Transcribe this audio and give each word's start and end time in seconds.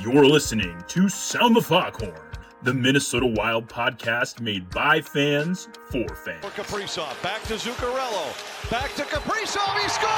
You're 0.00 0.24
listening 0.26 0.82
to 0.88 1.08
Sound 1.08 1.54
the 1.54 1.60
Foghorn, 1.60 2.12
the 2.62 2.74
Minnesota 2.74 3.26
Wild 3.26 3.68
podcast 3.68 4.40
made 4.40 4.68
by 4.70 5.00
fans 5.00 5.68
for 5.90 6.08
fans. 6.16 6.44
For 6.44 6.50
Kaprizov, 6.50 7.22
back 7.22 7.42
to 7.44 7.54
Zuccarello, 7.54 8.70
back 8.70 8.94
to 8.94 9.02
Kaprizov, 9.02 9.78
he 9.78 9.88
scores! 9.88 10.12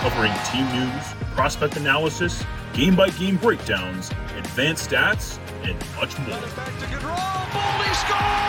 Covering 0.00 0.32
team 0.50 0.66
news, 0.72 1.04
prospect 1.34 1.76
analysis, 1.76 2.42
game 2.72 2.96
by 2.96 3.10
game 3.10 3.36
breakdowns, 3.36 4.10
advanced 4.38 4.88
stats, 4.90 5.38
and 5.64 5.76
much 5.96 6.18
more. 6.20 6.40
Back 6.56 6.78
to 6.78 6.86
Gaudreau, 6.86 7.46
Boldy 7.50 7.94
scores! 7.94 8.46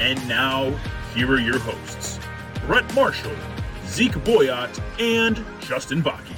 And 0.00 0.28
now, 0.28 0.72
here 1.14 1.30
are 1.30 1.38
your 1.38 1.60
hosts 1.60 2.18
Brett 2.66 2.92
Marshall, 2.94 3.30
Zeke 3.94 4.18
Boyat, 4.24 4.80
and 4.98 5.44
Justin 5.60 6.02
Bakke. 6.02 6.34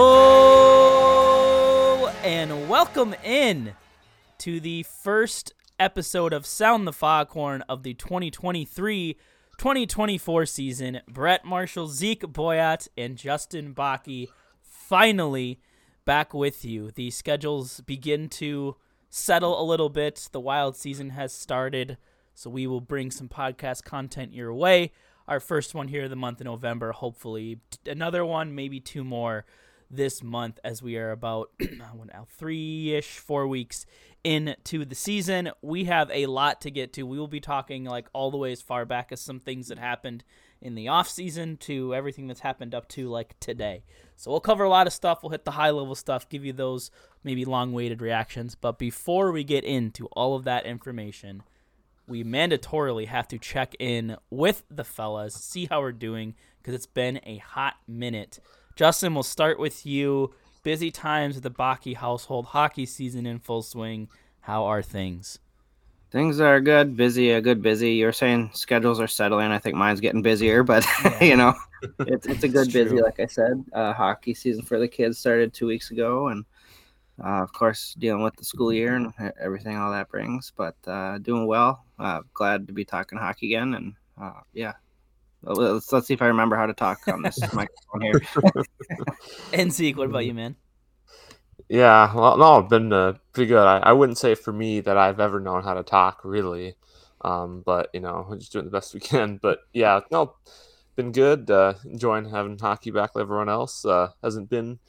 Hello 0.00 2.08
and 2.22 2.68
welcome 2.68 3.14
in 3.24 3.72
to 4.36 4.60
the 4.60 4.82
first 4.82 5.54
episode 5.78 6.34
of 6.34 6.44
Sound 6.44 6.86
the 6.86 6.92
Foghorn 6.92 7.62
of 7.70 7.84
the 7.84 7.94
2023-2024 7.94 10.46
season. 10.46 11.00
Brett 11.08 11.46
Marshall, 11.46 11.88
Zeke 11.88 12.24
Boyat, 12.24 12.86
and 12.98 13.16
Justin 13.16 13.74
Bakke 13.74 14.28
finally 14.60 15.58
back 16.04 16.34
with 16.34 16.64
you. 16.64 16.90
The 16.90 17.10
schedules 17.10 17.80
begin 17.82 18.28
to 18.30 18.76
settle 19.08 19.60
a 19.60 19.64
little 19.64 19.88
bit. 19.88 20.28
The 20.32 20.40
wild 20.40 20.76
season 20.76 21.10
has 21.10 21.32
started, 21.32 21.98
so 22.34 22.50
we 22.50 22.66
will 22.66 22.80
bring 22.80 23.10
some 23.10 23.28
podcast 23.28 23.84
content 23.84 24.32
your 24.32 24.54
way. 24.54 24.92
Our 25.28 25.40
first 25.40 25.74
one 25.74 25.88
here 25.88 26.04
of 26.04 26.10
the 26.10 26.16
month 26.16 26.40
of 26.40 26.46
November, 26.46 26.92
hopefully. 26.92 27.60
Another 27.86 28.24
one, 28.24 28.54
maybe 28.54 28.80
two 28.80 29.04
more 29.04 29.44
this 29.90 30.22
month 30.22 30.58
as 30.62 30.82
we 30.82 30.96
are 30.96 31.10
about 31.10 31.50
uh, 31.62 31.66
what 31.94 32.12
now 32.12 32.26
three-ish 32.38 33.18
four 33.18 33.46
weeks 33.48 33.86
into 34.22 34.84
the 34.84 34.94
season 34.94 35.50
we 35.62 35.84
have 35.84 36.10
a 36.12 36.26
lot 36.26 36.60
to 36.60 36.70
get 36.70 36.92
to 36.92 37.02
we 37.02 37.18
will 37.18 37.26
be 37.26 37.40
talking 37.40 37.84
like 37.84 38.06
all 38.12 38.30
the 38.30 38.36
way 38.36 38.52
as 38.52 38.62
far 38.62 38.84
back 38.84 39.10
as 39.10 39.20
some 39.20 39.40
things 39.40 39.68
that 39.68 39.78
happened 39.78 40.22
in 40.62 40.74
the 40.74 40.88
off 40.88 41.08
season 41.08 41.56
to 41.56 41.94
everything 41.94 42.26
that's 42.26 42.40
happened 42.40 42.74
up 42.74 42.88
to 42.88 43.08
like 43.08 43.38
today 43.40 43.82
so 44.16 44.30
we'll 44.30 44.40
cover 44.40 44.64
a 44.64 44.68
lot 44.68 44.86
of 44.86 44.92
stuff 44.92 45.22
we'll 45.22 45.30
hit 45.30 45.44
the 45.44 45.52
high 45.52 45.70
level 45.70 45.94
stuff 45.94 46.28
give 46.28 46.44
you 46.44 46.52
those 46.52 46.90
maybe 47.24 47.44
long 47.44 47.72
waited 47.72 48.02
reactions 48.02 48.54
but 48.54 48.78
before 48.78 49.32
we 49.32 49.42
get 49.42 49.64
into 49.64 50.06
all 50.12 50.34
of 50.34 50.44
that 50.44 50.66
information 50.66 51.42
we 52.06 52.24
mandatorily 52.24 53.06
have 53.06 53.28
to 53.28 53.38
check 53.38 53.74
in 53.78 54.16
with 54.30 54.62
the 54.70 54.84
fellas 54.84 55.34
see 55.34 55.66
how 55.66 55.80
we're 55.80 55.92
doing 55.92 56.34
because 56.58 56.74
it's 56.74 56.86
been 56.86 57.20
a 57.24 57.38
hot 57.38 57.76
minute 57.88 58.40
Justin, 58.80 59.12
we'll 59.12 59.22
start 59.22 59.58
with 59.58 59.84
you. 59.84 60.32
Busy 60.62 60.90
times 60.90 61.36
at 61.36 61.42
the 61.42 61.50
Bakke 61.50 61.96
household, 61.96 62.46
hockey 62.46 62.86
season 62.86 63.26
in 63.26 63.38
full 63.38 63.60
swing. 63.60 64.08
How 64.40 64.64
are 64.64 64.80
things? 64.80 65.38
Things 66.10 66.40
are 66.40 66.60
good, 66.60 66.96
busy, 66.96 67.30
a 67.30 67.40
good 67.40 67.62
busy. 67.62 67.92
You're 67.92 68.12
saying 68.12 68.50
schedules 68.52 68.98
are 68.98 69.06
settling. 69.06 69.52
I 69.52 69.58
think 69.58 69.76
mine's 69.76 70.00
getting 70.00 70.22
busier, 70.22 70.62
but 70.64 70.84
yeah. 71.04 71.24
you 71.24 71.36
know, 71.36 71.54
it's 72.00 72.26
it's 72.26 72.44
a 72.44 72.48
good 72.48 72.66
it's 72.66 72.72
busy. 72.72 72.96
True. 72.96 73.02
Like 73.02 73.20
I 73.20 73.26
said, 73.26 73.64
uh, 73.72 73.92
hockey 73.92 74.34
season 74.34 74.62
for 74.62 74.78
the 74.78 74.88
kids 74.88 75.18
started 75.18 75.54
two 75.54 75.66
weeks 75.66 75.90
ago, 75.90 76.28
and 76.28 76.44
uh, 77.22 77.42
of 77.42 77.52
course 77.52 77.94
dealing 77.98 78.22
with 78.22 78.34
the 78.36 78.44
school 78.44 78.72
year 78.72 78.96
and 78.96 79.12
everything 79.40 79.76
all 79.76 79.92
that 79.92 80.08
brings. 80.08 80.52
But 80.56 80.76
uh, 80.86 81.18
doing 81.18 81.46
well. 81.46 81.84
Uh, 81.98 82.22
glad 82.34 82.66
to 82.66 82.72
be 82.72 82.84
talking 82.84 83.18
hockey 83.18 83.54
again, 83.54 83.74
and 83.74 83.94
uh, 84.20 84.40
yeah, 84.52 84.72
Let's 85.42 85.90
let's 85.90 86.06
see 86.06 86.14
if 86.14 86.22
I 86.22 86.26
remember 86.26 86.56
how 86.56 86.66
to 86.66 86.74
talk 86.74 87.00
on 87.08 87.22
this 87.22 87.40
microphone 87.54 88.02
here. 88.02 88.20
and 89.52 89.72
Zeke, 89.72 89.96
what 89.96 90.08
about 90.08 90.26
you, 90.26 90.34
man? 90.34 90.54
Yeah, 91.70 92.12
well, 92.16 92.36
no, 92.36 92.58
I've 92.58 92.68
been 92.68 92.92
uh, 92.92 93.12
pretty 93.32 93.46
good. 93.46 93.64
I, 93.64 93.78
I 93.78 93.92
wouldn't 93.92 94.18
say 94.18 94.34
for 94.34 94.52
me 94.52 94.80
that 94.80 94.96
I've 94.96 95.20
ever 95.20 95.38
known 95.38 95.62
how 95.62 95.74
to 95.74 95.84
talk 95.84 96.24
really, 96.24 96.74
um, 97.20 97.62
but 97.64 97.90
you 97.94 98.00
know, 98.00 98.26
we're 98.28 98.38
just 98.38 98.52
doing 98.52 98.64
the 98.64 98.72
best 98.72 98.92
we 98.92 98.98
can. 98.98 99.38
But 99.40 99.60
yeah, 99.72 100.00
no, 100.10 100.34
been 100.96 101.12
good. 101.12 101.48
Uh, 101.48 101.74
enjoying 101.84 102.28
having 102.28 102.58
hockey 102.58 102.90
back 102.90 103.14
with 103.14 103.22
everyone 103.22 103.48
else. 103.48 103.84
Uh, 103.84 104.08
hasn't 104.20 104.50
been 104.50 104.80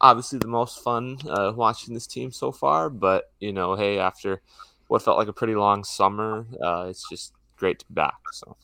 obviously 0.00 0.40
the 0.40 0.48
most 0.48 0.82
fun 0.82 1.16
uh, 1.28 1.52
watching 1.54 1.94
this 1.94 2.08
team 2.08 2.32
so 2.32 2.50
far, 2.50 2.90
but 2.90 3.30
you 3.38 3.52
know, 3.52 3.76
hey, 3.76 4.00
after 4.00 4.42
what 4.88 5.02
felt 5.02 5.18
like 5.18 5.28
a 5.28 5.32
pretty 5.32 5.54
long 5.54 5.84
summer, 5.84 6.44
uh, 6.60 6.86
it's 6.88 7.08
just 7.08 7.34
great 7.56 7.78
to 7.78 7.86
be 7.86 7.94
back. 7.94 8.18
So. 8.32 8.56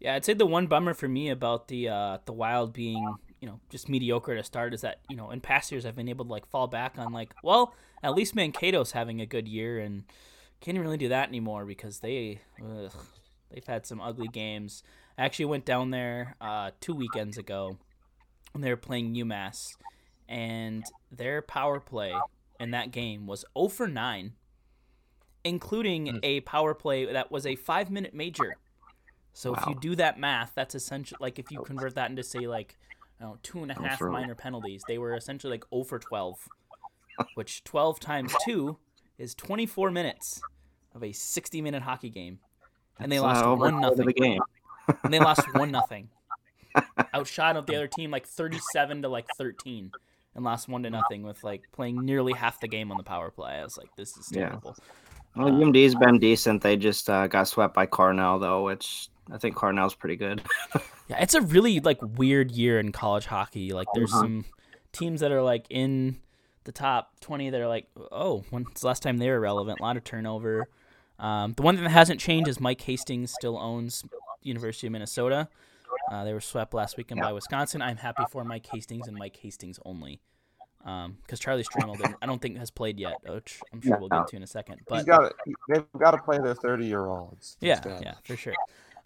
Yeah, 0.00 0.14
I'd 0.14 0.24
say 0.24 0.32
the 0.32 0.46
one 0.46 0.66
bummer 0.66 0.94
for 0.94 1.08
me 1.08 1.28
about 1.28 1.68
the 1.68 1.90
uh, 1.90 2.18
the 2.24 2.32
Wild 2.32 2.72
being 2.72 3.16
you 3.40 3.48
know 3.48 3.60
just 3.70 3.88
mediocre 3.88 4.34
to 4.36 4.42
start 4.42 4.74
is 4.74 4.80
that 4.80 5.00
you 5.08 5.16
know 5.16 5.30
in 5.30 5.40
past 5.40 5.70
years 5.70 5.86
I've 5.86 5.96
been 5.96 6.08
able 6.08 6.24
to 6.24 6.30
like 6.30 6.46
fall 6.46 6.66
back 6.66 6.98
on 6.98 7.12
like 7.12 7.34
well 7.42 7.74
at 8.02 8.14
least 8.14 8.34
Mankato's 8.34 8.92
having 8.92 9.20
a 9.20 9.26
good 9.26 9.48
year 9.48 9.78
and 9.78 10.04
can't 10.60 10.78
really 10.78 10.96
do 10.96 11.08
that 11.08 11.28
anymore 11.28 11.64
because 11.64 12.00
they 12.00 12.40
ugh, 12.62 12.92
they've 13.50 13.66
had 13.66 13.86
some 13.86 14.00
ugly 14.00 14.28
games. 14.28 14.82
I 15.16 15.24
actually 15.24 15.46
went 15.46 15.64
down 15.64 15.90
there 15.90 16.36
uh, 16.40 16.70
two 16.80 16.94
weekends 16.94 17.38
ago 17.38 17.78
when 18.52 18.62
they 18.62 18.70
were 18.70 18.76
playing 18.76 19.14
UMass 19.14 19.76
and 20.28 20.84
their 21.10 21.42
power 21.42 21.80
play 21.80 22.14
in 22.60 22.70
that 22.72 22.90
game 22.90 23.26
was 23.26 23.44
0 23.56 23.68
for 23.68 23.86
9 23.86 24.32
including 25.44 26.18
a 26.22 26.40
power 26.40 26.74
play 26.74 27.04
that 27.04 27.30
was 27.30 27.46
a 27.46 27.54
5 27.54 27.90
minute 27.90 28.12
major 28.12 28.56
so 29.38 29.52
wow. 29.52 29.58
if 29.60 29.68
you 29.68 29.76
do 29.80 29.94
that 29.94 30.18
math, 30.18 30.50
that's 30.56 30.74
essentially 30.74 31.18
like 31.20 31.38
if 31.38 31.52
you 31.52 31.62
convert 31.62 31.94
that 31.94 32.10
into 32.10 32.24
say 32.24 32.48
like 32.48 32.76
know, 33.20 33.38
two 33.42 33.62
and 33.62 33.70
a 33.70 33.74
half 33.74 34.00
minor 34.00 34.34
penalties, 34.34 34.82
they 34.86 34.98
were 34.98 35.14
essentially 35.14 35.52
like 35.52 35.64
0 35.72 35.84
for 35.84 35.98
12, 35.98 36.48
which 37.34 37.64
12 37.64 38.00
times 38.00 38.34
2 38.44 38.76
is 39.18 39.34
24 39.34 39.90
minutes 39.90 40.40
of 40.94 41.02
a 41.02 41.12
60 41.12 41.62
minute 41.62 41.82
hockey 41.82 42.10
game. 42.10 42.38
And 43.00 43.12
they 43.12 43.20
lost 43.20 43.46
1 43.46 43.80
nothing. 43.80 44.06
The 44.06 44.12
game. 44.12 44.40
and 45.04 45.14
they 45.14 45.20
lost 45.20 45.42
1 45.54 45.70
nothing. 45.70 46.08
Outshot 47.14 47.56
of 47.56 47.64
the 47.64 47.76
other 47.76 47.86
team 47.86 48.10
like 48.10 48.26
37 48.26 49.02
to 49.02 49.08
like 49.08 49.24
13 49.36 49.92
and 50.34 50.44
lost 50.44 50.68
1 50.68 50.82
to 50.82 50.90
nothing 50.90 51.22
with 51.22 51.44
like 51.44 51.62
playing 51.70 52.04
nearly 52.04 52.32
half 52.32 52.58
the 52.58 52.66
game 52.66 52.90
on 52.90 52.96
the 52.96 53.04
power 53.04 53.30
play. 53.30 53.52
I 53.52 53.62
was 53.62 53.78
like 53.78 53.94
this 53.96 54.16
is 54.16 54.26
terrible. 54.26 54.74
Yeah. 55.36 55.44
Well, 55.44 55.52
UMD's 55.52 55.94
been 55.94 56.18
decent. 56.18 56.60
They 56.60 56.76
just 56.76 57.08
uh, 57.08 57.28
got 57.28 57.46
swept 57.46 57.72
by 57.72 57.86
Cornell 57.86 58.40
though, 58.40 58.64
which 58.64 59.10
I 59.30 59.38
think 59.38 59.54
Cornell's 59.54 59.94
pretty 59.94 60.16
good. 60.16 60.42
yeah, 61.08 61.18
it's 61.20 61.34
a 61.34 61.40
really 61.40 61.80
like 61.80 61.98
weird 62.00 62.50
year 62.50 62.78
in 62.78 62.92
college 62.92 63.26
hockey. 63.26 63.72
Like 63.72 63.88
there's 63.94 64.12
uh-huh. 64.12 64.22
some 64.22 64.44
teams 64.92 65.20
that 65.20 65.32
are 65.32 65.42
like 65.42 65.66
in 65.70 66.18
the 66.64 66.72
top 66.72 67.18
20 67.20 67.50
that 67.50 67.60
are 67.60 67.68
like, 67.68 67.88
oh, 68.12 68.44
when's 68.50 68.80
the 68.80 68.86
last 68.86 69.02
time 69.02 69.16
they 69.16 69.30
were 69.30 69.40
relevant? 69.40 69.80
A 69.80 69.82
lot 69.82 69.96
of 69.96 70.04
turnover. 70.04 70.68
Um, 71.18 71.54
the 71.54 71.62
one 71.62 71.74
thing 71.74 71.84
that 71.84 71.90
hasn't 71.90 72.20
changed 72.20 72.48
is 72.48 72.60
Mike 72.60 72.80
Hastings 72.82 73.32
still 73.32 73.58
owns 73.58 74.04
University 74.42 74.86
of 74.86 74.92
Minnesota. 74.92 75.48
Uh, 76.12 76.24
they 76.24 76.32
were 76.32 76.40
swept 76.40 76.74
last 76.74 76.96
weekend 76.96 77.20
by 77.20 77.32
Wisconsin. 77.32 77.82
I'm 77.82 77.96
happy 77.96 78.24
for 78.30 78.44
Mike 78.44 78.66
Hastings 78.66 79.08
and 79.08 79.16
Mike 79.16 79.36
Hastings 79.36 79.80
only. 79.84 80.20
Because 80.78 81.06
um, 81.06 81.16
Charlie 81.38 81.64
Stramel, 81.64 82.14
I 82.22 82.26
don't 82.26 82.40
think 82.40 82.56
has 82.56 82.70
played 82.70 83.00
yet, 83.00 83.16
which 83.26 83.60
I'm 83.72 83.80
sure 83.80 83.98
we'll 83.98 84.08
get 84.08 84.28
to 84.28 84.36
in 84.36 84.42
a 84.42 84.46
second. 84.46 84.80
But 84.86 85.06
got 85.06 85.32
they've 85.68 85.84
got 85.98 86.12
to 86.12 86.18
play 86.18 86.38
their 86.38 86.54
30 86.54 86.86
year 86.86 87.06
olds. 87.06 87.56
Yeah, 87.60 87.80
yeah, 88.00 88.14
for 88.24 88.36
sure. 88.36 88.54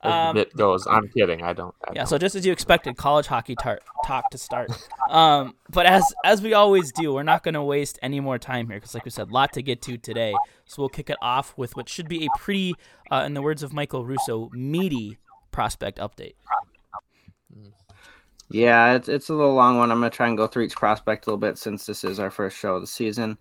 Um, 0.03 0.37
it 0.37 0.55
goes. 0.57 0.87
I'm 0.87 1.09
kidding. 1.09 1.43
I 1.43 1.53
don't. 1.53 1.75
I 1.87 1.93
yeah. 1.93 2.01
Don't. 2.01 2.09
So 2.09 2.19
just 2.19 2.35
as 2.35 2.45
you 2.45 2.53
expected, 2.53 2.97
college 2.97 3.27
hockey 3.27 3.55
tar- 3.55 3.81
talk 4.05 4.31
to 4.31 4.39
start. 4.39 4.71
Um, 5.11 5.55
but 5.71 5.87
as 5.87 6.03
as 6.25 6.41
we 6.43 6.55
always 6.55 6.91
do, 6.91 7.13
we're 7.13 7.23
not 7.23 7.43
going 7.43 7.55
to 7.55 7.63
waste 7.63 7.99
any 8.03 8.19
more 8.19 8.39
time 8.39 8.67
here 8.69 8.79
because, 8.79 8.95
like 8.95 9.05
we 9.05 9.11
said, 9.11 9.29
a 9.29 9.33
lot 9.33 9.53
to 9.53 9.63
get 9.63 9.83
to 9.83 9.99
today. 9.99 10.35
So 10.65 10.83
we'll 10.83 10.89
kick 10.89 11.11
it 11.11 11.19
off 11.21 11.53
with 11.57 11.77
what 11.77 11.89
should 11.89 12.09
be 12.09 12.25
a 12.25 12.29
pretty, 12.39 12.75
uh, 13.11 13.23
in 13.27 13.35
the 13.35 13.43
words 13.43 13.63
of 13.63 13.73
Michael 13.73 14.05
Russo, 14.05 14.49
meaty 14.53 15.19
prospect 15.51 15.99
update. 15.99 16.35
Yeah, 18.51 18.95
it's 18.95 19.09
it's 19.09 19.29
a 19.29 19.35
little 19.35 19.55
long 19.55 19.79
one. 19.79 19.91
I'm 19.93 19.99
gonna 19.99 20.11
try 20.11 20.29
and 20.29 20.37
go 20.37 20.47
through 20.47 20.65
each 20.65 20.77
prospect 20.77 21.27
a 21.27 21.31
little 21.31 21.39
bit 21.39 21.59
since 21.59 21.87
this 21.87 22.05
is 22.05 22.19
our 22.19 22.31
first 22.31 22.57
show 22.57 22.75
of 22.75 22.81
the 22.81 22.87
season. 22.87 23.39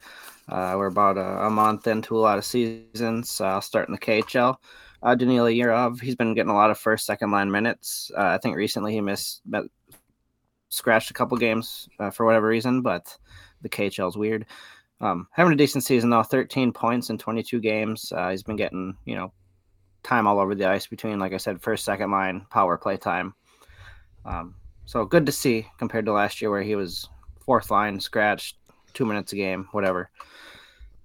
Uh, 0.48 0.76
we're 0.78 0.88
about 0.88 1.18
a, 1.18 1.46
a, 1.46 1.50
month 1.50 1.88
into 1.88 2.18
a 2.18 2.20
lot 2.20 2.38
of 2.38 2.46
seasons. 2.46 3.40
Uh, 3.40 3.46
I'll 3.46 3.62
start 3.62 3.88
in 3.88 3.94
the 3.94 4.00
KHL 4.00 4.58
uh, 5.04 5.16
Daniil 5.16 5.46
Yurov. 5.46 6.02
He's 6.02 6.16
been 6.16 6.34
getting 6.34 6.52
a 6.52 6.56
lot 6.56 6.72
of 6.72 6.78
first, 6.78 7.06
second 7.06 7.32
line 7.32 7.52
minutes. 7.52 8.12
Uh, 8.16 8.26
I 8.26 8.38
think 8.38 8.56
recently 8.56 8.94
he 8.94 9.02
missed, 9.02 9.42
scratched 10.70 11.12
a 11.12 11.14
couple 11.14 11.38
games 11.38 11.90
uh, 12.00 12.10
for 12.10 12.26
whatever 12.26 12.48
reason, 12.48 12.82
but 12.82 13.18
the 13.62 13.70
KHL 13.70 14.10
is 14.10 14.18
weird. 14.18 14.46
Um, 15.00 15.28
having 15.32 15.54
a 15.54 15.58
decent 15.58 15.84
season 15.84 16.10
though, 16.10 16.24
13 16.24 16.72
points 16.72 17.10
in 17.10 17.18
22 17.18 17.60
games. 17.60 18.12
Uh, 18.16 18.30
he's 18.30 18.44
been 18.44 18.56
getting 18.56 18.96
you 19.06 19.16
know 19.16 19.34
time 20.04 20.28
all 20.28 20.40
over 20.40 20.56
the 20.56 20.70
ice 20.70 20.88
between, 20.88 21.20
like 21.20 21.34
I 21.34 21.38
said, 21.38 21.62
first, 21.62 21.86
second 21.86 22.12
line 22.12 22.46
power 22.50 22.78
play 22.78 22.98
time. 22.98 23.34
Um, 24.26 24.56
so 24.86 25.06
good 25.06 25.26
to 25.26 25.32
see 25.32 25.68
compared 25.80 26.06
to 26.06 26.14
last 26.14 26.42
year 26.42 26.52
where 26.52 26.62
he 26.62 26.76
was 26.76 27.10
fourth 27.46 27.72
line 27.72 28.00
scratched 28.00 28.58
two 28.94 29.06
minutes 29.06 29.34
a 29.34 29.36
game, 29.36 29.68
whatever. 29.72 30.10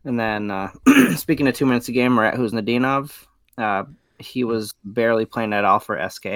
And 0.05 0.19
then 0.19 0.51
uh, 0.51 0.71
speaking 1.17 1.49
of 1.49 1.55
two 1.55 1.67
minutes 1.67 1.89
a 1.89 1.93
game, 1.93 2.13
Marat 2.13 2.35
Khusnutdinov, 2.35 3.27
uh, 3.59 3.85
he 4.19 4.45
was 4.45 4.75
barely 4.85 5.25
playing 5.25 5.53
at 5.53 5.65
all 5.65 5.79
for 5.79 6.09
SK. 6.09 6.27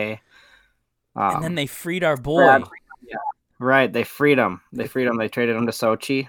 Um, 1.17 1.37
and 1.37 1.45
then 1.45 1.55
they 1.55 1.67
freed 1.67 2.05
our 2.05 2.17
boy. 2.17 2.43
Yeah, 2.43 3.17
right, 3.59 3.93
they 3.93 4.05
freed 4.05 4.39
him. 4.39 4.61
They 4.73 4.87
freed 4.87 5.07
him. 5.07 5.17
They 5.17 5.29
traded 5.29 5.57
him 5.57 5.67
to 5.67 5.73
Sochi. 5.73 6.29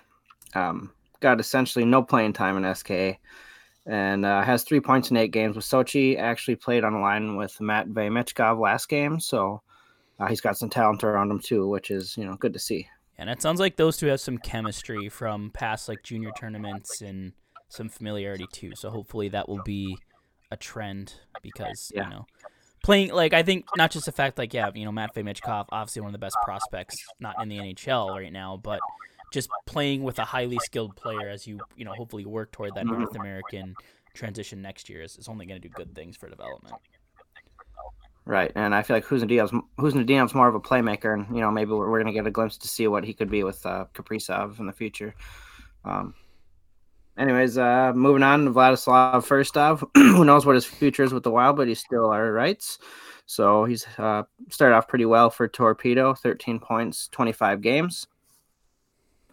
Um, 0.53 0.91
got 1.19 1.39
essentially 1.39 1.85
no 1.85 2.01
playing 2.03 2.33
time 2.33 2.63
in 2.63 2.75
SK, 2.75 3.19
and 3.85 4.25
uh, 4.25 4.41
has 4.41 4.63
three 4.63 4.79
points 4.79 5.11
in 5.11 5.17
eight 5.17 5.31
games 5.31 5.55
with 5.55 5.65
Sochi. 5.65 6.17
Actually 6.17 6.55
played 6.55 6.83
on 6.83 6.93
a 6.93 7.01
line 7.01 7.35
with 7.35 7.59
Matt 7.61 7.88
Michkov 7.88 8.59
last 8.59 8.89
game, 8.89 9.19
so 9.19 9.61
uh, 10.19 10.27
he's 10.27 10.41
got 10.41 10.57
some 10.57 10.69
talent 10.69 11.03
around 11.03 11.31
him 11.31 11.39
too, 11.39 11.67
which 11.67 11.91
is 11.91 12.17
you 12.17 12.25
know 12.25 12.35
good 12.35 12.53
to 12.53 12.59
see. 12.59 12.88
And 13.17 13.29
it 13.29 13.41
sounds 13.41 13.59
like 13.59 13.75
those 13.75 13.97
two 13.97 14.07
have 14.07 14.19
some 14.19 14.39
chemistry 14.39 15.07
from 15.07 15.51
past 15.51 15.88
like 15.88 16.01
junior 16.01 16.31
tournaments 16.35 17.01
and 17.01 17.33
some 17.69 17.88
familiarity 17.88 18.47
too. 18.51 18.71
So 18.75 18.89
hopefully 18.89 19.29
that 19.29 19.47
will 19.47 19.61
be 19.63 19.95
a 20.51 20.57
trend 20.57 21.13
because 21.42 21.92
yeah. 21.95 22.03
you 22.03 22.09
know 22.09 22.25
playing 22.83 23.12
like 23.12 23.33
I 23.33 23.44
think 23.44 23.65
not 23.77 23.92
just 23.92 24.06
the 24.06 24.12
fact 24.12 24.38
like 24.38 24.53
yeah 24.53 24.69
you 24.74 24.86
know 24.86 24.92
Matvey 24.92 25.24
Michkov 25.24 25.68
obviously 25.69 26.01
one 26.01 26.09
of 26.09 26.13
the 26.13 26.19
best 26.19 26.38
prospects 26.44 26.98
not 27.19 27.42
in 27.42 27.50
the 27.50 27.57
NHL 27.57 28.09
right 28.09 28.31
now 28.31 28.59
but 28.62 28.80
just 29.31 29.50
playing 29.65 30.03
with 30.03 30.19
a 30.19 30.25
highly 30.25 30.57
skilled 30.59 30.95
player 30.95 31.30
as 31.30 31.48
you 31.48 31.59
you 31.75 31.86
know 31.86 31.94
hopefully 31.94 32.25
work 32.25 32.51
toward 32.51 32.75
that 32.75 32.86
North 32.86 33.15
American 33.15 33.74
transition 34.13 34.62
next 34.62 34.89
year 34.89 35.01
is, 35.01 35.18
is 35.18 35.27
only 35.27 35.45
going 35.45 35.62
to 35.62 35.68
do 35.68 35.74
good 35.74 35.95
things 35.95 36.18
for 36.18 36.30
development. 36.30 36.75
Right, 38.25 38.51
and 38.56 38.75
I 38.75 38.83
feel 38.83 38.95
like 38.95 39.06
who's 39.06 39.24
Khusnutdinov's 39.24 39.51
Khusnutdinov's 39.80 40.36
more 40.36 40.48
of 40.48 40.53
a 40.53 40.59
playmaker, 40.59 41.13
and 41.13 41.36
you 41.36 41.42
know 41.42 41.50
maybe 41.50 41.71
we're, 41.71 41.89
we're 41.89 42.01
going 42.01 42.13
to 42.13 42.18
get 42.18 42.27
a 42.27 42.31
glimpse 42.31 42.57
to 42.57 42.68
see 42.68 42.88
what 42.88 43.03
he 43.03 43.13
could 43.13 43.31
be 43.31 43.44
with 43.44 43.65
uh, 43.65 43.86
Kaprizov 43.95 44.59
in 44.59 44.68
the 44.68 44.74
future. 44.74 45.15
Um, 45.83 46.13
anyways, 47.18 47.58
uh, 47.58 47.94
moving 47.96 48.24
on 48.24 48.46
to 48.46 48.52
Vladislav 48.52 49.25
Firstov. 49.25 49.88
Who 49.96 50.25
knows 50.25 50.46
what 50.46 50.56
his 50.56 50.66
future 50.66 51.04
is 51.04 51.13
with 51.13 51.24
the 51.24 51.31
Wild, 51.31 51.58
but 51.58 51.68
he's 51.68 51.80
still 51.80 52.08
our 52.08 52.31
rights. 52.31 52.80
So 53.25 53.66
he's 53.66 53.86
uh, 53.98 54.24
started 54.50 54.75
off 54.75 54.88
pretty 54.88 55.06
well 55.06 55.30
for 55.30 55.48
Torpedo, 55.48 56.13
13 56.13 56.60
points, 56.60 57.08
25 57.12 57.62
games. 57.62 58.08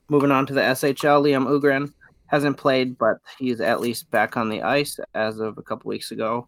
Moving 0.08 0.30
on 0.30 0.46
to 0.46 0.54
the 0.54 0.60
SHL, 0.60 1.22
Liam 1.22 1.46
Öhgren 1.46 1.92
hasn't 2.26 2.56
played, 2.56 2.96
but 2.96 3.18
he's 3.38 3.60
at 3.60 3.80
least 3.80 4.10
back 4.10 4.36
on 4.36 4.48
the 4.48 4.62
ice 4.62 4.98
as 5.14 5.40
of 5.40 5.58
a 5.58 5.62
couple 5.62 5.88
weeks 5.88 6.12
ago. 6.12 6.46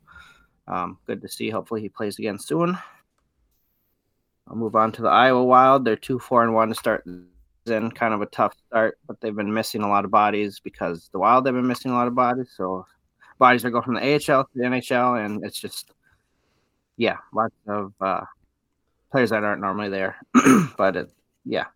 Um, 0.69 0.99
good 1.07 1.21
to 1.23 1.29
see. 1.29 1.51
Hopefully, 1.51 1.81
he 1.81 1.89
plays 1.89 2.19
again 2.19 2.39
soon. 2.39 2.79
I'll 4.47 4.57
move 4.57 4.77
on 4.77 4.93
to 4.93 5.03
the 5.03 5.09
Iowa 5.09 5.45
Wild. 5.45 5.85
They're 5.85 5.97
two, 5.97 6.19
four, 6.19 6.43
and 6.43 6.55
one 6.55 6.69
to 6.69 6.75
start 6.75 7.05
in 7.67 7.91
kind 7.91 8.15
of 8.15 8.23
a 8.23 8.27
tough 8.27 8.55
start, 8.67 8.99
but 9.07 9.21
they've 9.21 9.35
been 9.35 9.53
missing 9.53 9.83
a 9.83 9.89
lot 9.89 10.05
of 10.05 10.11
bodies 10.11 10.61
because 10.61 11.09
the 11.13 11.19
Wild 11.19 11.47
have 11.47 11.55
been 11.55 11.67
missing 11.67 11.91
a 11.91 11.95
lot 11.95 12.09
of 12.09 12.15
bodies. 12.15 12.53
So 12.57 12.87
bodies 13.39 13.65
are 13.65 13.71
going 13.71 13.85
from 13.85 13.95
the 13.95 14.15
AHL 14.15 14.45
to 14.45 14.51
the 14.55 14.65
NHL, 14.65 15.25
and 15.25 15.45
it's 15.45 15.59
just 15.59 15.93
yeah, 16.97 17.17
lots 17.33 17.55
of 17.67 17.93
uh, 18.01 18.23
players 19.11 19.31
that 19.31 19.43
aren't 19.43 19.61
normally 19.61 19.89
there. 19.89 20.17
but 20.77 20.97
it, 20.97 21.11
yeah, 21.45 21.67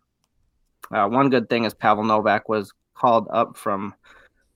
uh, 0.91 1.07
one 1.07 1.29
good 1.29 1.49
thing 1.49 1.65
is 1.65 1.73
Pavel 1.73 2.03
Novak 2.03 2.47
was 2.47 2.71
called 2.93 3.27
up 3.31 3.57
from 3.57 3.93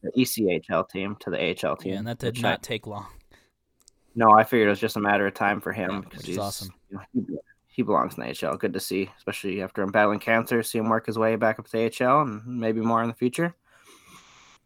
the 0.04 0.12
ECHL 0.12 0.88
team 0.90 1.18
to 1.22 1.30
the 1.30 1.38
AHL 1.38 1.76
team. 1.76 1.94
Yeah, 1.94 2.00
and 2.00 2.08
that 2.08 2.20
did 2.20 2.42
not 2.42 2.64
take 2.64 2.88
long. 2.88 3.08
No, 4.16 4.32
I 4.32 4.44
figured 4.44 4.68
it 4.68 4.72
was 4.72 4.80
just 4.80 4.96
a 4.96 5.00
matter 5.00 5.26
of 5.28 5.34
time 5.34 5.62
for 5.62 5.72
him 5.72 6.02
because 6.02 6.24
yeah, 6.24 6.28
he's 6.28 6.38
awesome. 6.38 6.70
You 6.90 6.98
know, 7.28 7.40
he 7.70 7.82
belongs 7.82 8.18
in 8.18 8.24
the 8.24 8.48
AHL. 8.48 8.58
Good 8.58 8.74
to 8.74 8.80
see, 8.80 9.10
especially 9.18 9.62
after 9.62 9.82
him 9.82 9.92
battling 9.92 10.20
cancer. 10.20 10.62
See 10.64 10.80
him 10.80 10.90
work 10.90 11.06
his 11.06 11.18
way 11.18 11.36
back 11.36 11.60
up 11.60 11.68
to 11.68 11.72
the 11.72 12.06
AHL 12.06 12.22
and 12.22 12.46
maybe 12.46 12.82
more 12.82 13.02
in 13.02 13.08
the 13.08 13.16
future. 13.16 13.56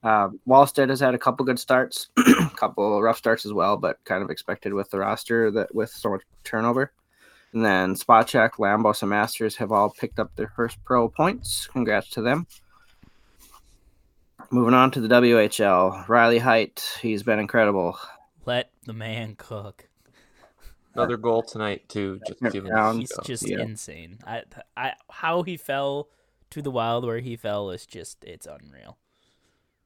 Uh, 0.01 0.29
Wallstedt 0.47 0.89
has 0.89 0.99
had 0.99 1.15
a 1.15 1.19
couple 1.19 1.45
good 1.45 1.59
starts, 1.59 2.09
a 2.17 2.49
couple 2.55 3.01
rough 3.01 3.17
starts 3.17 3.45
as 3.45 3.53
well, 3.53 3.77
but 3.77 4.03
kind 4.03 4.21
of 4.21 4.29
expected 4.29 4.73
with 4.73 4.89
the 4.89 4.99
roster 4.99 5.49
that 5.51 5.73
with 5.73 5.89
so 5.89 6.09
much 6.09 6.21
turnover. 6.43 6.91
And 7.53 7.63
then 7.63 7.95
Spacek, 7.95 8.53
Lambos, 8.53 9.01
and 9.01 9.11
Masters 9.11 9.55
have 9.57 9.71
all 9.71 9.91
picked 9.91 10.19
up 10.19 10.35
their 10.35 10.51
first 10.55 10.83
pro 10.83 11.07
points. 11.07 11.67
Congrats 11.67 12.09
to 12.09 12.21
them. 12.21 12.47
Moving 14.51 14.73
on 14.73 14.91
to 14.91 14.99
the 15.01 15.07
WHL, 15.07 16.07
Riley 16.07 16.39
Heidt. 16.39 16.97
He's 17.01 17.23
been 17.23 17.39
incredible. 17.39 17.97
Let 18.45 18.71
the 18.85 18.93
man 18.93 19.35
cook. 19.35 19.87
Another 20.95 21.17
goal 21.17 21.41
tonight 21.41 21.87
too. 21.89 22.19
Just 22.27 22.53
He's 22.53 23.11
just 23.23 23.49
yeah. 23.49 23.61
insane. 23.61 24.19
I, 24.25 24.43
I, 24.77 24.93
how 25.09 25.43
he 25.43 25.57
fell 25.57 26.09
to 26.51 26.61
the 26.61 26.71
wild 26.71 27.05
where 27.05 27.19
he 27.19 27.35
fell 27.35 27.71
is 27.71 27.85
just 27.85 28.23
it's 28.23 28.45
unreal. 28.45 28.97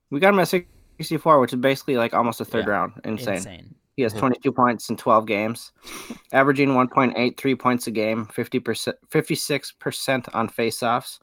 We 0.10 0.20
got 0.20 0.34
him 0.34 0.40
at 0.40 0.48
64, 0.48 1.40
which 1.40 1.54
is 1.54 1.60
basically 1.60 1.98
like 1.98 2.14
almost 2.14 2.42
a 2.42 2.46
third 2.46 2.66
yeah. 2.66 2.72
round. 2.72 2.94
Insane. 3.04 3.36
Insane. 3.36 3.76
He 3.96 4.04
has 4.04 4.14
22 4.14 4.52
points 4.52 4.90
in 4.92 4.96
12 4.96 5.26
games, 5.26 5.72
averaging 6.32 6.70
1.83 6.70 7.60
points 7.60 7.88
a 7.88 7.92
game, 7.92 8.28
50%, 8.28 8.94
56% 9.10 10.30
on 10.36 10.50
faceoffs. 10.50 11.18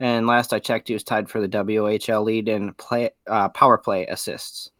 And 0.00 0.26
last 0.26 0.52
I 0.52 0.58
checked, 0.58 0.88
he 0.88 0.94
was 0.94 1.04
tied 1.04 1.30
for 1.30 1.40
the 1.40 1.48
WHL 1.48 2.24
lead 2.24 2.48
in 2.48 2.74
play 2.74 3.10
uh, 3.28 3.48
power 3.50 3.78
play 3.78 4.06
assists. 4.06 4.72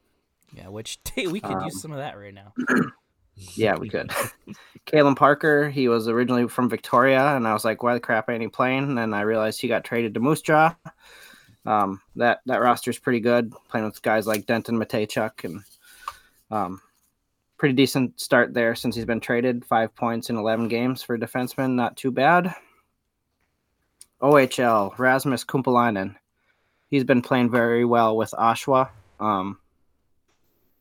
Yeah, 0.52 0.68
which 0.68 0.98
we 1.16 1.40
could 1.40 1.52
um, 1.52 1.64
use 1.64 1.80
some 1.80 1.92
of 1.92 1.98
that 1.98 2.18
right 2.18 2.34
now. 2.34 2.52
Yeah, 3.36 3.76
we 3.76 3.88
could. 3.88 4.10
Kalem 4.86 5.16
Parker, 5.16 5.68
he 5.68 5.88
was 5.88 6.08
originally 6.08 6.48
from 6.48 6.70
Victoria, 6.70 7.36
and 7.36 7.46
I 7.46 7.52
was 7.52 7.64
like, 7.64 7.82
why 7.82 7.94
the 7.94 8.00
crap 8.00 8.30
ain't 8.30 8.42
he 8.42 8.48
playing? 8.48 8.84
And 8.84 8.98
then 8.98 9.12
I 9.12 9.22
realized 9.22 9.60
he 9.60 9.68
got 9.68 9.84
traded 9.84 10.14
to 10.14 10.20
Moose 10.20 10.42
Jaw. 10.42 10.74
Um, 11.66 12.00
that 12.14 12.40
that 12.46 12.60
roster 12.60 12.90
is 12.90 12.98
pretty 12.98 13.18
good, 13.18 13.52
playing 13.68 13.86
with 13.86 14.00
guys 14.00 14.26
like 14.26 14.46
Denton 14.46 14.78
Mateychuk, 14.78 15.44
and 15.44 15.64
um, 16.50 16.80
pretty 17.58 17.74
decent 17.74 18.20
start 18.20 18.54
there 18.54 18.76
since 18.76 18.94
he's 18.94 19.04
been 19.04 19.20
traded. 19.20 19.64
Five 19.64 19.94
points 19.96 20.30
in 20.30 20.36
11 20.36 20.68
games 20.68 21.02
for 21.02 21.16
a 21.16 21.18
defenseman, 21.18 21.74
not 21.74 21.96
too 21.96 22.12
bad. 22.12 22.54
OHL, 24.22 24.96
Rasmus 24.96 25.44
Kumpulainen. 25.44 26.14
He's 26.88 27.04
been 27.04 27.20
playing 27.22 27.50
very 27.50 27.84
well 27.84 28.16
with 28.16 28.30
Oshawa. 28.30 28.90
Um, 29.18 29.58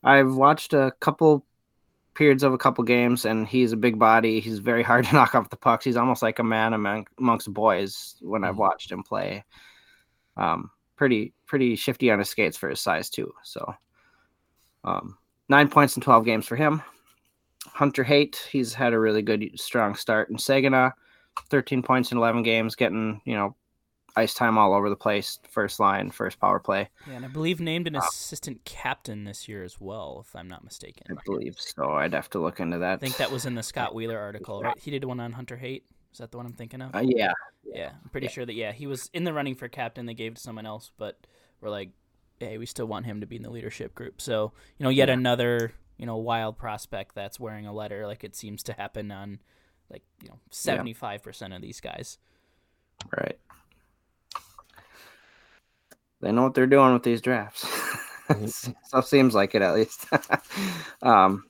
I've 0.03 0.35
watched 0.35 0.73
a 0.73 0.93
couple 0.99 1.43
periods 2.15 2.43
of 2.43 2.53
a 2.53 2.57
couple 2.57 2.83
games, 2.83 3.25
and 3.25 3.47
he's 3.47 3.71
a 3.71 3.77
big 3.77 3.99
body. 3.99 4.39
He's 4.39 4.59
very 4.59 4.83
hard 4.83 5.05
to 5.05 5.13
knock 5.13 5.35
off 5.35 5.49
the 5.49 5.57
pucks. 5.57 5.85
He's 5.85 5.97
almost 5.97 6.21
like 6.21 6.39
a 6.39 6.43
man 6.43 6.73
among, 6.73 7.07
amongst 7.19 7.53
boys 7.53 8.15
when 8.21 8.43
I've 8.43 8.51
mm-hmm. 8.51 8.61
watched 8.61 8.91
him 8.91 9.03
play. 9.03 9.43
Um, 10.37 10.71
pretty 10.95 11.33
pretty 11.45 11.75
shifty 11.75 12.09
on 12.09 12.19
his 12.19 12.29
skates 12.29 12.57
for 12.57 12.69
his 12.69 12.79
size 12.79 13.09
too. 13.09 13.33
So, 13.43 13.73
um, 14.83 15.17
nine 15.49 15.69
points 15.69 15.95
in 15.95 16.01
twelve 16.01 16.25
games 16.25 16.47
for 16.47 16.55
him. 16.55 16.81
Hunter 17.67 18.03
Haight, 18.03 18.47
he's 18.51 18.73
had 18.73 18.93
a 18.93 18.99
really 18.99 19.21
good 19.21 19.51
strong 19.55 19.95
start 19.95 20.29
in 20.29 20.37
Saginaw. 20.37 20.91
13 21.49 21.81
points 21.83 22.11
in 22.11 22.17
11 22.17 22.43
games, 22.43 22.75
getting, 22.75 23.21
you 23.25 23.33
know, 23.33 23.55
ice 24.15 24.33
time 24.33 24.57
all 24.57 24.73
over 24.73 24.89
the 24.89 24.95
place. 24.95 25.39
First 25.49 25.79
line, 25.79 26.11
first 26.11 26.39
power 26.39 26.59
play. 26.59 26.89
Yeah, 27.07 27.15
and 27.15 27.25
I 27.25 27.27
believe 27.27 27.59
named 27.59 27.87
an 27.87 27.95
assistant 27.95 28.63
captain 28.65 29.23
this 29.23 29.47
year 29.47 29.63
as 29.63 29.79
well, 29.79 30.23
if 30.25 30.35
I'm 30.35 30.47
not 30.47 30.63
mistaken. 30.63 31.05
I 31.09 31.21
believe 31.25 31.55
so. 31.59 31.91
I'd 31.91 32.13
have 32.13 32.29
to 32.31 32.39
look 32.39 32.59
into 32.59 32.77
that. 32.79 32.93
I 32.93 32.97
think 32.97 33.17
that 33.17 33.31
was 33.31 33.45
in 33.45 33.55
the 33.55 33.63
Scott 33.63 33.93
Wheeler 33.95 34.17
article, 34.17 34.61
right? 34.61 34.77
He 34.77 34.91
did 34.91 35.03
one 35.03 35.19
on 35.19 35.33
Hunter 35.33 35.57
Haight. 35.57 35.85
Is 36.11 36.19
that 36.19 36.31
the 36.31 36.37
one 36.37 36.45
I'm 36.45 36.53
thinking 36.53 36.81
of? 36.81 36.95
Uh, 36.95 37.03
yeah. 37.03 37.33
Yeah, 37.65 37.91
I'm 38.03 38.09
pretty 38.09 38.27
yeah. 38.27 38.31
sure 38.31 38.45
that 38.45 38.53
yeah 38.53 38.71
he 38.71 38.87
was 38.87 39.09
in 39.13 39.23
the 39.25 39.33
running 39.33 39.55
for 39.55 39.67
captain. 39.67 40.05
They 40.05 40.13
gave 40.13 40.33
it 40.33 40.35
to 40.35 40.41
someone 40.41 40.65
else, 40.65 40.91
but 40.97 41.27
we're 41.59 41.69
like, 41.69 41.89
hey, 42.39 42.57
we 42.57 42.65
still 42.65 42.85
want 42.85 43.05
him 43.05 43.21
to 43.21 43.27
be 43.27 43.35
in 43.35 43.41
the 43.41 43.49
leadership 43.49 43.93
group. 43.95 44.21
So 44.21 44.53
you 44.77 44.83
know, 44.83 44.89
yet 44.89 45.09
yeah. 45.09 45.15
another 45.15 45.73
you 45.97 46.05
know 46.05 46.15
wild 46.17 46.57
prospect 46.57 47.15
that's 47.15 47.39
wearing 47.39 47.65
a 47.65 47.73
letter, 47.73 48.07
like 48.07 48.23
it 48.23 48.35
seems 48.35 48.63
to 48.63 48.73
happen 48.73 49.11
on 49.11 49.39
like 49.89 50.03
you 50.21 50.29
know 50.29 50.39
75 50.51 51.21
percent 51.21 51.53
of 51.53 51.61
these 51.61 51.81
guys. 51.81 52.17
Right. 53.17 53.37
They 56.25 56.31
know 56.31 56.41
what 56.41 56.55
they're 56.55 56.65
doing 56.65 56.91
with 56.91 57.03
these 57.03 57.21
drafts. 57.21 57.67
so 58.87 59.01
seems 59.01 59.35
like 59.35 59.53
it 59.53 59.61
at 59.61 59.75
least. 59.75 60.07
um, 61.03 61.45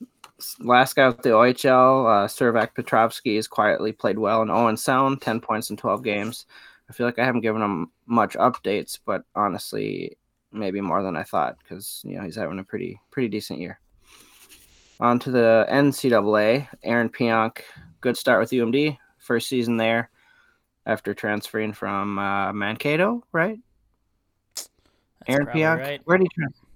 last 0.60 0.94
guy 0.94 1.08
with 1.08 1.22
the 1.22 1.30
OHL, 1.30 2.04
uh, 2.04 2.28
Servac 2.28 2.74
Petrovsky, 2.74 3.36
has 3.36 3.48
quietly 3.48 3.92
played 3.92 4.18
well 4.18 4.42
in 4.42 4.50
Owen 4.50 4.76
Sound, 4.76 5.22
10 5.22 5.40
points 5.40 5.70
in 5.70 5.78
12 5.78 6.04
games. 6.04 6.44
I 6.90 6.92
feel 6.92 7.06
like 7.06 7.18
I 7.18 7.24
haven't 7.24 7.40
given 7.40 7.62
him 7.62 7.90
much 8.04 8.34
updates, 8.34 8.98
but 9.02 9.22
honestly, 9.34 10.18
maybe 10.52 10.82
more 10.82 11.02
than 11.02 11.16
I 11.16 11.22
thought 11.22 11.56
because 11.58 12.02
you 12.04 12.18
know 12.18 12.24
he's 12.24 12.36
having 12.36 12.58
a 12.58 12.64
pretty 12.64 13.00
pretty 13.10 13.28
decent 13.28 13.60
year. 13.60 13.80
On 15.00 15.18
to 15.20 15.30
the 15.30 15.66
NCAA, 15.70 16.68
Aaron 16.82 17.08
Pionk, 17.08 17.62
good 18.02 18.18
start 18.18 18.40
with 18.40 18.50
UMD, 18.50 18.98
first 19.18 19.48
season 19.48 19.78
there 19.78 20.10
after 20.84 21.14
transferring 21.14 21.72
from 21.72 22.18
uh, 22.18 22.52
Mankato, 22.52 23.24
right? 23.32 23.58
Aaron 25.28 25.46
Pionk. 25.46 25.78
Right. 25.78 26.00
Where 26.04 26.18
did 26.18 26.24
he 26.30 26.40
transfer? 26.40 26.66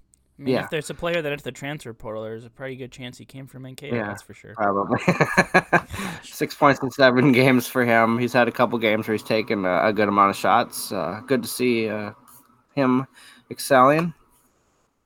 I 0.41 0.43
mean, 0.43 0.55
yeah. 0.55 0.63
if 0.63 0.71
there's 0.71 0.89
a 0.89 0.95
player 0.95 1.21
that 1.21 1.31
entered 1.31 1.43
the 1.43 1.51
transfer 1.51 1.93
portal, 1.93 2.23
there's 2.23 2.45
a 2.45 2.49
pretty 2.49 2.75
good 2.75 2.91
chance 2.91 3.15
he 3.15 3.25
came 3.25 3.45
from 3.45 3.61
Mankato. 3.61 3.95
Yeah, 3.95 4.07
that's 4.07 4.23
for 4.23 4.33
sure. 4.33 4.55
Probably. 4.55 4.99
Six 6.23 6.55
points 6.55 6.81
in 6.81 6.89
seven 6.89 7.31
games 7.33 7.67
for 7.67 7.85
him. 7.85 8.17
He's 8.17 8.33
had 8.33 8.47
a 8.47 8.51
couple 8.51 8.79
games 8.79 9.07
where 9.07 9.13
he's 9.13 9.21
taken 9.21 9.65
a, 9.65 9.85
a 9.87 9.93
good 9.93 10.07
amount 10.07 10.31
of 10.31 10.35
shots. 10.35 10.91
Uh, 10.91 11.21
good 11.27 11.43
to 11.43 11.47
see 11.47 11.89
uh, 11.89 12.13
him 12.73 13.05
excelling. 13.51 14.15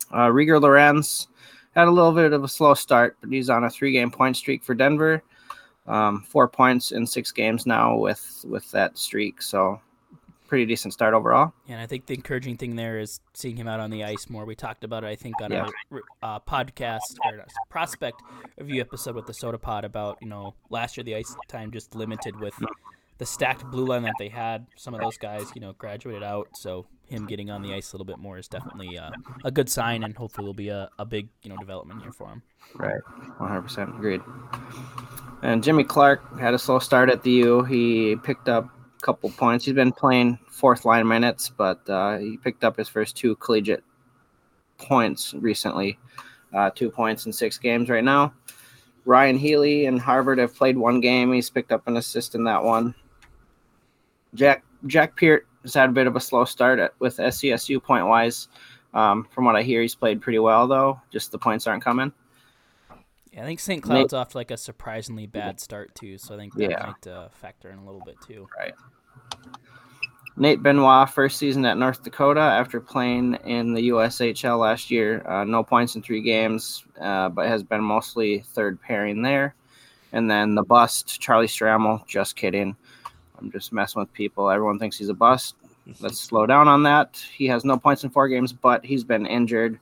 Uh, 0.09 0.27
Rieger 0.27 0.61
Lorenz 0.61 1.27
had 1.75 1.89
a 1.89 1.91
little 1.91 2.13
bit 2.13 2.31
of 2.31 2.45
a 2.45 2.47
slow 2.47 2.73
start, 2.73 3.17
but 3.19 3.29
he's 3.29 3.49
on 3.49 3.65
a 3.65 3.69
three-game 3.69 4.11
point 4.11 4.37
streak 4.37 4.63
for 4.63 4.73
Denver. 4.73 5.21
Um, 5.85 6.23
four 6.23 6.47
points 6.47 6.93
in 6.93 7.05
six 7.05 7.33
games 7.33 7.65
now 7.65 7.97
with 7.97 8.45
with 8.47 8.71
that 8.71 8.97
streak, 8.97 9.41
so 9.41 9.79
pretty 10.47 10.65
decent 10.65 10.93
start 10.93 11.13
overall. 11.13 11.53
And 11.67 11.79
I 11.79 11.87
think 11.87 12.05
the 12.05 12.13
encouraging 12.13 12.57
thing 12.57 12.75
there 12.75 12.99
is 12.99 13.19
seeing 13.33 13.55
him 13.57 13.67
out 13.67 13.79
on 13.79 13.89
the 13.89 14.03
ice 14.03 14.29
more. 14.29 14.45
We 14.45 14.55
talked 14.55 14.83
about 14.83 15.03
it, 15.03 15.07
I 15.07 15.15
think, 15.15 15.35
on 15.41 15.51
Yeah. 15.51 15.67
our 15.91 16.01
uh, 16.21 16.39
podcast 16.39 17.17
or 17.25 17.45
prospect 17.69 18.21
review 18.57 18.81
episode 18.81 19.15
with 19.15 19.25
the 19.25 19.33
Soda 19.33 19.57
Pod 19.57 19.85
about 19.85 20.17
you 20.21 20.27
know 20.29 20.53
last 20.69 20.97
year 20.97 21.03
the 21.03 21.15
ice 21.15 21.35
time 21.47 21.71
just 21.71 21.95
limited 21.95 22.39
with 22.39 22.53
the 23.17 23.25
stacked 23.25 23.63
blue 23.71 23.85
line 23.85 24.03
that 24.03 24.15
they 24.19 24.29
had. 24.29 24.67
Some 24.75 24.93
of 24.93 25.01
those 25.01 25.17
guys, 25.17 25.45
you 25.55 25.61
know, 25.61 25.73
graduated 25.73 26.21
out, 26.23 26.49
so 26.53 26.85
him 27.07 27.25
getting 27.27 27.49
on 27.49 27.61
the 27.61 27.73
ice 27.73 27.93
a 27.93 27.95
little 27.95 28.05
bit 28.05 28.17
more 28.17 28.37
is 28.37 28.47
definitely 28.47 28.97
uh, 28.97 29.11
a 29.43 29.51
good 29.51 29.69
sign, 29.69 30.03
and 30.03 30.17
hopefully 30.17 30.45
will 30.45 30.53
be 30.53 30.69
a, 30.69 30.89
a 30.99 31.05
big 31.05 31.29
you 31.43 31.49
know 31.49 31.57
development 31.57 32.01
here 32.01 32.11
for 32.11 32.27
him. 32.29 32.41
Right, 32.75 33.01
100% 33.39 33.95
agreed. 33.97 34.21
And 35.43 35.63
Jimmy 35.63 35.83
Clark 35.83 36.39
had 36.39 36.53
a 36.53 36.59
slow 36.59 36.79
start 36.79 37.09
at 37.09 37.21
the 37.23 37.31
U. 37.31 37.63
He 37.63 38.15
picked 38.23 38.49
up 38.49 38.67
couple 39.05 39.29
points. 39.29 39.63
He's 39.63 39.75
been 39.75 39.91
playing 39.91 40.39
fourth 40.49 40.83
line 40.83 41.07
minutes, 41.07 41.51
but 41.55 41.87
uh, 41.87 42.17
he 42.17 42.37
picked 42.37 42.63
up 42.63 42.75
his 42.75 42.89
first 42.89 43.15
two 43.15 43.35
collegiate 43.35 43.83
points 44.77 45.33
recently. 45.35 45.99
Uh, 46.53 46.71
two 46.73 46.89
points 46.89 47.27
in 47.27 47.31
six 47.31 47.59
games 47.59 47.89
right 47.89 48.03
now. 48.03 48.33
Ryan 49.05 49.37
Healey 49.37 49.85
and 49.85 50.01
Harvard 50.01 50.39
have 50.39 50.55
played 50.55 50.75
one 50.75 50.99
game. 50.99 51.31
He's 51.31 51.51
picked 51.51 51.71
up 51.71 51.87
an 51.87 51.97
assist 51.97 52.33
in 52.33 52.43
that 52.45 52.63
one. 52.63 52.95
Jack 54.33 54.63
Jack 54.87 55.15
Peart 55.15 55.47
has 55.61 55.75
had 55.75 55.89
a 55.89 55.93
bit 55.93 56.07
of 56.07 56.15
a 56.15 56.19
slow 56.19 56.43
start 56.43 56.79
at, 56.79 56.93
with 56.99 57.17
SCSU 57.17 57.81
point 57.81 58.07
wise. 58.07 58.47
Um, 58.93 59.27
from 59.31 59.45
what 59.45 59.55
I 59.55 59.61
hear, 59.61 59.81
he's 59.81 59.95
played 59.95 60.21
pretty 60.21 60.39
well 60.39 60.67
though. 60.67 60.99
Just 61.11 61.31
the 61.31 61.37
points 61.37 61.67
aren't 61.67 61.83
coming. 61.83 62.11
Yeah, 63.35 63.43
I 63.43 63.45
think 63.45 63.59
St. 63.59 63.83
Cloud's 63.83 64.13
off 64.13 64.33
like 64.33 64.49
a 64.49 64.57
surprisingly 64.57 65.27
bad 65.27 65.59
start 65.59 65.93
too, 65.93 66.17
so 66.17 66.35
I 66.35 66.37
think 66.37 66.53
that 66.55 66.69
Yeah. 66.71 66.85
might 66.85 67.11
uh, 67.11 67.27
factor 67.29 67.69
in 67.69 67.79
a 67.79 67.85
little 67.85 68.01
bit 68.05 68.15
too. 68.25 68.47
Right. 68.57 68.73
Nate 70.37 70.63
Benoit, 70.63 71.09
first 71.09 71.37
season 71.37 71.65
at 71.65 71.77
North 71.77 72.03
Dakota 72.03 72.41
after 72.41 72.79
playing 72.81 73.35
in 73.45 73.73
the 73.73 73.89
USHL 73.89 74.59
last 74.59 74.89
year. 74.89 75.25
Uh, 75.27 75.43
no 75.43 75.63
points 75.63 75.95
in 75.95 76.01
three 76.01 76.21
games, 76.21 76.85
uh, 76.99 77.29
but 77.29 77.47
has 77.47 77.63
been 77.63 77.81
mostly 77.81 78.39
third 78.39 78.81
pairing 78.81 79.21
there. 79.21 79.55
And 80.11 80.31
then 80.31 80.55
the 80.55 80.63
bust, 80.63 81.19
Charlie 81.19 81.47
Stramel. 81.47 82.05
Just 82.07 82.35
kidding. 82.37 82.75
I'm 83.37 83.51
just 83.51 83.73
messing 83.73 83.99
with 84.01 84.11
people. 84.13 84.49
Everyone 84.49 84.79
thinks 84.79 84.97
he's 84.97 85.09
a 85.09 85.13
bust. 85.13 85.55
Let's 85.99 86.19
slow 86.19 86.45
down 86.45 86.67
on 86.67 86.83
that. 86.83 87.21
He 87.33 87.47
has 87.47 87.63
no 87.65 87.77
points 87.77 88.03
in 88.05 88.09
four 88.09 88.27
games, 88.27 88.53
but 88.53 88.83
he's 88.85 89.03
been 89.03 89.25
injured. 89.25 89.79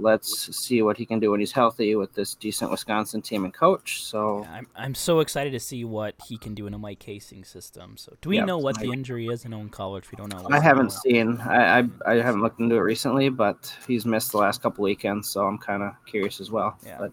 Let's 0.00 0.56
see 0.56 0.80
what 0.82 0.96
he 0.96 1.04
can 1.04 1.18
do 1.18 1.32
when 1.32 1.40
he's 1.40 1.50
healthy 1.52 1.96
with 1.96 2.14
this 2.14 2.34
decent 2.34 2.70
Wisconsin 2.70 3.20
team 3.20 3.44
and 3.44 3.52
coach. 3.52 4.04
So 4.04 4.42
Yeah, 4.44 4.52
I'm 4.52 4.66
I'm 4.76 4.94
so 4.94 5.20
excited 5.20 5.50
to 5.52 5.60
see 5.60 5.84
what 5.84 6.14
he 6.26 6.38
can 6.38 6.54
do 6.54 6.66
in 6.66 6.74
a 6.74 6.78
Mike 6.78 7.02
Hastings 7.02 7.48
system. 7.48 7.96
So, 7.96 8.16
do 8.20 8.28
we 8.28 8.36
Yep. 8.36 8.46
know 8.46 8.58
what 8.58 8.78
the 8.78 8.92
injury 8.92 9.26
is? 9.26 9.44
in 9.44 9.50
know 9.50 9.60
in 9.60 9.68
college 9.70 10.10
we 10.10 10.16
don't 10.16 10.32
know. 10.32 10.46
I 10.50 10.60
haven't 10.60 10.92
seen. 10.92 11.38
I, 11.40 11.80
I 11.80 11.88
I 12.06 12.14
haven't 12.22 12.42
looked 12.42 12.60
into 12.60 12.76
it 12.76 12.80
recently, 12.80 13.28
but 13.28 13.74
he's 13.86 14.06
missed 14.06 14.30
the 14.32 14.38
last 14.38 14.62
couple 14.62 14.84
weekends, 14.84 15.28
so 15.28 15.44
I'm 15.46 15.58
kind 15.58 15.82
of 15.82 15.94
curious 16.06 16.40
as 16.40 16.50
well. 16.50 16.78
Yeah. 16.86 16.96
But 17.00 17.12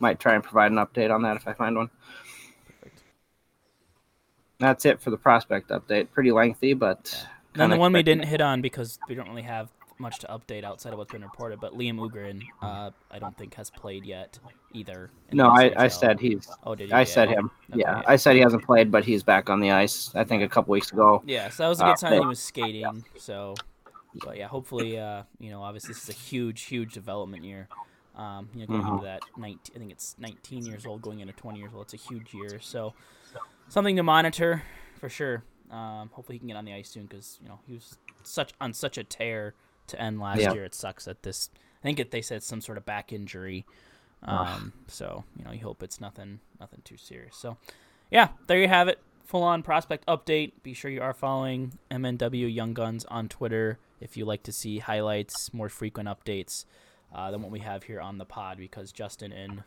might 0.00 0.18
try 0.20 0.34
and 0.34 0.42
provide 0.44 0.70
an 0.72 0.78
update 0.78 1.14
on 1.14 1.22
that 1.22 1.36
if 1.36 1.46
I 1.48 1.52
find 1.54 1.76
one. 1.76 1.88
Perfect. 2.66 3.02
That's 4.58 4.84
it 4.84 5.00
for 5.00 5.10
the 5.10 5.16
prospect 5.16 5.70
update. 5.70 6.10
Pretty 6.10 6.32
lengthy, 6.32 6.74
but 6.74 7.26
Then 7.54 7.70
the 7.70 7.76
one 7.76 7.92
we 7.92 8.02
didn't 8.02 8.24
hit 8.26 8.40
on 8.40 8.60
because 8.60 8.98
we 9.08 9.14
don't 9.14 9.28
really 9.28 9.42
have 9.42 9.70
much 10.02 10.18
to 10.20 10.26
update 10.26 10.64
outside 10.64 10.92
of 10.92 10.98
what's 10.98 11.12
been 11.12 11.22
reported. 11.22 11.60
But 11.60 11.72
Liam 11.72 11.96
Öhgren, 11.98 12.42
uh, 12.60 12.90
I 13.10 13.18
don't 13.18 13.36
think 13.36 13.54
has 13.54 13.70
played 13.70 14.04
yet 14.04 14.38
either. 14.74 15.10
No, 15.32 15.48
I, 15.48 15.72
I 15.76 15.88
said 15.88 16.20
he's. 16.20 16.46
Oh, 16.64 16.74
did 16.74 16.90
you? 16.90 16.94
I 16.96 17.00
Yeah. 17.00 17.04
said 17.04 17.28
him. 17.30 17.50
Okay, 17.70 17.80
yeah, 17.80 17.98
yeah. 17.98 18.02
I 18.06 18.16
said 18.16 18.34
he 18.36 18.42
hasn't 18.42 18.64
played, 18.64 18.90
but 18.90 19.04
he's 19.04 19.22
back 19.22 19.48
on 19.48 19.60
the 19.60 19.70
ice. 19.70 20.10
I 20.14 20.24
think 20.24 20.42
a 20.42 20.48
couple 20.48 20.72
weeks 20.72 20.92
ago. 20.92 21.22
Yeah, 21.24 21.48
so 21.48 21.62
that 21.62 21.68
was 21.70 21.80
a 21.80 21.84
Uh, 21.84 21.88
good 21.88 21.98
sign 21.98 22.10
that 22.12 22.20
he 22.20 22.26
was 22.26 22.40
skating. 22.40 23.04
So, 23.16 23.54
but 24.22 24.36
yeah, 24.36 24.48
hopefully, 24.48 24.98
uh, 24.98 25.22
you 25.38 25.50
know, 25.50 25.62
obviously 25.62 25.94
this 25.94 26.02
is 26.04 26.10
a 26.10 26.12
huge, 26.18 26.62
huge 26.64 26.92
development 26.92 27.44
year. 27.44 27.68
Um, 28.14 28.50
you 28.52 28.60
know, 28.60 28.66
going 28.66 28.82
Mhm. 28.82 28.90
into 28.90 29.02
that 29.04 29.22
19, 29.36 29.74
I 29.74 29.78
think 29.78 29.90
it's 29.92 30.16
19 30.18 30.66
years 30.66 30.84
old, 30.84 31.00
going 31.00 31.20
into 31.20 31.32
20 31.32 31.58
years 31.58 31.72
old. 31.72 31.84
It's 31.84 31.94
a 31.94 31.96
huge 31.96 32.34
year. 32.34 32.60
So, 32.60 32.92
something 33.68 33.96
to 33.96 34.02
monitor 34.02 34.62
for 35.00 35.08
sure. 35.08 35.44
Um, 35.70 36.10
hopefully 36.12 36.34
he 36.36 36.38
can 36.40 36.48
get 36.48 36.56
on 36.58 36.66
the 36.66 36.74
ice 36.74 36.90
soon 36.90 37.06
because 37.06 37.38
you 37.40 37.48
know 37.48 37.60
he 37.66 37.72
was 37.72 37.96
such 38.22 38.52
on 38.60 38.74
such 38.74 38.98
a 38.98 39.04
tear 39.04 39.54
to 39.92 40.00
end 40.00 40.20
last 40.20 40.40
Yeah. 40.40 40.52
year. 40.52 40.64
It 40.64 40.74
sucks 40.74 41.04
that 41.06 41.22
this. 41.22 41.48
I 41.54 41.82
think 41.82 41.98
it, 41.98 42.10
they 42.10 42.22
said 42.22 42.42
some 42.42 42.60
sort 42.60 42.78
of 42.78 42.84
back 42.84 43.12
injury. 43.12 43.64
Um, 44.24 44.72
so 44.86 45.24
you 45.36 45.44
know, 45.44 45.50
you 45.52 45.60
hope 45.60 45.82
it's 45.82 46.00
nothing, 46.00 46.40
nothing 46.60 46.80
too 46.84 46.96
serious. 46.96 47.36
So, 47.36 47.56
yeah, 48.10 48.28
there 48.46 48.58
you 48.60 48.68
have 48.68 48.86
it. 48.88 49.00
Full 49.24 49.42
on 49.42 49.62
prospect 49.62 50.06
update. 50.06 50.52
Be 50.62 50.74
sure 50.74 50.90
you 50.90 51.00
are 51.02 51.12
following 51.14 51.78
MNW 51.90 52.52
Young 52.54 52.72
Guns 52.74 53.04
on 53.06 53.28
Twitter 53.28 53.78
if 54.00 54.16
you 54.16 54.24
like 54.24 54.42
to 54.44 54.52
see 54.52 54.78
highlights, 54.78 55.52
more 55.54 55.68
frequent 55.68 56.08
updates 56.08 56.66
uh, 57.14 57.30
than 57.30 57.42
what 57.42 57.50
we 57.50 57.60
have 57.60 57.84
here 57.84 58.00
on 58.00 58.18
the 58.18 58.24
pod 58.24 58.58
because 58.58 58.92
Justin 58.92 59.32
and 59.32 59.62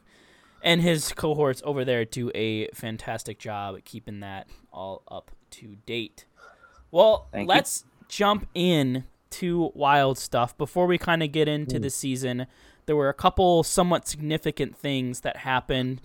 and 0.64 0.82
his 0.82 1.12
cohorts 1.14 1.62
over 1.66 1.84
there 1.86 2.06
do 2.06 2.32
a 2.34 2.68
fantastic 2.70 3.38
job 3.40 3.78
keeping 3.84 4.22
that 4.22 4.48
all 4.72 5.04
up 5.10 5.32
to 5.52 5.76
date. 5.86 6.26
Well, 6.92 7.28
Thank 7.32 7.50
let's 7.50 7.84
jump 8.08 8.48
in 8.54 9.04
to 9.40 9.72
wild 9.74 10.18
stuff 10.18 10.58
before 10.58 10.86
we 10.88 10.98
kind 10.98 11.24
of 11.24 11.32
get 11.32 11.48
into 11.48 11.78
Hmm. 11.78 11.82
the 11.84 11.90
season. 11.90 12.48
There 12.86 12.96
were 12.96 13.10
a 13.10 13.14
couple 13.14 13.64
somewhat 13.64 14.08
significant 14.08 14.78
things 14.78 15.22
that 15.22 15.38
happened 15.38 16.02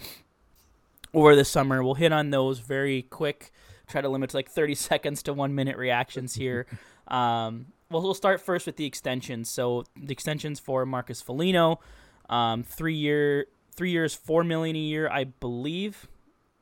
over 1.12 1.34
the 1.36 1.44
summer. 1.44 1.82
We'll 1.82 1.94
hit 1.94 2.12
on 2.12 2.30
those 2.30 2.60
very 2.60 3.02
quick. 3.02 3.50
Try 3.88 4.00
to 4.00 4.08
limit 4.08 4.30
to 4.30 4.36
like 4.36 4.48
30 4.48 4.74
seconds 4.76 5.22
to 5.24 5.32
one 5.32 5.54
minute 5.54 5.76
reactions 5.76 6.34
here. 6.34 6.66
Um, 7.08 7.66
well, 7.90 8.02
we'll 8.02 8.14
start 8.14 8.40
first 8.40 8.66
with 8.66 8.76
the 8.76 8.84
extensions. 8.86 9.50
So 9.50 9.82
the 10.00 10.12
extensions 10.12 10.60
for 10.60 10.86
Marcus 10.86 11.20
Foligno, 11.20 11.80
um, 12.28 12.62
three 12.62 12.94
year, 12.94 13.46
three 13.74 13.90
years, 13.90 14.14
four 14.14 14.44
million 14.44 14.76
a 14.76 14.78
year, 14.78 15.08
I 15.10 15.24
believe, 15.24 16.06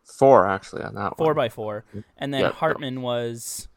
Four 0.04 0.46
actually 0.46 0.84
on 0.84 0.94
that 0.94 1.18
four 1.18 1.26
one. 1.26 1.36
by 1.36 1.48
four, 1.50 1.84
and 2.16 2.32
then 2.32 2.40
Yep. 2.44 2.54
Hartman 2.54 3.02
was 3.02 3.68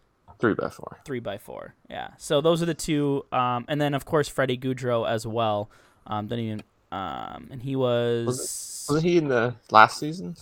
Three 0.42 0.54
by 0.56 0.70
four. 0.70 1.00
three 1.06 1.20
by 1.20 1.38
four. 1.38 1.76
Yeah. 1.90 2.10
So 2.18 2.42
those 2.42 2.62
are 2.62 2.66
the 2.66 2.74
two, 2.74 3.26
um, 3.32 3.66
and 3.68 3.80
then 3.80 3.94
of 3.94 4.06
course 4.06 4.28
Freddie 4.28 4.58
Gaudreau 4.58 5.08
as 5.08 5.26
well. 5.26 5.70
Um, 6.08 6.28
didn't 6.28 6.46
even, 6.46 6.64
um, 6.92 7.48
and 7.52 7.62
he 7.62 7.76
was. 7.76 8.86
Wasn't 8.90 9.06
he 9.06 9.18
in 9.18 9.28
the 9.28 9.56
last 9.70 10.00
season? 10.00 10.36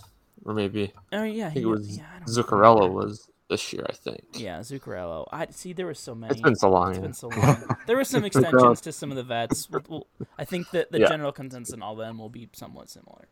Or 0.44 0.54
maybe 0.54 0.92
oh 1.12 1.22
yeah, 1.24 1.48
I 1.48 1.50
he 1.50 1.60
it 1.60 1.66
was 1.66 1.98
yeah, 1.98 2.04
Zuccarello 2.26 2.80
remember. 2.80 3.06
was 3.06 3.28
this 3.50 3.72
year, 3.74 3.84
I 3.88 3.92
think. 3.92 4.22
Yeah, 4.34 4.60
Zuccarello. 4.60 5.26
I 5.30 5.48
see. 5.50 5.74
There 5.74 5.84
were 5.86 5.92
so 5.94 6.14
many. 6.14 6.32
It's 6.32 6.40
been 6.42 6.56
so 6.56 6.70
long. 6.70 6.90
It's 6.90 6.98
been 6.98 7.12
so 7.12 7.28
long. 7.28 7.62
There 7.86 7.96
were 7.96 8.04
some 8.04 8.24
extensions 8.30 8.80
to 8.82 8.92
some 8.92 9.10
of 9.10 9.16
the 9.16 9.22
vets. 9.22 9.68
We'll, 9.68 10.06
I 10.38 10.44
think 10.46 10.70
that 10.70 10.90
the 10.92 11.00
Yeah. 11.00 11.08
general 11.08 11.30
consensus 11.32 11.74
in 11.74 11.82
all 11.82 11.92
of 11.92 11.98
them 11.98 12.16
will 12.18 12.30
be 12.30 12.48
somewhat 12.54 12.88
similar. 12.88 13.28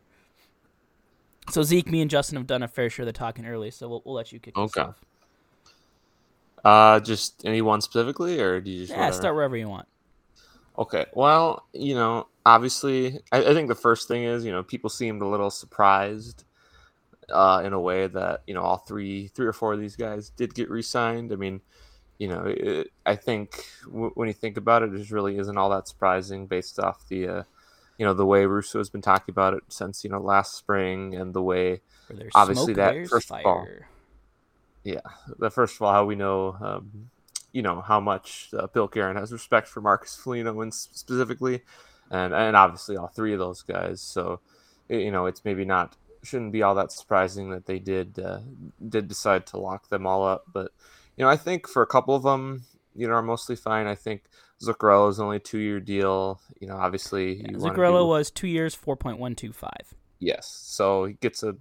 So 1.49 1.63
Zeke, 1.63 1.89
me, 1.89 2.01
and 2.01 2.11
Justin 2.11 2.37
have 2.37 2.45
done 2.45 2.61
a 2.61 2.67
fair 2.67 2.91
share 2.91 3.03
of 3.03 3.07
the 3.07 3.13
talking 3.13 3.47
early, 3.47 3.71
so 3.71 3.89
we'll, 3.89 4.03
we'll 4.05 4.13
let 4.15 4.31
you 4.31 4.39
kick 4.39 4.55
Okay. 4.55 4.81
off. 4.81 5.03
Uh, 6.63 6.99
just 6.99 7.45
anyone 7.45 7.81
specifically, 7.81 8.39
or 8.39 8.59
do 8.59 8.69
you 8.69 8.81
just 8.81 8.91
Yeah, 8.91 8.99
whatever? 8.99 9.17
start 9.17 9.35
wherever 9.35 9.57
you 9.57 9.69
want. 9.69 9.87
Okay. 10.77 11.05
Well, 11.13 11.67
you 11.73 11.95
know, 11.95 12.27
obviously, 12.45 13.19
I, 13.31 13.43
I 13.45 13.53
think 13.53 13.67
the 13.67 13.75
first 13.75 14.07
thing 14.07 14.23
is, 14.23 14.45
you 14.45 14.51
know, 14.51 14.63
people 14.63 14.89
seemed 14.89 15.21
a 15.21 15.27
little 15.27 15.49
surprised 15.49 16.45
uh, 17.29 17.61
in 17.65 17.73
a 17.73 17.79
way 17.79 18.07
that, 18.07 18.43
you 18.47 18.53
know, 18.53 18.61
all 18.61 18.77
three, 18.77 19.27
three 19.27 19.45
or 19.45 19.53
four 19.53 19.73
of 19.73 19.79
these 19.79 19.95
guys 19.95 20.29
did 20.29 20.55
get 20.55 20.69
re-signed. 20.69 21.31
I 21.31 21.35
mean, 21.35 21.61
you 22.17 22.27
know, 22.27 22.43
it, 22.45 22.91
I 23.05 23.15
think 23.15 23.65
w- 23.85 24.11
when 24.15 24.27
you 24.27 24.33
think 24.33 24.57
about 24.57 24.83
it, 24.83 24.93
it 24.93 24.97
just 24.97 25.11
really 25.11 25.37
isn't 25.37 25.57
all 25.57 25.69
that 25.69 25.87
surprising 25.87 26.47
based 26.47 26.79
off 26.79 27.07
the, 27.07 27.27
uh, 27.27 27.43
you 27.97 28.05
know, 28.05 28.13
the 28.13 28.25
way 28.25 28.45
Russo 28.45 28.77
has 28.77 28.89
been 28.89 29.01
talking 29.01 29.33
about 29.33 29.53
it 29.53 29.63
since, 29.69 30.03
you 30.03 30.09
know, 30.09 30.19
last 30.19 30.55
spring 30.55 31.15
and 31.15 31.33
the 31.33 31.41
way 31.41 31.81
Obviously 32.35 32.73
that, 32.73 33.07
first 33.09 33.27
fire. 33.27 33.87
Yeah, 34.83 35.01
the 35.37 35.49
first 35.49 35.75
of 35.75 35.81
all, 35.81 35.93
how 35.93 36.05
we 36.05 36.15
know, 36.15 36.55
um, 36.61 37.09
you 37.51 37.61
know, 37.61 37.81
how 37.81 37.99
much 37.99 38.49
uh, 38.57 38.67
Bill 38.67 38.87
Guerin 38.87 39.17
has 39.17 39.31
respect 39.31 39.67
for 39.67 39.81
Marcus 39.81 40.15
Foligno 40.15 40.61
and 40.61 40.73
specifically, 40.73 41.61
and 42.09 42.33
and 42.33 42.55
obviously 42.55 42.97
all 42.97 43.07
three 43.07 43.33
of 43.33 43.39
those 43.39 43.61
guys. 43.61 44.01
So, 44.01 44.39
you 44.87 45.11
know, 45.11 45.25
it's 45.25 45.43
maybe 45.43 45.65
not 45.65 45.95
shouldn't 46.23 46.51
be 46.51 46.63
all 46.63 46.75
that 46.75 46.91
surprising 46.91 47.49
that 47.51 47.65
they 47.65 47.79
did 47.79 48.19
uh, 48.19 48.39
did 48.87 49.07
decide 49.07 49.45
to 49.47 49.57
lock 49.57 49.89
them 49.89 50.05
all 50.05 50.25
up. 50.25 50.45
But 50.51 50.71
you 51.17 51.23
know, 51.23 51.29
I 51.29 51.37
think 51.37 51.67
for 51.67 51.81
a 51.81 51.87
couple 51.87 52.15
of 52.15 52.23
them, 52.23 52.65
you 52.95 53.07
know, 53.07 53.13
are 53.13 53.21
mostly 53.21 53.55
fine. 53.55 53.87
I 53.87 53.95
think 53.95 54.23
Zuccarello 54.61 55.09
is 55.09 55.19
only 55.19 55.37
a 55.37 55.39
two 55.39 55.59
year 55.59 55.79
deal. 55.79 56.39
You 56.59 56.67
know, 56.67 56.77
obviously, 56.77 57.41
Yeah, 57.41 57.57
Zuccarello 57.57 58.01
do- 58.01 58.07
was 58.07 58.31
two 58.31 58.47
years, 58.47 58.75
four 58.75 58.95
point 58.95 59.19
one 59.19 59.35
two 59.35 59.53
five. 59.53 59.93
Yes. 60.19 60.47
So 60.47 61.05
he 61.05 61.13
gets 61.13 61.43
a 61.43 61.55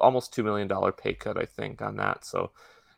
almost 0.00 0.32
two 0.32 0.42
million 0.42 0.68
dollar 0.68 0.92
pay 0.92 1.14
cut, 1.14 1.36
I 1.36 1.44
think, 1.44 1.82
on 1.82 1.96
that. 1.96 2.24
So, 2.24 2.50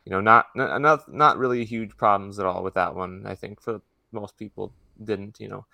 you 0.05 0.11
know, 0.11 0.21
not 0.21 0.47
not 0.55 1.13
not, 1.13 1.39
really 1.39 1.65
huge 1.65 1.97
problems 1.97 2.39
at 2.39 2.47
all 2.47 2.63
with 2.63 2.75
that 2.75 2.95
one. 2.95 3.25
I 3.27 3.35
think 3.35 3.61
for 3.61 3.81
most 4.13 4.37
people 4.39 4.73
didn't. 5.03 5.41
You 5.41 5.49
know, 5.49 5.67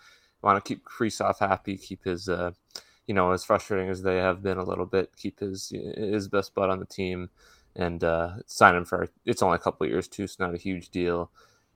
want 0.43 0.63
to 0.63 0.69
keep 0.69 0.85
Kaprizov 0.85 1.39
happy, 1.39 1.77
keep 1.77 2.05
his, 2.05 2.29
uh, 2.29 2.53
you 3.07 3.15
know, 3.15 3.33
as 3.33 3.45
frustrating 3.45 3.89
as 3.89 4.03
they 4.03 4.17
have 4.17 4.43
been 4.43 4.59
a 4.59 4.65
little 4.65 4.87
bit, 4.87 5.17
keep 5.17 5.41
his 5.41 5.73
his 5.97 6.29
best 6.29 6.55
butt 6.55 6.71
on 6.71 6.81
the 6.81 6.87
team, 6.87 7.31
and 7.77 8.05
uh, 8.05 8.35
sign 8.47 8.75
him 8.75 8.85
for. 8.85 9.09
It's 9.25 9.43
only 9.43 9.57
a 9.57 9.61
couple 9.61 9.87
years 9.87 10.09
too, 10.09 10.27
so 10.27 10.45
not 10.45 10.55
a 10.55 10.59
huge 10.59 10.91
deal. 10.91 11.31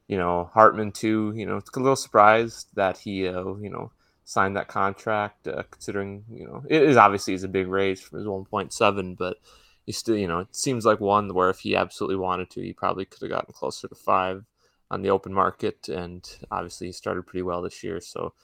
You 0.09 0.19
know, 0.19 0.50
Hartman 0.52 0.93
too. 0.93 1.33
You 1.37 1.47
know, 1.47 1.57
it's 1.57 1.71
a 1.75 1.81
little 1.81 1.97
surprised 1.97 2.69
that 2.75 2.99
he, 2.99 3.28
uh, 3.28 3.55
you 3.57 3.71
know, 3.71 3.90
signed 4.29 4.55
that 4.57 4.69
contract, 4.69 5.49
uh, 5.49 5.63
considering 5.71 6.23
you 6.31 6.47
know 6.47 6.63
it 6.69 6.83
is 6.83 6.99
obviously 6.99 7.33
is 7.33 7.45
a 7.45 7.49
big 7.49 7.67
raise 7.67 7.99
from 7.99 8.19
his 8.19 8.27
1.7, 8.27 9.17
but 9.17 9.39
he 9.87 9.93
still, 9.93 10.19
you 10.19 10.29
know, 10.29 10.41
it 10.41 10.55
seems 10.55 10.85
like 10.85 11.01
one 11.01 11.33
where 11.33 11.49
if 11.49 11.61
he 11.61 11.75
absolutely 11.75 12.17
wanted 12.17 12.51
to, 12.51 12.61
he 12.61 12.75
probably 12.75 13.07
could 13.07 13.23
have 13.23 13.31
gotten 13.31 13.55
closer 13.55 13.89
to 13.89 13.95
five 13.95 14.45
on 14.91 15.01
the 15.01 15.09
open 15.09 15.33
market, 15.33 15.89
and 15.89 16.29
obviously 16.51 16.89
he 16.89 16.93
started 16.93 17.27
pretty 17.27 17.43
well 17.43 17.63
this 17.63 17.83
year. 17.83 18.03
So, 18.03 18.35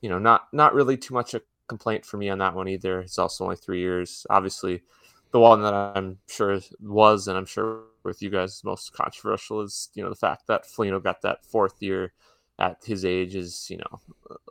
you 0.00 0.08
know, 0.08 0.18
not 0.18 0.48
not 0.54 0.72
really 0.72 0.96
too 0.96 1.12
much 1.12 1.34
a 1.34 1.42
complaint 1.68 2.06
for 2.06 2.16
me 2.16 2.30
on 2.30 2.38
that 2.38 2.54
one 2.54 2.68
either. 2.68 3.00
It's 3.00 3.18
also 3.18 3.44
only 3.44 3.56
three 3.56 3.80
years. 3.80 4.26
Obviously, 4.30 4.84
the 5.32 5.40
one 5.40 5.60
that 5.60 5.74
I'm 5.74 6.18
sure 6.28 6.60
was, 6.80 7.28
and 7.28 7.36
I'm 7.36 7.44
sure 7.44 7.82
with 8.04 8.22
you 8.22 8.30
guys 8.30 8.64
most 8.64 8.94
controversial 8.94 9.60
is 9.60 9.90
you 9.92 10.02
know 10.02 10.08
the 10.08 10.16
fact 10.16 10.46
that 10.46 10.64
Foligno 10.64 10.98
got 10.98 11.20
that 11.22 11.44
fourth 11.44 11.82
year 11.82 12.14
at 12.58 12.82
his 12.84 13.04
age 13.04 13.34
is 13.34 13.68
you 13.70 13.78
know 13.78 14.00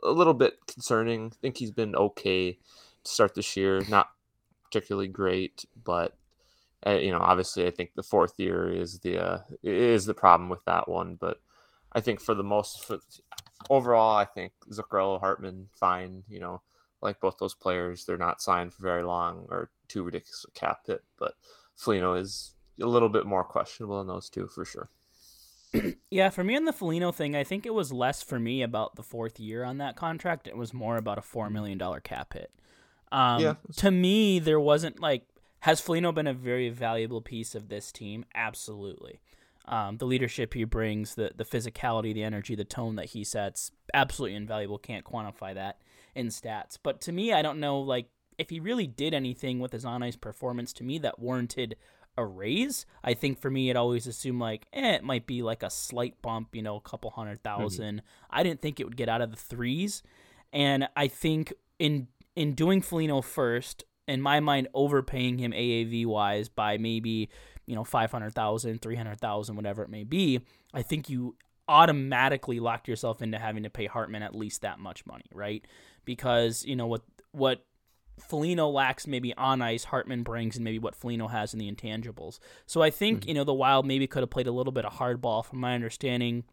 a 0.02 0.10
little 0.10 0.34
bit 0.34 0.66
concerning. 0.66 1.26
I 1.26 1.36
think 1.40 1.56
he's 1.56 1.72
been 1.72 1.96
okay 1.96 2.52
to 2.52 3.10
start 3.10 3.34
this 3.34 3.56
year, 3.56 3.82
not 3.88 4.10
particularly 4.64 5.08
great, 5.08 5.64
but 5.84 6.16
uh, 6.86 6.92
you 6.92 7.10
know, 7.10 7.18
obviously, 7.20 7.66
I 7.66 7.70
think 7.70 7.90
the 7.94 8.02
fourth 8.02 8.34
year 8.38 8.68
is 8.68 9.00
the 9.00 9.18
uh, 9.18 9.38
is 9.62 10.06
the 10.06 10.14
problem 10.14 10.48
with 10.48 10.64
that 10.66 10.88
one. 10.88 11.16
But 11.16 11.40
I 11.92 12.00
think 12.00 12.20
for 12.20 12.34
the 12.34 12.44
most, 12.44 12.84
for, 12.84 12.98
overall, 13.68 14.16
I 14.16 14.24
think 14.24 14.52
Zuccarello, 14.70 15.18
Hartman, 15.18 15.68
fine. 15.72 16.22
You 16.28 16.40
know, 16.40 16.62
like 17.00 17.20
both 17.20 17.38
those 17.38 17.54
players, 17.54 18.04
they're 18.04 18.16
not 18.16 18.40
signed 18.40 18.72
for 18.72 18.82
very 18.82 19.02
long 19.02 19.46
or 19.50 19.70
too 19.88 20.04
ridiculous 20.04 20.46
a 20.46 20.50
cap 20.52 20.80
hit. 20.86 21.02
But 21.18 21.34
Foligno 21.74 22.14
is 22.14 22.54
a 22.80 22.86
little 22.86 23.08
bit 23.08 23.26
more 23.26 23.44
questionable 23.44 24.00
in 24.00 24.06
those 24.06 24.28
two 24.28 24.46
for 24.46 24.64
sure. 24.64 24.88
Yeah, 26.10 26.30
for 26.30 26.44
me 26.44 26.56
on 26.56 26.64
the 26.64 26.72
Foligno 26.72 27.12
thing, 27.12 27.34
I 27.34 27.44
think 27.44 27.66
it 27.66 27.74
was 27.74 27.92
less 27.92 28.22
for 28.22 28.38
me 28.38 28.62
about 28.62 28.96
the 28.96 29.02
fourth 29.02 29.38
year 29.40 29.64
on 29.64 29.78
that 29.78 29.96
contract. 29.96 30.46
It 30.46 30.56
was 30.56 30.72
more 30.74 30.96
about 30.96 31.18
a 31.18 31.22
four 31.22 31.50
million 31.50 31.78
dollar 31.78 32.00
cap 32.00 32.34
hit. 32.34 32.52
Um, 33.12 33.42
yeah. 33.42 33.54
To 33.76 33.90
me, 33.90 34.38
there 34.38 34.60
wasn't 34.60 35.00
like 35.00 35.26
has 35.60 35.80
Foligno 35.80 36.12
been 36.12 36.26
a 36.26 36.34
very 36.34 36.68
valuable 36.68 37.20
piece 37.20 37.54
of 37.54 37.68
this 37.68 37.90
team? 37.90 38.24
Absolutely. 38.34 39.20
Um, 39.68 39.96
the 39.96 40.06
leadership 40.06 40.54
he 40.54 40.64
brings, 40.64 41.14
the 41.14 41.32
the 41.34 41.44
physicality, 41.44 42.14
the 42.14 42.22
energy, 42.24 42.54
the 42.54 42.64
tone 42.64 42.96
that 42.96 43.06
he 43.06 43.24
sets, 43.24 43.72
absolutely 43.92 44.36
invaluable. 44.36 44.78
Can't 44.78 45.04
quantify 45.04 45.54
that 45.54 45.80
in 46.14 46.28
stats. 46.28 46.78
But 46.82 47.00
to 47.02 47.12
me, 47.12 47.32
I 47.32 47.42
don't 47.42 47.60
know 47.60 47.80
like 47.80 48.06
if 48.38 48.50
he 48.50 48.60
really 48.60 48.86
did 48.86 49.14
anything 49.14 49.58
with 49.58 49.72
his 49.72 49.84
on 49.84 50.02
ice 50.02 50.16
performance 50.16 50.72
to 50.74 50.84
me 50.84 50.98
that 50.98 51.18
warranted 51.18 51.76
a 52.16 52.24
raise. 52.24 52.86
I 53.04 53.14
think 53.14 53.38
for 53.38 53.50
me, 53.50 53.70
it 53.70 53.76
always 53.76 54.06
assumed 54.06 54.40
like, 54.40 54.66
eh, 54.72 54.94
it 54.94 55.04
might 55.04 55.26
be 55.26 55.42
like 55.42 55.62
a 55.62 55.70
slight 55.70 56.20
bump, 56.22 56.54
you 56.54 56.62
know, 56.62 56.76
a 56.76 56.80
couple 56.80 57.10
hundred 57.10 57.42
thousand. 57.42 57.96
mm-hmm. 57.96 58.36
I 58.36 58.42
didn't 58.42 58.62
think 58.62 58.80
it 58.80 58.84
would 58.84 58.96
get 58.96 59.08
out 59.08 59.20
of 59.20 59.30
the 59.30 59.36
threes, 59.36 60.02
and 60.52 60.88
I 60.96 61.08
think 61.08 61.52
in 61.78 62.08
in 62.34 62.54
doing 62.54 62.82
Foligno 62.82 63.22
first, 63.22 63.84
in 64.06 64.20
my 64.20 64.40
mind 64.40 64.68
overpaying 64.74 65.38
him 65.38 65.52
AAV 65.52 66.06
wise 66.06 66.48
by 66.48 66.78
maybe 66.78 67.28
you 67.66 67.74
know 67.74 67.84
500,000, 67.84 68.80
300,000 68.80 69.56
whatever 69.56 69.82
it 69.82 69.90
may 69.90 70.04
be, 70.04 70.40
I 70.72 70.82
think 70.82 71.08
you 71.08 71.36
automatically 71.68 72.60
locked 72.60 72.86
yourself 72.88 73.20
into 73.22 73.38
having 73.38 73.64
to 73.64 73.70
pay 73.70 73.86
Hartman 73.86 74.22
at 74.22 74.34
least 74.34 74.62
that 74.62 74.78
much 74.78 75.04
money, 75.04 75.24
right? 75.32 75.64
Because 76.04 76.64
you 76.64 76.76
know 76.76 76.86
what 76.86 77.02
what 77.32 77.64
Foligno 78.18 78.68
lacks 78.68 79.06
maybe 79.06 79.34
on 79.34 79.62
ice, 79.62 79.84
Hartman 79.84 80.22
brings, 80.22 80.56
and 80.56 80.64
maybe 80.64 80.78
what 80.78 80.96
Foligno 80.96 81.28
has 81.28 81.52
in 81.52 81.58
the 81.58 81.70
intangibles. 81.70 82.38
So 82.66 82.82
I 82.82 82.90
think 82.90 83.20
mm-hmm. 83.20 83.28
you 83.28 83.34
know 83.34 83.44
the 83.44 83.54
Wild 83.54 83.86
maybe 83.86 84.06
could 84.06 84.22
have 84.22 84.30
played 84.30 84.46
a 84.46 84.52
little 84.52 84.72
bit 84.72 84.84
of 84.84 84.94
hardball. 84.94 85.44
From 85.44 85.60
my 85.60 85.74
understanding, 85.74 86.44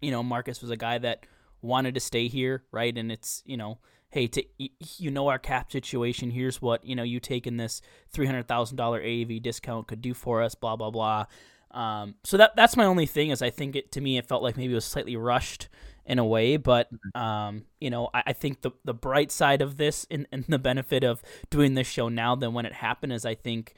you 0.00 0.10
know 0.10 0.22
Marcus 0.22 0.60
was 0.60 0.70
a 0.70 0.76
guy 0.76 0.98
that 0.98 1.26
wanted 1.62 1.94
to 1.94 2.00
stay 2.00 2.28
here, 2.28 2.64
right? 2.72 2.96
And 2.96 3.12
it's 3.12 3.42
you 3.46 3.56
know 3.56 3.78
hey, 4.10 4.26
to 4.26 4.44
you 4.58 5.10
know 5.10 5.28
our 5.28 5.38
cap 5.38 5.70
situation. 5.70 6.30
Here's 6.30 6.60
what 6.62 6.84
you 6.84 6.96
know 6.96 7.02
you 7.02 7.20
taking 7.20 7.56
this 7.56 7.80
three 8.10 8.26
hundred 8.26 8.48
thousand 8.48 8.76
dollar 8.76 9.00
AAV 9.00 9.42
discount 9.42 9.86
could 9.86 10.00
do 10.00 10.14
for 10.14 10.42
us. 10.42 10.54
Blah 10.54 10.76
blah 10.76 10.90
blah. 10.90 11.26
Um, 11.70 12.14
so 12.24 12.36
that 12.38 12.56
that's 12.56 12.76
my 12.76 12.84
only 12.84 13.06
thing 13.06 13.30
is 13.30 13.42
I 13.42 13.50
think 13.50 13.76
it 13.76 13.92
to 13.92 14.00
me 14.00 14.18
it 14.18 14.26
felt 14.26 14.42
like 14.42 14.56
maybe 14.56 14.72
it 14.72 14.76
was 14.76 14.84
slightly 14.84 15.16
rushed 15.16 15.68
in 16.08 16.18
a 16.18 16.24
way, 16.24 16.56
but 16.56 16.92
mm-hmm. 16.92 17.20
um, 17.20 17.64
you 17.80 17.90
know 17.90 18.08
I, 18.12 18.22
I, 18.28 18.32
think 18.32 18.62
the 18.62 18.72
the 18.84 18.94
bright 18.94 19.30
side 19.30 19.62
of 19.62 19.76
this 19.76 20.06
and, 20.10 20.26
and 20.32 20.44
the 20.48 20.58
benefit 20.58 21.04
of 21.04 21.22
doing 21.50 21.74
this 21.74 21.86
show 21.86 22.08
now 22.08 22.34
than 22.34 22.54
when 22.54 22.66
it 22.66 22.72
happened 22.72 23.12
is 23.12 23.24
I 23.24 23.34
think 23.34 23.74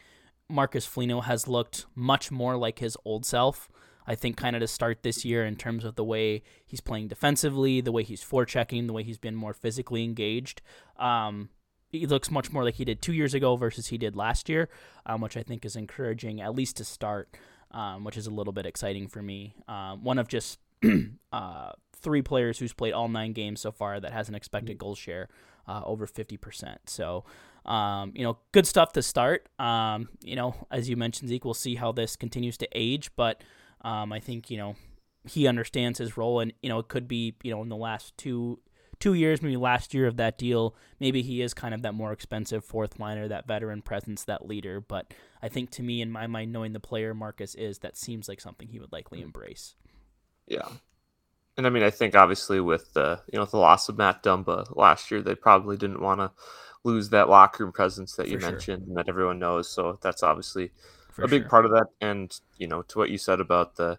Marcus 0.48 0.86
Foligno 0.86 1.20
has 1.22 1.48
looked 1.48 1.86
much 1.94 2.30
more 2.30 2.56
like 2.56 2.78
his 2.78 2.96
old 3.04 3.26
self. 3.26 3.68
I 4.06 4.14
think 4.14 4.36
kind 4.36 4.56
of 4.56 4.60
to 4.60 4.66
start 4.66 5.02
this 5.02 5.24
year 5.24 5.44
in 5.44 5.56
terms 5.56 5.84
of 5.84 5.94
the 5.94 6.04
way 6.04 6.42
he's 6.66 6.80
playing 6.80 7.08
defensively, 7.08 7.80
the 7.80 7.92
way 7.92 8.02
he's 8.02 8.24
forechecking, 8.24 8.86
the 8.86 8.92
way 8.92 9.02
he's 9.02 9.18
been 9.18 9.36
more 9.36 9.52
physically 9.52 10.02
engaged. 10.02 10.62
Um, 10.98 11.50
he 11.92 12.06
looks 12.06 12.30
much 12.30 12.50
more 12.52 12.64
like 12.64 12.76
he 12.76 12.84
did 12.84 13.02
two 13.02 13.12
years 13.12 13.34
ago 13.34 13.56
versus 13.56 13.88
he 13.88 13.98
did 13.98 14.16
last 14.16 14.48
year, 14.48 14.68
um, 15.06 15.20
which 15.20 15.36
I 15.36 15.42
think 15.42 15.64
is 15.64 15.76
encouraging, 15.76 16.40
at 16.40 16.54
least 16.54 16.76
to 16.78 16.84
start, 16.84 17.36
um, 17.72 18.02
which 18.04 18.16
is 18.16 18.26
a 18.26 18.30
little 18.30 18.52
bit 18.52 18.66
exciting 18.66 19.06
for 19.06 19.22
me. 19.22 19.54
Um, 19.68 20.02
one 20.02 20.18
of 20.18 20.26
just 20.26 20.58
uh, 21.32 21.72
three 22.00 22.22
players 22.22 22.58
who's 22.58 22.72
played 22.72 22.92
all 22.92 23.08
nine 23.08 23.32
games 23.32 23.60
so 23.60 23.72
far 23.72 24.00
that 24.00 24.12
has 24.12 24.28
an 24.28 24.34
expected 24.34 24.78
goal 24.78 24.94
share 24.94 25.28
uh, 25.68 25.82
over 25.84 26.06
50%. 26.06 26.76
So, 26.86 27.24
um, 27.64 28.12
you 28.14 28.24
know, 28.24 28.38
good 28.52 28.66
stuff 28.66 28.92
to 28.94 29.02
start. 29.02 29.48
Um, 29.58 30.08
you 30.22 30.36
know, 30.36 30.54
as 30.70 30.88
you 30.88 30.96
mentioned, 30.96 31.28
Zeke, 31.28 31.44
we'll 31.44 31.54
see 31.54 31.74
how 31.76 31.92
this 31.92 32.16
continues 32.16 32.56
to 32.58 32.68
age, 32.72 33.10
but 33.16 33.42
um, 33.82 34.12
I 34.12 34.20
think 34.20 34.50
you 34.50 34.58
know 34.58 34.76
he 35.28 35.46
understands 35.46 35.98
his 35.98 36.16
role, 36.16 36.40
and 36.40 36.52
you 36.62 36.68
know 36.68 36.78
it 36.78 36.88
could 36.88 37.08
be 37.08 37.34
you 37.42 37.50
know 37.50 37.62
in 37.62 37.68
the 37.68 37.76
last 37.76 38.16
two 38.16 38.60
two 38.98 39.14
years, 39.14 39.40
maybe 39.40 39.56
last 39.56 39.94
year 39.94 40.06
of 40.06 40.16
that 40.18 40.36
deal, 40.36 40.76
maybe 41.00 41.22
he 41.22 41.40
is 41.40 41.54
kind 41.54 41.72
of 41.72 41.82
that 41.82 41.94
more 41.94 42.12
expensive 42.12 42.64
fourth 42.64 43.00
liner, 43.00 43.26
that 43.28 43.46
veteran 43.46 43.80
presence, 43.80 44.24
that 44.24 44.46
leader. 44.46 44.80
But 44.80 45.14
I 45.42 45.48
think 45.48 45.70
to 45.72 45.82
me, 45.82 46.02
in 46.02 46.10
my 46.10 46.26
mind, 46.26 46.52
knowing 46.52 46.74
the 46.74 46.80
player 46.80 47.14
Marcus 47.14 47.54
is, 47.54 47.78
that 47.78 47.96
seems 47.96 48.28
like 48.28 48.40
something 48.40 48.68
he 48.68 48.78
would 48.78 48.92
likely 48.92 49.22
embrace. 49.22 49.74
Yeah. 50.46 50.68
And 51.61 51.66
I 51.66 51.70
mean, 51.70 51.83
I 51.83 51.90
think 51.90 52.14
obviously 52.14 52.59
with 52.59 52.94
the 52.94 53.20
you 53.31 53.38
know 53.38 53.44
the 53.44 53.59
loss 53.59 53.90
of 53.90 53.99
Matt 53.99 54.23
Dumba 54.23 54.75
last 54.75 55.11
year, 55.11 55.20
they 55.20 55.35
probably 55.35 55.77
didn't 55.77 56.01
want 56.01 56.20
to 56.20 56.31
lose 56.85 57.11
that 57.11 57.29
locker 57.29 57.64
room 57.64 57.73
presence 57.75 58.16
that 58.16 58.29
you 58.29 58.40
For 58.40 58.51
mentioned 58.51 58.85
sure. 58.85 58.88
and 58.88 58.96
that 58.96 59.11
everyone 59.11 59.38
knows. 59.38 59.68
So 59.68 59.99
that's 60.01 60.23
obviously 60.23 60.70
for 61.12 61.23
a 61.23 61.29
big 61.29 61.51
part 61.51 61.66
of 61.66 61.73
that. 61.73 61.88
And 62.01 62.35
you 62.57 62.66
know, 62.66 62.81
to 62.81 62.96
what 62.96 63.11
you 63.11 63.18
said 63.18 63.40
about 63.40 63.77
the, 63.77 63.99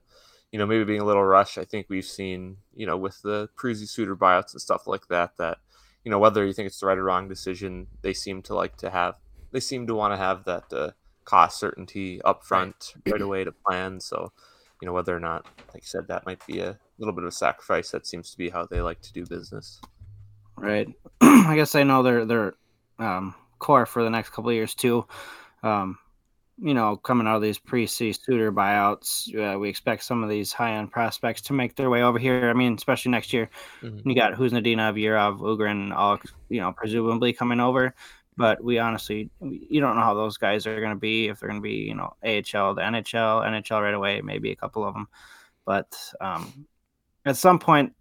you 0.52 0.58
know, 0.58 0.66
maybe 0.66 0.84
being 0.86 1.02
a 1.02 1.06
little 1.06 1.24
rush. 1.24 1.60
I 1.60 1.64
think 1.64 1.86
we've 1.88 2.04
seen, 2.04 2.58
you 2.74 2.88
know, 2.88 2.98
with 2.98 3.22
the 3.22 3.48
Parise 3.56 3.88
Suter 3.88 4.16
buyouts 4.16 4.54
and 4.54 4.62
stuff 4.62 4.88
like 4.88 5.08
that, 5.10 5.38
that 5.38 5.60
you 6.04 6.10
know, 6.10 6.18
whether 6.18 6.44
you 6.44 6.54
think 6.54 6.66
it's 6.66 6.80
the 6.80 6.88
right 6.88 6.98
or 6.98 7.04
wrong 7.04 7.28
decision, 7.28 7.86
they 8.02 8.16
seem 8.16 8.42
to 8.42 8.56
like 8.56 8.76
to 8.78 8.90
have, 8.90 9.18
they 9.52 9.60
seem 9.60 9.86
to 9.86 9.94
want 9.94 10.14
to 10.14 10.18
have 10.18 10.46
that 10.46 10.74
uh, 10.74 10.90
cost 11.26 11.60
certainty 11.60 12.24
up 12.24 12.44
front 12.44 12.96
right. 13.06 13.12
right 13.12 13.22
away 13.22 13.44
to 13.44 13.52
plan. 13.52 14.00
So, 14.00 14.32
you 14.82 14.88
know, 14.88 14.94
whether 14.94 15.16
or 15.16 15.20
not, 15.20 15.46
like 15.76 15.84
you 15.84 15.88
said, 15.88 16.08
that 16.08 16.26
might 16.26 16.44
be 16.48 16.60
a 16.60 16.80
little 17.02 17.14
bit 17.14 17.24
of 17.24 17.30
a 17.30 17.32
sacrifice. 17.32 17.92
That 17.92 18.08
seems 18.08 18.32
to 18.32 18.38
be 18.38 18.50
how 18.50 18.66
they 18.66 18.82
like 18.82 19.02
to 19.02 19.14
do 19.14 19.26
business. 19.26 19.82
Right. 20.56 20.88
I 21.22 21.56
guess 21.56 21.76
I 21.76 21.84
know 21.84 22.04
they're 22.04 22.26
they're 22.26 22.54
um, 23.00 23.36
core 23.60 23.86
for 23.86 24.04
the 24.04 24.10
next 24.10 24.30
couple 24.30 24.50
of 24.50 24.56
years 24.56 24.76
too. 24.76 25.06
Um, 25.64 25.98
you 26.62 26.76
know, 26.76 26.96
coming 26.96 27.28
out 27.28 27.38
of 27.38 27.42
these 27.42 27.58
Parise 27.58 28.20
Suter 28.24 28.52
buyouts, 28.52 29.34
uh, 29.36 29.58
we 29.58 29.68
expect 29.68 30.04
some 30.04 30.24
of 30.24 30.30
these 30.30 30.54
high-end 30.54 30.92
prospects 30.92 31.42
to 31.44 31.54
make 31.54 31.76
their 31.76 31.90
way 31.90 32.04
over 32.04 32.20
here. 32.20 32.50
I 32.50 32.54
mean, 32.54 32.76
especially 32.76 33.12
next 33.12 33.34
year, 33.34 33.50
mm-hmm. 33.82 34.08
you 34.08 34.16
got 34.16 34.34
Khusnutdinov, 34.34 34.94
Yurov, 34.94 35.40
Öhgren, 35.40 35.92
all 35.96 36.20
you 36.50 36.62
know, 36.62 36.72
presumably 36.72 37.34
coming 37.34 37.60
over. 37.60 37.96
But 38.38 38.64
we 38.64 38.78
honestly, 38.78 39.30
you 39.42 39.82
don't 39.82 39.96
know 39.96 40.04
how 40.04 40.14
those 40.14 40.38
guys 40.38 40.68
are 40.68 40.80
going 40.80 40.94
to 40.94 41.00
be. 41.00 41.28
If 41.28 41.40
they're 41.40 41.50
going 41.50 41.62
to 41.62 41.64
be, 41.64 41.78
you 41.78 41.96
know, 41.96 42.14
AHL, 42.24 42.76
the 42.76 42.82
NHL, 42.82 43.44
NHL 43.44 43.82
right 43.82 43.94
away, 43.94 44.22
maybe 44.22 44.52
a 44.52 44.56
couple 44.56 44.86
of 44.86 44.94
them. 44.94 45.08
But 45.66 45.98
um, 46.22 46.68
at 47.26 47.38
some 47.38 47.60
point, 47.60 47.94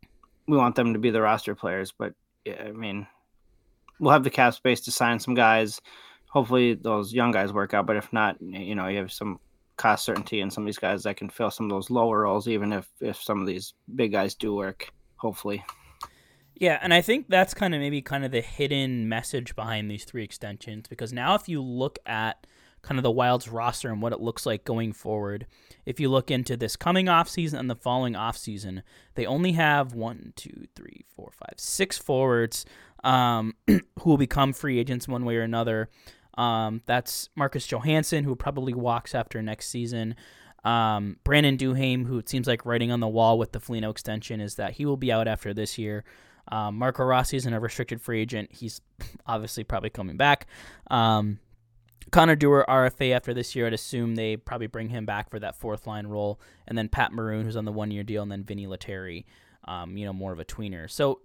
we 0.46 0.56
want 0.56 0.74
them 0.74 0.92
to 0.94 0.98
be 0.98 1.10
the 1.10 1.20
roster 1.20 1.54
players. 1.54 1.92
But 1.96 2.14
yeah, 2.44 2.62
I 2.66 2.72
mean, 2.72 3.06
we'll 3.98 4.12
have 4.12 4.24
the 4.24 4.30
cap 4.30 4.54
space 4.54 4.80
to 4.82 4.90
sign 4.90 5.18
some 5.18 5.34
guys 5.34 5.80
hopefully 6.30 6.74
those 6.74 7.12
young 7.12 7.32
guys 7.32 7.52
work 7.52 7.74
out. 7.74 7.86
But 7.86 7.96
if 7.96 8.12
not, 8.12 8.40
you 8.40 8.74
know, 8.74 8.86
you 8.86 8.98
have 8.98 9.12
some 9.12 9.38
cost 9.76 10.04
certainty 10.04 10.40
and 10.40 10.52
some 10.52 10.62
of 10.62 10.66
these 10.66 10.78
guys 10.78 11.02
that 11.02 11.16
can 11.16 11.28
fill 11.28 11.50
some 11.50 11.66
of 11.66 11.70
those 11.70 11.90
lower 11.90 12.22
roles, 12.22 12.48
even 12.48 12.72
if 12.72 12.88
if 13.00 13.20
some 13.20 13.40
of 13.40 13.46
these 13.46 13.74
big 13.94 14.12
guys 14.12 14.34
do 14.34 14.54
work. 14.54 14.90
Hopefully. 15.16 15.62
Yeah, 16.54 16.78
and 16.82 16.94
I 16.94 17.00
think 17.00 17.26
that's 17.28 17.54
kind 17.54 17.74
of 17.74 17.80
maybe 17.80 18.02
kind 18.02 18.24
of 18.24 18.32
the 18.32 18.40
hidden 18.40 19.08
message 19.08 19.54
behind 19.54 19.90
these 19.90 20.04
three 20.04 20.24
extensions 20.24 20.88
because 20.88 21.12
now 21.12 21.34
if 21.34 21.48
you 21.48 21.62
look 21.62 21.98
at 22.06 22.46
kind 22.82 22.98
of 22.98 23.02
the 23.02 23.10
Wild's 23.10 23.48
roster 23.48 23.90
and 23.90 24.00
what 24.00 24.12
it 24.12 24.20
looks 24.20 24.46
like 24.46 24.64
going 24.64 24.92
forward. 24.92 25.46
If 25.84 26.00
you 26.00 26.08
look 26.08 26.30
into 26.30 26.56
this 26.56 26.76
coming 26.76 27.06
offseason 27.06 27.58
and 27.58 27.70
the 27.70 27.74
following 27.74 28.14
offseason, 28.14 28.82
they 29.14 29.26
only 29.26 29.52
have 29.52 29.94
one, 29.94 30.32
two, 30.36 30.66
three, 30.74 31.04
four, 31.14 31.30
five, 31.32 31.54
six 31.56 31.98
forwards 31.98 32.64
um, 33.04 33.54
who 33.66 33.82
will 34.04 34.18
become 34.18 34.52
free 34.52 34.78
agents 34.78 35.08
one 35.08 35.24
way 35.24 35.36
or 35.36 35.42
another. 35.42 35.88
Um, 36.38 36.82
that's 36.86 37.28
Marcus 37.36 37.66
Johansson, 37.66 38.24
who 38.24 38.34
probably 38.34 38.72
walks 38.72 39.14
after 39.14 39.42
next 39.42 39.68
season. 39.68 40.14
Um, 40.64 41.16
Brandon 41.24 41.56
Duhaime, 41.56 42.06
who 42.06 42.18
it 42.18 42.28
seems 42.28 42.46
like 42.46 42.66
writing 42.66 42.92
on 42.92 43.00
the 43.00 43.08
wall 43.08 43.38
with 43.38 43.52
the 43.52 43.60
Foligno 43.60 43.90
extension, 43.90 44.40
is 44.40 44.56
that 44.56 44.72
he 44.72 44.86
will 44.86 44.96
be 44.96 45.10
out 45.10 45.28
after 45.28 45.52
this 45.52 45.78
year. 45.78 46.04
Um, 46.48 46.76
Marco 46.76 47.04
Rossi 47.04 47.36
isn't 47.36 47.52
a 47.52 47.60
restricted 47.60 48.00
free 48.00 48.20
agent. 48.20 48.50
He's 48.52 48.80
obviously 49.26 49.64
probably 49.64 49.90
coming 49.90 50.16
back. 50.16 50.46
Um, 50.90 51.38
Connor 52.10 52.36
Dewar, 52.36 52.64
RFA 52.68 53.14
after 53.14 53.32
this 53.32 53.54
year, 53.54 53.66
I'd 53.66 53.72
assume 53.72 54.14
they 54.14 54.36
probably 54.36 54.66
bring 54.66 54.88
him 54.88 55.06
back 55.06 55.30
for 55.30 55.38
that 55.38 55.56
fourth 55.56 55.86
line 55.86 56.06
role. 56.06 56.40
And 56.66 56.76
then 56.76 56.88
Pat 56.88 57.12
Maroon, 57.12 57.44
who's 57.44 57.56
on 57.56 57.64
the 57.64 57.72
one 57.72 57.90
year 57.90 58.02
deal, 58.02 58.22
and 58.22 58.32
then 58.32 58.44
Vinni 58.44 58.66
Lettieri, 58.66 59.26
um, 59.64 59.96
you 59.96 60.06
know, 60.06 60.12
more 60.12 60.32
of 60.32 60.40
a 60.40 60.44
tweener. 60.44 60.90
So 60.90 61.20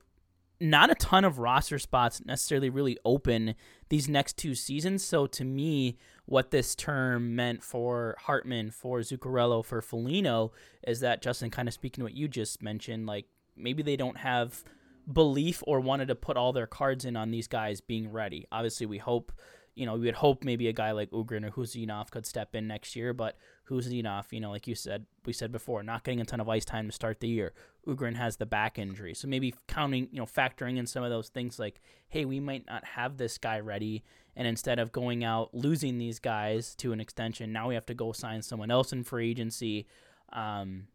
not 0.59 0.89
a 0.89 0.95
ton 0.95 1.25
of 1.25 1.39
roster 1.39 1.79
spots 1.79 2.23
necessarily 2.25 2.69
really 2.69 2.97
open 3.03 3.55
these 3.89 4.07
next 4.07 4.37
two 4.37 4.55
seasons. 4.55 5.03
So 5.03 5.27
to 5.27 5.43
me, 5.43 5.97
what 6.25 6.51
this 6.51 6.75
term 6.75 7.35
meant 7.35 7.63
for 7.63 8.15
Hartman, 8.21 8.71
for 8.71 8.99
Zuccarello, 8.99 9.63
for 9.65 9.81
Foligno 9.81 10.51
is 10.87 11.01
that 11.01 11.21
Justin 11.21 11.51
kind 11.51 11.67
of 11.67 11.73
speaking 11.73 12.01
to 12.01 12.05
what 12.05 12.15
you 12.15 12.27
just 12.27 12.61
mentioned, 12.61 13.05
like 13.05 13.25
maybe 13.57 13.83
they 13.83 13.97
don't 13.97 14.17
have 14.17 14.63
belief 15.11 15.61
or 15.67 15.79
wanted 15.79 16.07
to 16.07 16.15
put 16.15 16.37
all 16.37 16.53
their 16.53 16.67
cards 16.67 17.05
in 17.05 17.15
on 17.15 17.31
these 17.31 17.47
guys 17.47 17.81
being 17.81 18.11
ready. 18.11 18.47
Obviously, 18.51 18.85
we 18.85 18.97
hope, 18.97 19.31
you 19.75 19.85
know, 19.85 19.95
we 19.95 20.05
would 20.05 20.15
hope 20.15 20.43
maybe 20.43 20.67
a 20.67 20.73
guy 20.73 20.91
like 20.91 21.11
Öhgren 21.11 21.45
or 21.45 21.51
Huzinov 21.51 22.09
could 22.09 22.25
step 22.25 22.55
in 22.55 22.67
next 22.67 22.95
year, 22.95 23.13
but 23.13 23.37
Huzinov, 23.69 24.31
you 24.31 24.39
know, 24.39 24.51
like 24.51 24.67
you 24.67 24.75
said, 24.75 25.05
we 25.25 25.33
said 25.33 25.51
before, 25.51 25.83
not 25.83 26.03
getting 26.03 26.21
a 26.21 26.25
ton 26.25 26.39
of 26.39 26.47
ice 26.47 26.63
time 26.65 26.87
to 26.87 26.93
start 26.93 27.19
the 27.19 27.27
year. 27.27 27.53
Öhgren 27.85 28.15
has 28.15 28.37
the 28.37 28.45
back 28.45 28.79
injury. 28.79 29.13
So 29.13 29.27
maybe 29.27 29.53
counting, 29.67 30.07
you 30.11 30.19
know, 30.19 30.25
factoring 30.25 30.77
in 30.77 30.87
some 30.87 31.03
of 31.03 31.09
those 31.09 31.27
things 31.27 31.59
like, 31.59 31.81
hey, 32.07 32.23
we 32.23 32.39
might 32.39 32.65
not 32.65 32.85
have 32.85 33.17
this 33.17 33.37
guy 33.37 33.59
ready. 33.59 34.03
And 34.35 34.47
instead 34.47 34.79
of 34.79 34.91
going 34.91 35.23
out 35.23 35.53
losing 35.53 35.97
these 35.97 36.19
guys 36.19 36.73
to 36.75 36.93
an 36.93 37.01
extension, 37.01 37.51
now 37.51 37.67
we 37.67 37.75
have 37.75 37.85
to 37.87 37.93
go 37.93 38.13
sign 38.13 38.41
someone 38.41 38.71
else 38.71 38.93
in 38.93 39.03
free 39.03 39.29
agency. 39.29 39.87
Um, 40.31 40.87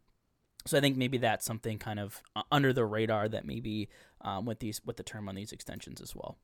so 0.66 0.78
I 0.78 0.80
think 0.80 0.96
maybe 0.96 1.18
that's 1.18 1.44
something 1.44 1.78
kind 1.78 1.98
of 1.98 2.22
under 2.50 2.72
the 2.72 2.84
radar 2.84 3.28
that 3.28 3.46
maybe 3.46 3.88
um, 4.22 4.44
with 4.44 4.58
these 4.58 4.80
with 4.84 4.96
the 4.96 5.02
term 5.02 5.28
on 5.28 5.34
these 5.34 5.52
extensions 5.52 6.00
as 6.00 6.14
well. 6.14 6.36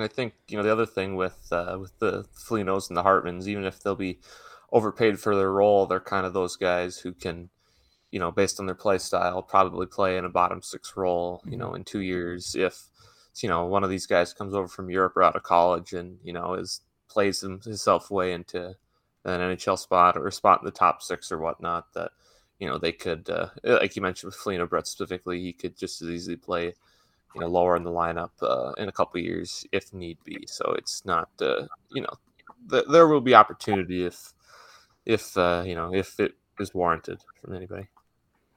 And 0.00 0.04
I 0.06 0.08
think 0.08 0.32
you 0.48 0.56
know 0.56 0.62
the 0.62 0.72
other 0.72 0.86
thing 0.86 1.14
with 1.14 1.46
uh, 1.52 1.76
with 1.78 1.98
the 1.98 2.24
Folignos 2.34 2.88
and 2.88 2.96
the 2.96 3.02
Hartmans, 3.02 3.46
even 3.46 3.64
if 3.64 3.82
they'll 3.82 3.94
be 3.94 4.18
overpaid 4.72 5.20
for 5.20 5.36
their 5.36 5.52
role, 5.52 5.84
they're 5.84 6.00
kind 6.00 6.24
of 6.24 6.32
those 6.32 6.56
guys 6.56 6.96
who 6.96 7.12
can, 7.12 7.50
you 8.10 8.18
know, 8.18 8.30
based 8.30 8.58
on 8.58 8.64
their 8.64 8.74
play 8.74 8.96
style, 8.96 9.42
probably 9.42 9.84
play 9.84 10.16
in 10.16 10.24
a 10.24 10.30
bottom 10.30 10.62
six 10.62 10.96
role. 10.96 11.42
You 11.46 11.58
know, 11.58 11.66
mm-hmm. 11.66 11.76
in 11.76 11.84
two 11.84 12.00
years, 12.00 12.54
if 12.54 12.84
you 13.42 13.48
know 13.50 13.66
one 13.66 13.84
of 13.84 13.90
these 13.90 14.06
guys 14.06 14.32
comes 14.32 14.54
over 14.54 14.68
from 14.68 14.88
Europe 14.88 15.18
or 15.18 15.22
out 15.22 15.36
of 15.36 15.42
college 15.42 15.92
and 15.92 16.18
you 16.24 16.32
know 16.32 16.54
is 16.54 16.80
plays 17.06 17.42
himself 17.42 18.10
way 18.10 18.32
into 18.32 18.68
an 19.26 19.40
NHL 19.40 19.78
spot 19.78 20.16
or 20.16 20.26
a 20.26 20.32
spot 20.32 20.60
in 20.62 20.64
the 20.64 20.70
top 20.70 21.02
six 21.02 21.30
or 21.30 21.38
whatnot, 21.38 21.92
that 21.92 22.12
you 22.58 22.66
know 22.66 22.78
they 22.78 22.92
could, 22.92 23.28
uh, 23.28 23.48
like 23.64 23.96
you 23.96 24.00
mentioned 24.00 24.28
with 24.28 24.36
Foligno 24.36 24.66
Brett 24.66 24.86
specifically, 24.86 25.42
he 25.42 25.52
could 25.52 25.76
just 25.76 26.00
as 26.00 26.08
easily 26.08 26.36
play, 26.36 26.72
you 27.34 27.40
know, 27.40 27.46
lower 27.46 27.76
in 27.76 27.84
the 27.84 27.90
lineup 27.90 28.30
uh, 28.42 28.72
in 28.78 28.88
a 28.88 28.92
couple 28.92 29.20
years 29.20 29.64
if 29.72 29.92
need 29.92 30.18
be. 30.24 30.44
So 30.46 30.74
it's 30.78 31.04
not, 31.04 31.28
uh, 31.40 31.66
you 31.90 32.02
know, 32.02 32.12
th- 32.70 32.86
there 32.90 33.08
will 33.08 33.20
be 33.20 33.34
opportunity 33.34 34.04
if, 34.04 34.32
if 35.06 35.36
uh, 35.36 35.62
you 35.66 35.74
know, 35.74 35.94
if 35.94 36.18
it 36.18 36.34
is 36.58 36.74
warranted 36.74 37.20
from 37.40 37.54
anybody. 37.54 37.88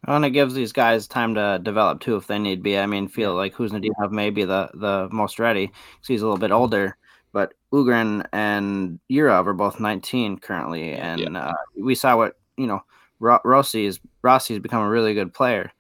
And 0.06 0.26
it 0.26 0.32
gives 0.32 0.54
these 0.54 0.74
guys 0.74 1.08
time 1.08 1.36
to 1.36 1.60
develop 1.64 2.02
too, 2.02 2.18
if 2.18 2.28
they 2.28 2.38
need 2.38 2.62
be. 2.62 2.78
I 2.78 2.86
mean, 2.86 3.08
feel 3.08 3.36
like 3.36 3.56
Khusnutdinov 3.56 4.12
may 4.12 4.32
be 4.32 4.44
the 4.44 4.70
the 4.74 5.08
most 5.12 5.40
ready 5.40 5.68
because 5.68 6.08
he's 6.08 6.22
a 6.22 6.26
little 6.26 6.38
bit 6.38 6.52
older. 6.52 6.98
But 7.32 7.54
Öhgren 7.74 8.28
and 8.34 9.00
Yurov 9.10 9.48
are 9.48 9.54
both 9.54 9.80
19 9.80 10.40
currently, 10.40 10.92
and 10.92 11.20
yeah. 11.20 11.40
uh, 11.40 11.54
we 11.76 11.96
saw 11.96 12.18
what 12.18 12.34
you 12.58 12.68
know 12.68 12.82
Rossi 13.20 13.86
is 13.86 14.00
Rossi's 14.22 14.60
become 14.60 14.84
a 14.84 14.90
really 14.90 15.14
good 15.14 15.34
player 15.34 15.72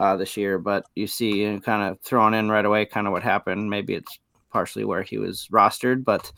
uh, 0.00 0.16
this 0.16 0.36
year, 0.36 0.58
but 0.58 0.86
you 0.96 1.06
see 1.06 1.42
you 1.42 1.52
know, 1.52 1.60
kind 1.60 1.88
of 1.88 2.00
thrown 2.00 2.34
in 2.34 2.50
right 2.50 2.64
away, 2.64 2.86
kind 2.86 3.06
of 3.06 3.12
what 3.12 3.22
happened. 3.22 3.68
Maybe 3.68 3.94
it's 3.94 4.18
partially 4.50 4.84
where 4.84 5.02
he 5.02 5.18
was 5.18 5.46
rostered, 5.52 6.04
but 6.04 6.32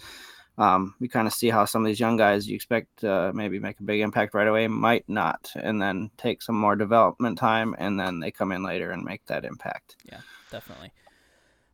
um, 0.59 0.94
we 1.01 1.09
kind 1.09 1.29
of 1.29 1.33
see 1.33 1.48
how 1.48 1.64
some 1.64 1.83
of 1.83 1.87
these 1.87 2.01
young 2.01 2.16
guys 2.16 2.48
you 2.48 2.57
expect 2.57 3.05
uh, 3.05 3.31
maybe 3.33 3.59
make 3.59 3.79
a 3.79 3.85
big 3.85 4.01
impact 4.01 4.35
right 4.35 4.48
away 4.48 4.66
might 4.66 5.09
not, 5.09 5.51
and 5.55 5.81
then 5.81 6.11
take 6.18 6.42
some 6.42 6.57
more 6.57 6.75
development 6.75 7.38
time, 7.38 7.75
and 7.79 7.98
then 7.98 8.18
they 8.18 8.33
come 8.33 8.51
in 8.51 8.64
later 8.64 8.90
and 8.90 9.05
make 9.05 9.25
that 9.27 9.44
impact. 9.44 9.96
Yeah, 10.05 10.20
definitely. 10.51 10.92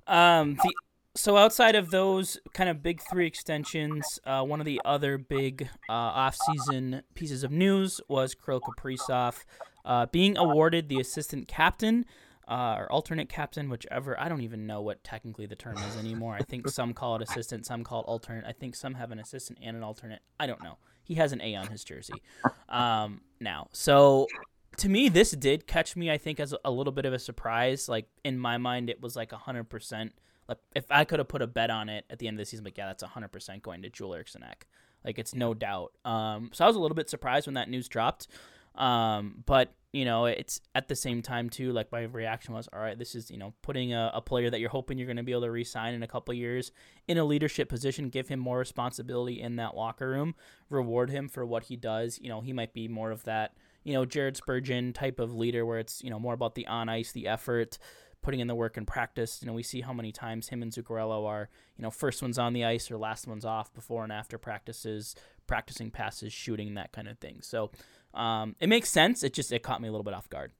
Um, 0.07 0.57
the 0.57 0.75
so 1.19 1.37
outside 1.37 1.75
of 1.75 1.91
those 1.91 2.39
kind 2.55 2.71
of 2.71 2.81
big 2.81 3.01
three 3.11 3.27
extensions, 3.27 4.21
uh, 4.25 4.43
one 4.45 4.61
of 4.61 4.67
the 4.67 4.81
other 4.85 5.19
big 5.19 5.69
uh, 5.89 5.93
off-season 5.93 7.03
pieces 7.15 7.43
of 7.43 7.51
news 7.51 8.01
was 8.09 8.37
Kirill 8.37 8.61
Kaprizov 8.61 9.45
uh, 9.85 10.07
being 10.07 10.39
awarded 10.39 10.89
the 10.89 11.01
assistant 11.01 11.49
captain 11.49 12.05
uh, 12.47 12.77
or 12.79 12.93
alternate 12.93 13.29
captain, 13.29 13.69
whichever. 13.69 14.19
I 14.19 14.29
don't 14.29 14.43
even 14.43 14.65
know 14.65 14.81
what 14.81 15.03
technically 15.03 15.47
the 15.47 15.57
term 15.57 15.77
is 15.77 15.97
anymore. 15.97 16.37
I 16.39 16.45
think 16.45 16.69
some 16.69 16.95
call 16.95 17.17
it 17.17 17.23
assistant, 17.23 17.67
some 17.67 17.83
call 17.83 18.03
it 18.03 18.05
alternate. 18.05 18.45
I 18.47 18.53
think 18.53 18.77
some 18.77 18.95
have 18.95 19.11
an 19.11 19.19
assistant 19.19 19.59
and 19.61 19.77
an 19.77 19.83
alternate. 19.83 20.21
I 20.39 20.47
don't 20.47 20.63
know. 20.63 20.79
He 21.03 21.15
has 21.15 21.33
an 21.33 21.41
A 21.41 21.57
on 21.57 21.67
his 21.67 21.83
jersey 21.83 22.23
um, 22.69 23.23
now. 23.41 23.69
So 23.73 24.29
to 24.77 24.89
me, 24.89 25.09
this 25.09 25.33
did 25.33 25.67
catch 25.67 25.97
me. 25.97 26.13
I 26.13 26.19
think 26.19 26.39
as 26.39 26.55
a 26.65 26.71
little 26.71 26.93
bit 26.93 27.07
of 27.07 27.13
a 27.13 27.19
surprise. 27.19 27.89
Like 27.89 28.07
in 28.25 28.39
my 28.39 28.57
mind, 28.57 28.89
it 28.89 29.03
was 29.03 29.17
like 29.17 29.33
hundred 29.33 29.65
percent 29.65 30.13
like 30.49 30.59
if 30.75 30.87
I 30.91 31.05
could 31.05 31.19
have 31.19 31.29
put 31.29 31.43
a 31.43 31.47
bet 31.47 31.71
on 31.71 31.89
it 31.89 32.05
at 32.11 32.19
the 32.19 32.29
end 32.29 32.37
of 32.37 32.39
the 32.39 32.47
season, 32.47 32.65
like 32.65 32.79
yeah, 32.79 32.87
that's 32.87 33.03
hundred 33.03 33.33
percent 33.33 33.63
going 33.63 33.83
to 33.83 33.91
Joel 33.91 34.15
Eriksson 34.15 34.43
Ek. 34.43 34.67
Like 35.05 35.19
it's 35.19 35.35
no 35.35 35.55
doubt. 35.55 35.93
Um, 36.05 36.51
so 36.53 36.65
I 36.65 36.67
was 36.67 36.77
a 36.77 36.81
little 36.81 36.95
bit 36.95 37.11
surprised 37.11 37.47
when 37.47 37.55
that 37.55 37.69
news 37.69 37.89
dropped. 37.89 38.29
Um, 38.75 39.43
but 39.47 39.75
you 39.93 40.05
know, 40.05 40.27
it's 40.27 40.61
at 40.75 40.89
the 40.89 40.95
same 40.95 41.23
time 41.23 41.51
too. 41.51 41.73
Like 41.73 41.91
my 41.91 42.03
reaction 42.03 42.55
was, 42.55 42.69
all 42.73 42.81
right, 42.81 42.99
this 42.99 43.15
is 43.15 43.31
you 43.31 43.37
know 43.37 43.55
putting 43.63 43.93
a, 43.93 44.11
a 44.15 44.21
player 44.21 44.51
that 44.51 44.61
you're 44.61 44.71
hoping 44.71 44.99
you're 44.99 45.07
going 45.07 45.17
to 45.17 45.23
be 45.23 45.33
able 45.33 45.43
to 45.43 45.51
re-sign 45.51 45.95
in 45.95 46.03
a 46.03 46.09
couple 46.09 46.33
years 46.35 46.73
in 47.07 47.19
a 47.19 47.25
leadership 47.25 47.69
position, 47.69 48.09
give 48.09 48.29
him 48.29 48.39
more 48.39 48.59
responsibility 48.59 49.41
in 49.41 49.57
that 49.57 49.77
locker 49.77 50.09
room, 50.09 50.35
reward 50.71 51.11
him 51.11 51.29
for 51.29 51.45
what 51.45 51.65
he 51.65 51.77
does. 51.77 52.19
You 52.23 52.29
know, 52.29 52.41
he 52.41 52.53
might 52.53 52.73
be 52.73 52.89
more 52.89 53.11
of 53.11 53.25
that 53.25 53.55
you 53.85 53.95
know 53.95 54.05
Jared 54.05 54.37
Spurgeon 54.37 54.93
type 54.93 55.19
of 55.19 55.35
leader 55.35 55.65
where 55.65 55.79
it's 55.79 56.03
you 56.05 56.11
know 56.11 56.21
more 56.21 56.35
about 56.35 56.55
the 56.55 56.67
on 56.67 56.89
ice, 56.89 57.13
the 57.13 57.27
effort 57.27 57.79
putting 58.23 58.41
in 58.41 58.47
the 58.47 58.55
work 58.55 58.77
and 58.77 58.87
practice. 58.87 59.39
You 59.41 59.47
know, 59.47 59.55
we 59.55 59.63
see 59.63 59.81
how 59.81 59.93
many 59.93 60.13
times 60.13 60.49
him 60.49 60.63
and 60.63 60.73
Zuccarello 60.73 61.27
are, 61.27 61.49
you 61.77 61.83
know, 61.83 61.91
first 61.91 62.23
one's 62.23 62.39
on 62.39 62.53
the 62.53 62.65
ice 62.65 62.91
or 62.91 62.99
last 62.99 63.27
one's 63.27 63.45
off 63.45 63.73
before 63.73 64.03
and 64.03 64.13
after 64.13 64.39
practices, 64.39 65.15
practicing 65.47 65.91
passes, 65.91 66.33
shooting, 66.33 66.75
that 66.75 66.93
kind 66.93 67.09
of 67.09 67.19
thing. 67.19 67.41
So 67.43 67.71
um, 68.15 68.57
it 68.61 68.69
makes 68.69 68.91
sense. 68.91 69.23
It 69.23 69.33
just 69.33 69.53
it 69.53 69.63
caught 69.63 69.81
me 69.81 69.89
a 69.89 69.91
little 69.91 70.05
bit 70.05 70.15
off 70.15 70.29
guard. 70.29 70.53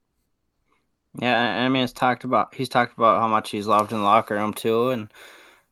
Yeah, 1.19 1.63
I 1.65 1.69
mean, 1.69 1.83
it's 1.83 1.93
talked 1.93 2.23
about. 2.23 2.53
He's 2.53 2.69
talked 2.69 2.95
about 2.95 3.19
how 3.19 3.27
much 3.27 3.49
he's 3.49 3.65
loved 3.65 3.91
in 3.91 3.97
the 3.97 4.03
locker 4.03 4.35
room 4.35 4.53
too, 4.53 4.89
and 4.89 5.11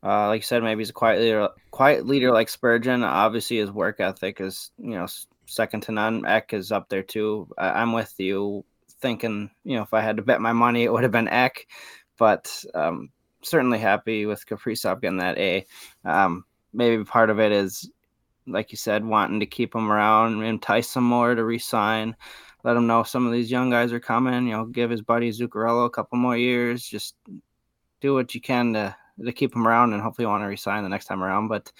uh, 0.02 0.26
like 0.28 0.40
you 0.40 0.44
said, 0.44 0.64
maybe 0.64 0.80
he's 0.80 0.90
a 0.90 0.94
quiet 0.94 1.20
leader, 1.20 1.48
quiet 1.70 2.06
leader 2.06 2.32
like 2.32 2.48
Spurgeon. 2.48 3.04
Obviously, 3.04 3.58
his 3.58 3.70
work 3.70 4.00
ethic 4.00 4.40
is 4.40 4.72
you 4.78 4.90
know 4.90 5.06
second 5.46 5.82
to 5.82 5.92
none. 5.92 6.26
Ek 6.26 6.52
is 6.52 6.72
up 6.72 6.88
there 6.88 7.04
too. 7.04 7.48
I, 7.56 7.80
I'm 7.80 7.92
with 7.92 8.12
you 8.18 8.64
thinking, 9.00 9.50
you 9.64 9.76
know, 9.76 9.82
if 9.82 9.94
I 9.94 10.00
had 10.00 10.16
to 10.16 10.22
bet 10.22 10.40
my 10.40 10.52
money, 10.52 10.84
it 10.84 10.92
would 10.92 11.02
have 11.02 11.12
been 11.12 11.28
Ek, 11.28 11.66
but 12.18 12.64
um, 12.74 13.10
certainly 13.42 13.78
happy 13.78 14.26
with 14.26 14.46
Kaprizov 14.46 15.00
getting 15.00 15.18
that 15.18 15.38
A. 15.38 15.66
Um, 16.04 16.44
maybe 16.72 17.04
part 17.04 17.30
of 17.30 17.40
it 17.40 17.52
is, 17.52 17.90
like 18.46 18.72
you 18.72 18.76
said, 18.76 19.04
wanting 19.04 19.40
to 19.40 19.46
keep 19.46 19.74
him 19.74 19.90
around, 19.92 20.42
entice 20.42 20.96
him 20.96 21.04
more 21.04 21.34
to 21.34 21.44
resign, 21.44 22.16
let 22.64 22.76
him 22.76 22.86
know 22.86 23.02
some 23.02 23.26
of 23.26 23.32
these 23.32 23.50
young 23.50 23.70
guys 23.70 23.92
are 23.92 24.00
coming. 24.00 24.46
You 24.46 24.52
know, 24.52 24.64
give 24.64 24.90
his 24.90 25.02
buddy 25.02 25.30
Zuccarello 25.30 25.86
a 25.86 25.90
couple 25.90 26.18
more 26.18 26.36
years. 26.36 26.82
Just 26.86 27.14
do 28.00 28.14
what 28.14 28.34
you 28.34 28.40
can 28.40 28.72
to 28.74 28.96
to 29.24 29.32
keep 29.32 29.54
him 29.54 29.66
around, 29.66 29.92
and 29.92 30.02
hopefully 30.02 30.26
want 30.26 30.42
to 30.42 30.48
resign 30.48 30.82
the 30.82 30.88
next 30.88 31.06
time 31.06 31.22
around. 31.22 31.48
But 31.48 31.72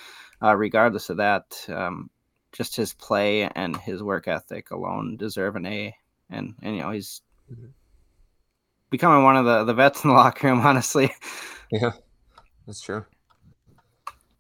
uh, 0.43 0.57
regardless 0.57 1.09
of 1.11 1.19
that, 1.19 1.65
um, 1.69 2.11
just 2.53 2.77
his 2.77 2.93
play 2.93 3.43
and 3.43 3.77
his 3.77 4.03
work 4.03 4.29
ethic 4.29 4.71
alone 4.71 5.17
deserve 5.17 5.57
an 5.57 5.67
A 5.67 5.95
and 6.31 6.55
and 6.63 6.77
you 6.77 6.83
know 6.83 6.91
he's 6.91 7.23
mm-hmm. 7.51 7.67
becoming 8.91 9.25
one 9.25 9.37
of 9.37 9.45
the 9.45 9.65
the 9.65 9.75
vets 9.75 10.05
in 10.05 10.11
the 10.11 10.17
locker 10.17 10.49
room. 10.49 10.61
Honestly, 10.61 11.13
yeah, 11.71 11.93
that's 12.67 12.81
true. 12.81 13.05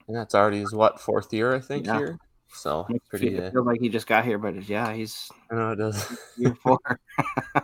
Yeah, 0.08 0.22
it's 0.22 0.34
already 0.34 0.60
his 0.60 0.72
what 0.72 1.00
fourth 1.00 1.32
year 1.32 1.54
I 1.54 1.60
think 1.60 1.86
yeah. 1.86 1.98
here. 1.98 2.18
So 2.54 2.86
it 2.88 3.02
pretty. 3.08 3.30
Feel, 3.30 3.44
uh, 3.44 3.50
feels 3.50 3.66
like 3.66 3.80
he 3.80 3.88
just 3.88 4.06
got 4.06 4.24
here, 4.24 4.38
but 4.38 4.68
yeah, 4.68 4.92
he's. 4.92 5.30
I 5.50 5.54
know 5.54 5.72
it 5.72 5.76
does. 5.76 6.18
Year 6.38 6.54
four. 6.54 6.78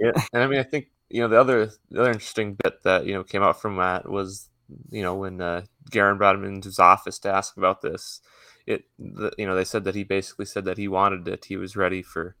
yeah, 0.00 0.10
and 0.32 0.42
I 0.42 0.46
mean, 0.48 0.58
I 0.58 0.64
think 0.64 0.88
you 1.08 1.22
know 1.22 1.28
the 1.28 1.40
other 1.40 1.70
the 1.90 2.00
other 2.00 2.10
interesting 2.10 2.54
bit 2.54 2.82
that 2.82 3.06
you 3.06 3.14
know 3.14 3.22
came 3.22 3.42
out 3.42 3.60
from 3.60 3.76
that 3.76 4.08
was 4.08 4.50
you 4.90 5.02
know 5.02 5.14
when 5.14 5.40
uh, 5.40 5.62
Guerin 5.90 6.18
brought 6.18 6.34
him 6.34 6.44
into 6.44 6.68
his 6.68 6.80
office 6.80 7.18
to 7.20 7.32
ask 7.32 7.56
about 7.56 7.80
this 7.80 8.20
it 8.68 8.84
the, 8.98 9.32
you 9.38 9.46
know 9.46 9.54
they 9.54 9.64
said 9.64 9.84
that 9.84 9.94
he 9.94 10.04
basically 10.04 10.44
said 10.44 10.66
that 10.66 10.78
he 10.78 10.88
wanted 10.88 11.26
it. 11.26 11.46
He 11.46 11.56
was 11.56 11.74
ready 11.74 12.02
for 12.02 12.36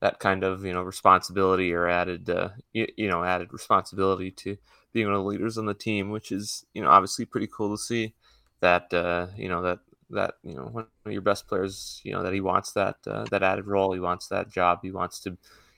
that 0.00 0.18
kind 0.18 0.44
of 0.44 0.64
you 0.64 0.72
know 0.72 0.82
responsibility 0.82 1.72
or 1.72 1.86
added 1.86 2.28
uh, 2.30 2.50
you, 2.72 2.86
you 2.96 3.08
know 3.08 3.22
added 3.22 3.52
responsibility 3.52 4.30
to 4.30 4.56
being 4.92 5.06
one 5.06 5.14
of 5.14 5.22
the 5.22 5.28
leaders 5.28 5.56
on 5.56 5.66
the 5.66 5.74
team, 5.74 6.10
which 6.10 6.32
is 6.32 6.64
you 6.74 6.82
know 6.82 6.88
obviously 6.88 7.24
pretty 7.24 7.48
cool 7.52 7.76
to 7.76 7.82
see 7.82 8.14
that 8.60 8.92
uh, 8.92 9.26
you 9.36 9.48
know 9.48 9.62
that 9.62 9.78
that 10.10 10.34
you 10.42 10.54
know 10.54 10.64
one 10.64 10.86
of 11.06 11.12
your 11.12 11.22
best 11.22 11.46
players 11.46 12.00
you 12.04 12.12
know 12.12 12.22
that 12.22 12.32
he 12.32 12.40
wants 12.40 12.72
that 12.72 12.96
uh, 13.06 13.24
that 13.30 13.42
added 13.42 13.66
role 13.66 13.92
he 13.92 14.00
wants 14.00 14.28
that 14.28 14.50
job 14.50 14.80
he 14.82 14.90
wants 14.90 15.20
to 15.20 15.36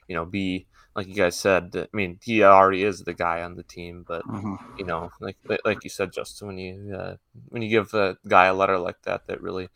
you 0.08 0.16
know 0.16 0.24
be 0.24 0.66
like 0.96 1.06
you 1.06 1.14
guys 1.14 1.38
said 1.38 1.70
i 1.76 1.96
mean 1.96 2.18
he 2.22 2.42
already 2.42 2.82
is 2.82 3.00
the 3.00 3.14
guy 3.14 3.42
on 3.42 3.56
the 3.56 3.62
team 3.62 4.04
but 4.06 4.26
mm-hmm. 4.26 4.54
you 4.78 4.84
know 4.84 5.10
like 5.20 5.36
like 5.64 5.84
you 5.84 5.90
said 5.90 6.12
justin 6.12 6.48
when 6.48 6.58
you 6.58 6.94
uh, 6.96 7.16
when 7.48 7.62
you 7.62 7.68
give 7.68 7.92
a 7.94 8.16
guy 8.26 8.46
a 8.46 8.54
letter 8.54 8.78
like 8.78 9.00
that 9.02 9.26
that 9.26 9.40
really 9.42 9.68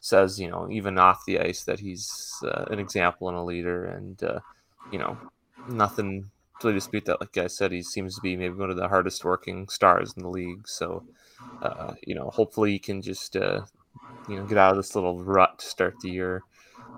says 0.00 0.40
you 0.40 0.48
know 0.50 0.68
even 0.70 0.98
off 0.98 1.24
the 1.26 1.38
ice 1.38 1.64
that 1.64 1.80
he's 1.80 2.42
uh, 2.44 2.64
an 2.70 2.78
example 2.78 3.28
and 3.28 3.36
a 3.36 3.42
leader 3.42 3.84
and 3.84 4.22
uh, 4.22 4.40
you 4.90 4.98
know 4.98 5.18
nothing 5.66 6.30
to 6.58 6.72
dispute 6.72 7.04
that 7.04 7.20
like 7.20 7.36
i 7.38 7.46
said 7.46 7.72
he 7.72 7.82
seems 7.82 8.14
to 8.14 8.20
be 8.20 8.36
maybe 8.36 8.54
one 8.54 8.70
of 8.70 8.76
the 8.76 8.88
hardest 8.88 9.24
working 9.24 9.68
stars 9.68 10.14
in 10.16 10.22
the 10.22 10.28
league 10.28 10.66
so 10.66 11.04
uh, 11.62 11.92
you 12.06 12.14
know 12.14 12.30
hopefully 12.30 12.72
he 12.72 12.78
can 12.78 13.02
just 13.02 13.36
uh, 13.36 13.60
you 14.30 14.36
know 14.36 14.44
get 14.44 14.58
out 14.58 14.70
of 14.70 14.76
this 14.76 14.94
little 14.94 15.22
rut 15.22 15.58
to 15.58 15.66
start 15.66 15.98
the 16.00 16.10
year. 16.10 16.44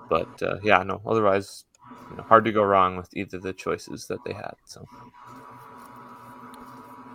But 0.08 0.30
uh, 0.42 0.56
yeah, 0.62 0.82
no. 0.82 1.00
Otherwise, 1.06 1.64
you 2.10 2.16
know, 2.16 2.24
hard 2.24 2.44
to 2.44 2.52
go 2.52 2.62
wrong 2.62 2.96
with 2.96 3.08
either 3.16 3.38
the 3.38 3.52
choices 3.52 4.06
that 4.08 4.24
they 4.24 4.34
had. 4.34 4.54
So 4.64 4.86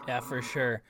yeah, 0.08 0.20
for 0.22 0.42
sure. 0.42 0.82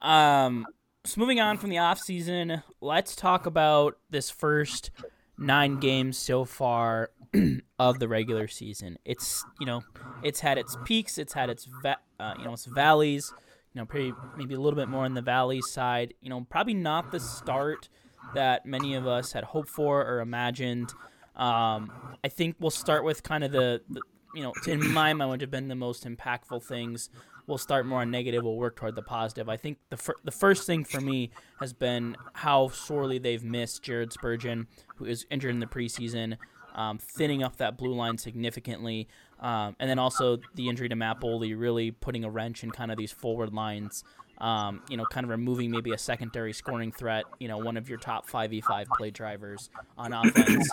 Um, 0.00 0.66
so 1.04 1.20
moving 1.20 1.40
on 1.40 1.58
from 1.58 1.70
the 1.70 1.78
off 1.78 1.98
season, 1.98 2.62
let's 2.80 3.16
talk 3.16 3.46
about 3.46 3.98
this 4.10 4.30
first 4.30 4.90
nine 5.36 5.78
games 5.78 6.16
so 6.16 6.44
far 6.44 7.10
of 7.78 7.98
the 7.98 8.08
regular 8.08 8.46
season. 8.46 8.98
It's 9.04 9.44
you 9.58 9.66
know, 9.66 9.82
it's 10.22 10.40
had 10.40 10.58
its 10.58 10.76
peaks, 10.84 11.18
it's 11.18 11.32
had 11.32 11.50
its 11.50 11.68
va- 11.82 11.98
uh, 12.20 12.34
you 12.38 12.44
know 12.44 12.52
its 12.52 12.66
valleys. 12.66 13.32
You 13.74 13.80
know, 13.80 13.86
pretty, 13.86 14.12
maybe 14.36 14.52
a 14.52 14.60
little 14.60 14.78
bit 14.78 14.88
more 14.88 15.06
on 15.06 15.14
the 15.14 15.22
valley 15.22 15.62
side. 15.62 16.12
You 16.20 16.28
know, 16.28 16.46
probably 16.50 16.74
not 16.74 17.10
the 17.10 17.18
start 17.18 17.88
that 18.34 18.66
many 18.66 18.94
of 18.94 19.06
us 19.06 19.32
had 19.32 19.44
hoped 19.44 19.70
for 19.70 20.06
or 20.06 20.20
imagined. 20.20 20.92
Um, 21.36 21.90
I 22.22 22.28
think 22.28 22.56
we'll 22.60 22.70
start 22.70 23.02
with 23.02 23.22
kind 23.22 23.42
of 23.42 23.50
the, 23.50 23.80
the, 23.88 24.02
you 24.34 24.42
know, 24.42 24.52
in 24.66 24.92
my 24.92 25.14
mind, 25.14 25.30
would 25.30 25.40
have 25.40 25.50
been 25.50 25.68
the 25.68 25.74
most 25.74 26.04
impactful 26.06 26.62
things. 26.64 27.08
We'll 27.46 27.58
start 27.58 27.86
more 27.86 28.00
on 28.00 28.10
negative. 28.10 28.44
We'll 28.44 28.56
work 28.56 28.76
toward 28.76 28.94
the 28.94 29.02
positive. 29.02 29.48
I 29.48 29.56
think 29.56 29.78
the 29.90 29.96
fir- 29.96 30.16
the 30.24 30.30
first 30.30 30.66
thing 30.66 30.84
for 30.84 31.00
me 31.00 31.30
has 31.60 31.72
been 31.72 32.16
how 32.34 32.68
sorely 32.68 33.18
they've 33.18 33.42
missed 33.42 33.82
Jared 33.82 34.12
Spurgeon, 34.12 34.66
who 34.96 35.04
is 35.04 35.26
injured 35.30 35.50
in 35.50 35.60
the 35.60 35.66
preseason, 35.66 36.36
um, 36.74 36.98
thinning 36.98 37.42
up 37.42 37.56
that 37.56 37.76
blue 37.76 37.94
line 37.94 38.18
significantly, 38.18 39.08
um, 39.40 39.76
and 39.80 39.90
then 39.90 39.98
also 39.98 40.38
the 40.54 40.68
injury 40.68 40.88
to 40.88 40.96
Matt 40.96 41.20
Boldy 41.20 41.58
really 41.58 41.90
putting 41.90 42.24
a 42.24 42.30
wrench 42.30 42.62
in 42.62 42.70
kind 42.70 42.90
of 42.90 42.98
these 42.98 43.12
forward 43.12 43.52
lines 43.52 44.04
um, 44.42 44.82
you 44.88 44.96
know, 44.96 45.04
kind 45.04 45.24
of 45.24 45.30
removing 45.30 45.70
maybe 45.70 45.92
a 45.92 45.98
secondary 45.98 46.52
scoring 46.52 46.90
threat, 46.90 47.24
you 47.38 47.46
know, 47.46 47.58
one 47.58 47.76
of 47.76 47.88
your 47.88 47.98
top 47.98 48.28
5v5 48.28 48.86
play 48.96 49.10
drivers 49.10 49.70
on 49.96 50.12
offense. 50.12 50.68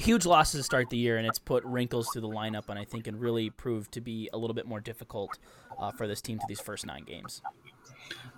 Huge 0.00 0.24
losses 0.24 0.60
to 0.60 0.64
start 0.64 0.88
the 0.88 0.96
year, 0.96 1.18
and 1.18 1.26
it's 1.26 1.38
put 1.38 1.62
wrinkles 1.64 2.08
to 2.14 2.20
the 2.20 2.28
lineup, 2.28 2.70
and 2.70 2.78
I 2.78 2.84
think 2.84 3.06
it 3.06 3.14
really 3.14 3.50
proved 3.50 3.92
to 3.92 4.00
be 4.00 4.30
a 4.32 4.38
little 4.38 4.54
bit 4.54 4.66
more 4.66 4.80
difficult 4.80 5.38
uh, 5.78 5.90
for 5.92 6.08
this 6.08 6.22
team 6.22 6.38
to 6.38 6.44
these 6.48 6.60
first 6.60 6.86
nine 6.86 7.04
games. 7.04 7.42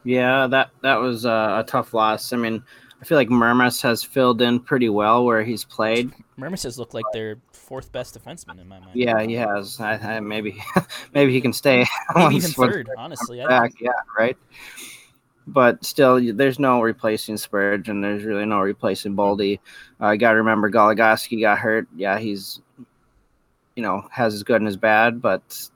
Yeah, 0.02 0.48
that 0.48 0.70
that 0.82 0.96
was 0.96 1.24
uh, 1.24 1.62
a 1.64 1.64
tough 1.64 1.94
loss. 1.94 2.32
I 2.32 2.36
mean, 2.36 2.64
I 3.00 3.04
feel 3.04 3.16
like 3.16 3.28
Mermis 3.28 3.80
has 3.82 4.02
filled 4.02 4.42
in 4.42 4.58
pretty 4.58 4.88
well 4.88 5.24
where 5.24 5.44
he's 5.44 5.64
played. 5.64 6.12
Mermis 6.36 6.64
has 6.64 6.78
looked 6.80 6.94
like 6.94 7.04
their 7.12 7.36
fourth 7.52 7.92
best 7.92 8.18
defenseman 8.18 8.60
in 8.60 8.66
my 8.66 8.80
mind. 8.80 8.92
Yeah, 8.94 9.22
he 9.22 9.34
has. 9.34 9.78
I, 9.78 9.94
I 9.94 10.20
maybe 10.20 10.60
maybe 11.14 11.32
he 11.32 11.40
can 11.40 11.52
stay. 11.52 11.86
Maybe 12.16 12.36
even 12.36 12.50
third, 12.50 12.88
honestly. 12.98 13.40
Back, 13.46 13.72
yeah, 13.80 13.90
right. 14.18 14.36
But 15.46 15.84
still, 15.84 16.20
there's 16.34 16.58
no 16.58 16.80
replacing 16.80 17.36
Spurgeon. 17.36 18.00
There's 18.00 18.24
really 18.24 18.46
no 18.46 18.60
replacing 18.60 19.16
Boldy. 19.16 19.58
I 19.98 20.12
uh, 20.12 20.16
got 20.16 20.32
to 20.32 20.36
remember 20.36 20.70
Goligoski 20.70 21.40
got 21.40 21.58
hurt. 21.58 21.88
Yeah, 21.96 22.18
he's, 22.18 22.60
you 23.74 23.82
know, 23.82 24.06
has 24.10 24.32
his 24.32 24.44
good 24.44 24.60
and 24.60 24.66
his 24.66 24.76
bad. 24.76 25.20
But 25.20 25.68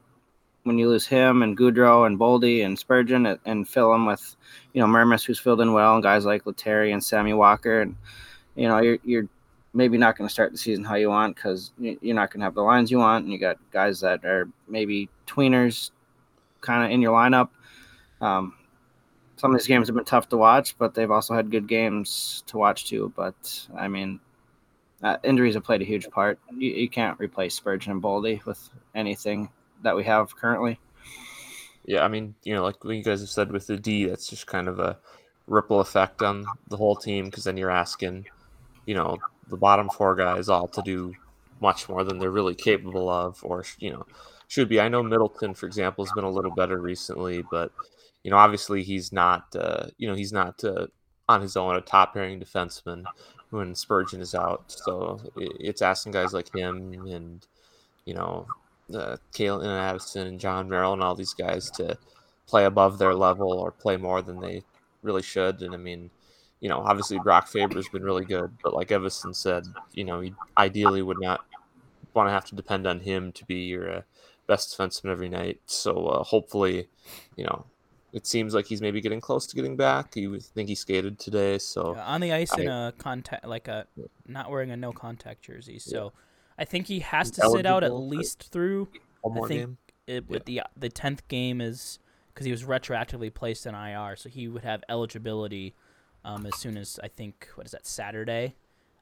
when 0.62 0.78
you 0.78 0.88
lose 0.88 1.06
him 1.06 1.42
and 1.42 1.58
Gaudreau 1.58 2.06
and 2.06 2.18
Boldy 2.18 2.64
and 2.64 2.78
Spurgeon 2.78 3.26
and, 3.26 3.38
and 3.44 3.68
fill 3.68 3.90
them 3.90 4.06
with, 4.06 4.36
you 4.72 4.80
know, 4.80 4.86
Mermis 4.86 5.24
who's 5.24 5.40
filled 5.40 5.60
in 5.60 5.72
well 5.72 5.94
and 5.94 6.02
guys 6.02 6.24
like 6.24 6.46
Lettieri 6.46 6.92
and 6.92 7.02
Sammy 7.02 7.32
Walker 7.32 7.80
and, 7.80 7.96
you 8.54 8.68
know, 8.68 8.78
you're 8.78 8.98
you're 9.04 9.28
maybe 9.76 9.98
not 9.98 10.16
going 10.16 10.26
to 10.26 10.32
start 10.32 10.52
the 10.52 10.58
season 10.58 10.82
how 10.82 10.94
you 10.94 11.10
want 11.10 11.36
because 11.36 11.72
you're 11.78 12.14
not 12.14 12.30
going 12.30 12.40
to 12.40 12.44
have 12.44 12.54
the 12.54 12.62
lines 12.62 12.90
you 12.90 12.98
want, 12.98 13.24
and 13.24 13.32
you 13.32 13.38
got 13.38 13.58
guys 13.70 14.00
that 14.00 14.24
are 14.24 14.48
maybe 14.66 15.08
tweeners 15.26 15.90
kind 16.62 16.84
of 16.84 16.90
in 16.90 17.02
your 17.02 17.12
lineup. 17.12 17.50
Um, 18.20 18.54
some 19.36 19.52
of 19.52 19.58
these 19.58 19.66
games 19.66 19.88
have 19.88 19.94
been 19.94 20.04
tough 20.04 20.28
to 20.30 20.36
watch, 20.36 20.76
but 20.78 20.94
they've 20.94 21.10
also 21.10 21.34
had 21.34 21.50
good 21.50 21.68
games 21.68 22.42
to 22.46 22.58
watch 22.58 22.86
too. 22.86 23.12
But 23.14 23.66
I 23.76 23.88
mean, 23.88 24.20
uh, 25.02 25.18
injuries 25.22 25.54
have 25.54 25.64
played 25.64 25.82
a 25.82 25.86
huge 25.86 26.08
part. 26.10 26.38
You, 26.56 26.70
you 26.70 26.88
can't 26.88 27.18
replace 27.18 27.54
Spurgeon 27.54 27.92
and 27.92 28.02
Boldy 28.02 28.44
with 28.44 28.70
anything 28.94 29.48
that 29.82 29.94
we 29.94 30.04
have 30.04 30.34
currently. 30.34 30.78
Yeah, 31.84 32.04
I 32.04 32.08
mean, 32.08 32.34
you 32.42 32.54
know, 32.54 32.64
like 32.64 32.76
you 32.82 33.02
guys 33.02 33.20
have 33.20 33.28
said 33.28 33.52
with 33.52 33.66
the 33.66 33.76
D, 33.76 34.06
that's 34.06 34.28
just 34.28 34.46
kind 34.46 34.68
of 34.68 34.80
a 34.80 34.98
ripple 35.46 35.80
effect 35.80 36.22
on 36.22 36.44
the 36.68 36.76
whole 36.76 36.96
team 36.96 37.26
because 37.26 37.44
then 37.44 37.56
you're 37.56 37.70
asking, 37.70 38.26
you 38.86 38.94
know, 38.94 39.18
the 39.48 39.56
bottom 39.56 39.88
four 39.88 40.16
guys 40.16 40.48
all 40.48 40.66
to 40.66 40.82
do 40.82 41.14
much 41.60 41.88
more 41.88 42.02
than 42.02 42.18
they're 42.18 42.30
really 42.30 42.54
capable 42.54 43.08
of, 43.08 43.38
or 43.44 43.64
you 43.78 43.90
know, 43.92 44.04
should 44.48 44.68
be. 44.68 44.80
I 44.80 44.88
know 44.88 45.02
Middleton, 45.02 45.54
for 45.54 45.66
example, 45.66 46.04
has 46.04 46.12
been 46.12 46.24
a 46.24 46.30
little 46.30 46.50
better 46.50 46.80
recently, 46.80 47.42
but 47.50 47.70
you 48.26 48.30
know, 48.32 48.38
obviously 48.38 48.82
he's 48.82 49.12
not, 49.12 49.54
uh, 49.54 49.86
you 49.98 50.08
know, 50.08 50.16
he's 50.16 50.32
not 50.32 50.64
uh, 50.64 50.88
on 51.28 51.40
his 51.40 51.56
own 51.56 51.76
a 51.76 51.80
top 51.80 52.12
pairing 52.12 52.40
defenseman 52.40 53.04
when 53.50 53.72
Spurgeon 53.72 54.20
is 54.20 54.34
out. 54.34 54.64
So 54.66 55.20
it's 55.36 55.80
asking 55.80 56.10
guys 56.10 56.32
like 56.32 56.52
him 56.52 56.92
and 57.06 57.46
you 58.04 58.14
know, 58.14 58.48
uh, 58.92 59.18
Calen 59.32 59.68
Addison 59.68 60.26
and 60.26 60.40
Jon 60.40 60.68
Merrill 60.68 60.94
and 60.94 61.04
all 61.04 61.14
these 61.14 61.34
guys 61.34 61.70
to 61.72 61.96
play 62.48 62.64
above 62.64 62.98
their 62.98 63.14
level 63.14 63.52
or 63.52 63.70
play 63.70 63.96
more 63.96 64.22
than 64.22 64.40
they 64.40 64.64
really 65.04 65.22
should. 65.22 65.62
And 65.62 65.72
I 65.72 65.76
mean, 65.76 66.10
you 66.58 66.68
know, 66.68 66.80
obviously 66.80 67.20
Brock 67.20 67.46
Faber's 67.46 67.88
been 67.90 68.02
really 68.02 68.24
good, 68.24 68.50
but 68.60 68.74
like 68.74 68.88
Evason 68.88 69.36
said, 69.36 69.66
you 69.92 70.02
know, 70.02 70.20
he 70.20 70.34
ideally 70.58 71.02
would 71.02 71.20
not 71.20 71.44
want 72.12 72.26
to 72.26 72.32
have 72.32 72.46
to 72.46 72.56
depend 72.56 72.88
on 72.88 72.98
him 72.98 73.30
to 73.30 73.44
be 73.44 73.66
your 73.66 73.98
uh, 73.98 74.02
best 74.48 74.76
defenseman 74.76 75.12
every 75.12 75.28
night. 75.28 75.60
So 75.66 76.06
uh, 76.08 76.24
hopefully, 76.24 76.88
you 77.36 77.44
know, 77.44 77.66
it 78.12 78.26
seems 78.26 78.54
like 78.54 78.66
he's 78.66 78.80
maybe 78.80 79.00
getting 79.00 79.20
close 79.20 79.46
to 79.46 79.56
getting 79.56 79.76
back. 79.76 80.16
You 80.16 80.40
think 80.40 80.68
he 80.68 80.74
skated 80.74 81.18
today, 81.18 81.58
so 81.58 81.94
yeah, 81.96 82.04
on 82.04 82.20
the 82.20 82.32
ice 82.32 82.52
I, 82.52 82.62
in 82.62 82.68
a 82.68 82.92
contact, 82.98 83.46
like 83.46 83.68
a 83.68 83.86
not 84.26 84.50
wearing 84.50 84.70
a 84.70 84.76
no 84.76 84.92
contact 84.92 85.42
jersey. 85.42 85.78
So 85.78 86.04
yeah. 86.04 86.20
I 86.58 86.64
think 86.64 86.86
he 86.86 87.00
has 87.00 87.30
to 87.32 87.50
sit 87.50 87.66
out 87.66 87.84
at 87.84 87.94
least 87.94 88.48
through. 88.50 88.88
I 89.24 89.48
think 89.48 89.76
it, 90.06 90.28
with 90.28 90.44
the 90.44 90.62
the 90.76 90.88
tenth 90.88 91.26
game 91.28 91.60
is 91.60 91.98
because 92.32 92.46
he 92.46 92.52
was 92.52 92.64
retroactively 92.64 93.32
placed 93.32 93.66
in 93.66 93.74
IR, 93.74 94.16
so 94.16 94.28
he 94.28 94.48
would 94.48 94.64
have 94.64 94.82
eligibility 94.88 95.74
um, 96.24 96.46
as 96.46 96.56
soon 96.56 96.76
as 96.76 97.00
I 97.02 97.08
think 97.08 97.48
what 97.54 97.66
is 97.66 97.72
that 97.72 97.86
Saturday. 97.86 98.54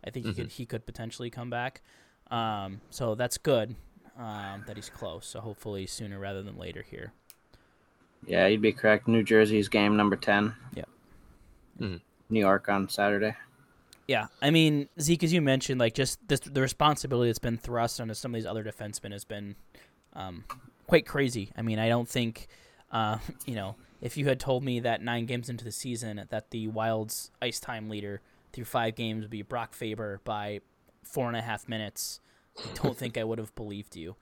I 0.06 0.10
think 0.10 0.26
mm-hmm. 0.26 0.34
he 0.34 0.42
could 0.42 0.52
he 0.52 0.66
could 0.66 0.86
potentially 0.86 1.30
come 1.30 1.50
back. 1.50 1.82
Um, 2.30 2.80
so 2.90 3.14
that's 3.14 3.38
good 3.38 3.76
um, 4.18 4.64
that 4.66 4.76
he's 4.76 4.90
close. 4.90 5.26
So 5.26 5.40
hopefully 5.40 5.86
sooner 5.86 6.18
rather 6.18 6.42
than 6.42 6.56
later 6.56 6.82
here. 6.82 7.12
Yeah, 8.26 8.46
you'd 8.46 8.62
be 8.62 8.72
correct. 8.72 9.08
New 9.08 9.22
Jersey's 9.22 9.68
game 9.68 9.96
number 9.96 10.16
ten. 10.16 10.54
Yeah. 10.74 10.84
Mm-hmm. 11.80 11.96
New 12.30 12.40
York 12.40 12.68
on 12.68 12.88
Saturday. 12.88 13.34
Yeah, 14.06 14.26
I 14.42 14.50
mean 14.50 14.88
Zeke, 15.00 15.24
as 15.24 15.32
you 15.32 15.40
mentioned, 15.40 15.80
like 15.80 15.94
just 15.94 16.26
this, 16.28 16.40
the 16.40 16.60
responsibility 16.60 17.30
that's 17.30 17.38
been 17.38 17.56
thrust 17.56 18.00
onto 18.00 18.14
some 18.14 18.34
of 18.34 18.34
these 18.34 18.46
other 18.46 18.62
defensemen 18.62 19.12
has 19.12 19.24
been 19.24 19.56
um, 20.12 20.44
quite 20.86 21.06
crazy. 21.06 21.50
I 21.56 21.62
mean, 21.62 21.78
I 21.78 21.88
don't 21.88 22.08
think, 22.08 22.48
uh, 22.92 23.18
you 23.46 23.54
know, 23.54 23.76
if 24.00 24.16
you 24.16 24.26
had 24.26 24.38
told 24.38 24.62
me 24.62 24.80
that 24.80 25.02
nine 25.02 25.26
games 25.26 25.48
into 25.48 25.64
the 25.64 25.72
season 25.72 26.26
that 26.28 26.50
the 26.50 26.68
Wild's 26.68 27.30
ice 27.40 27.60
time 27.60 27.88
leader 27.88 28.20
through 28.52 28.66
five 28.66 28.94
games 28.94 29.22
would 29.22 29.30
be 29.30 29.42
Brock 29.42 29.72
Faber 29.72 30.20
by 30.24 30.60
four 31.02 31.28
and 31.28 31.36
a 31.36 31.42
half 31.42 31.68
minutes, 31.68 32.20
I 32.58 32.82
don't 32.82 32.96
think 32.98 33.16
I 33.16 33.24
would 33.24 33.38
have 33.38 33.54
believed 33.54 33.96
you. 33.96 34.16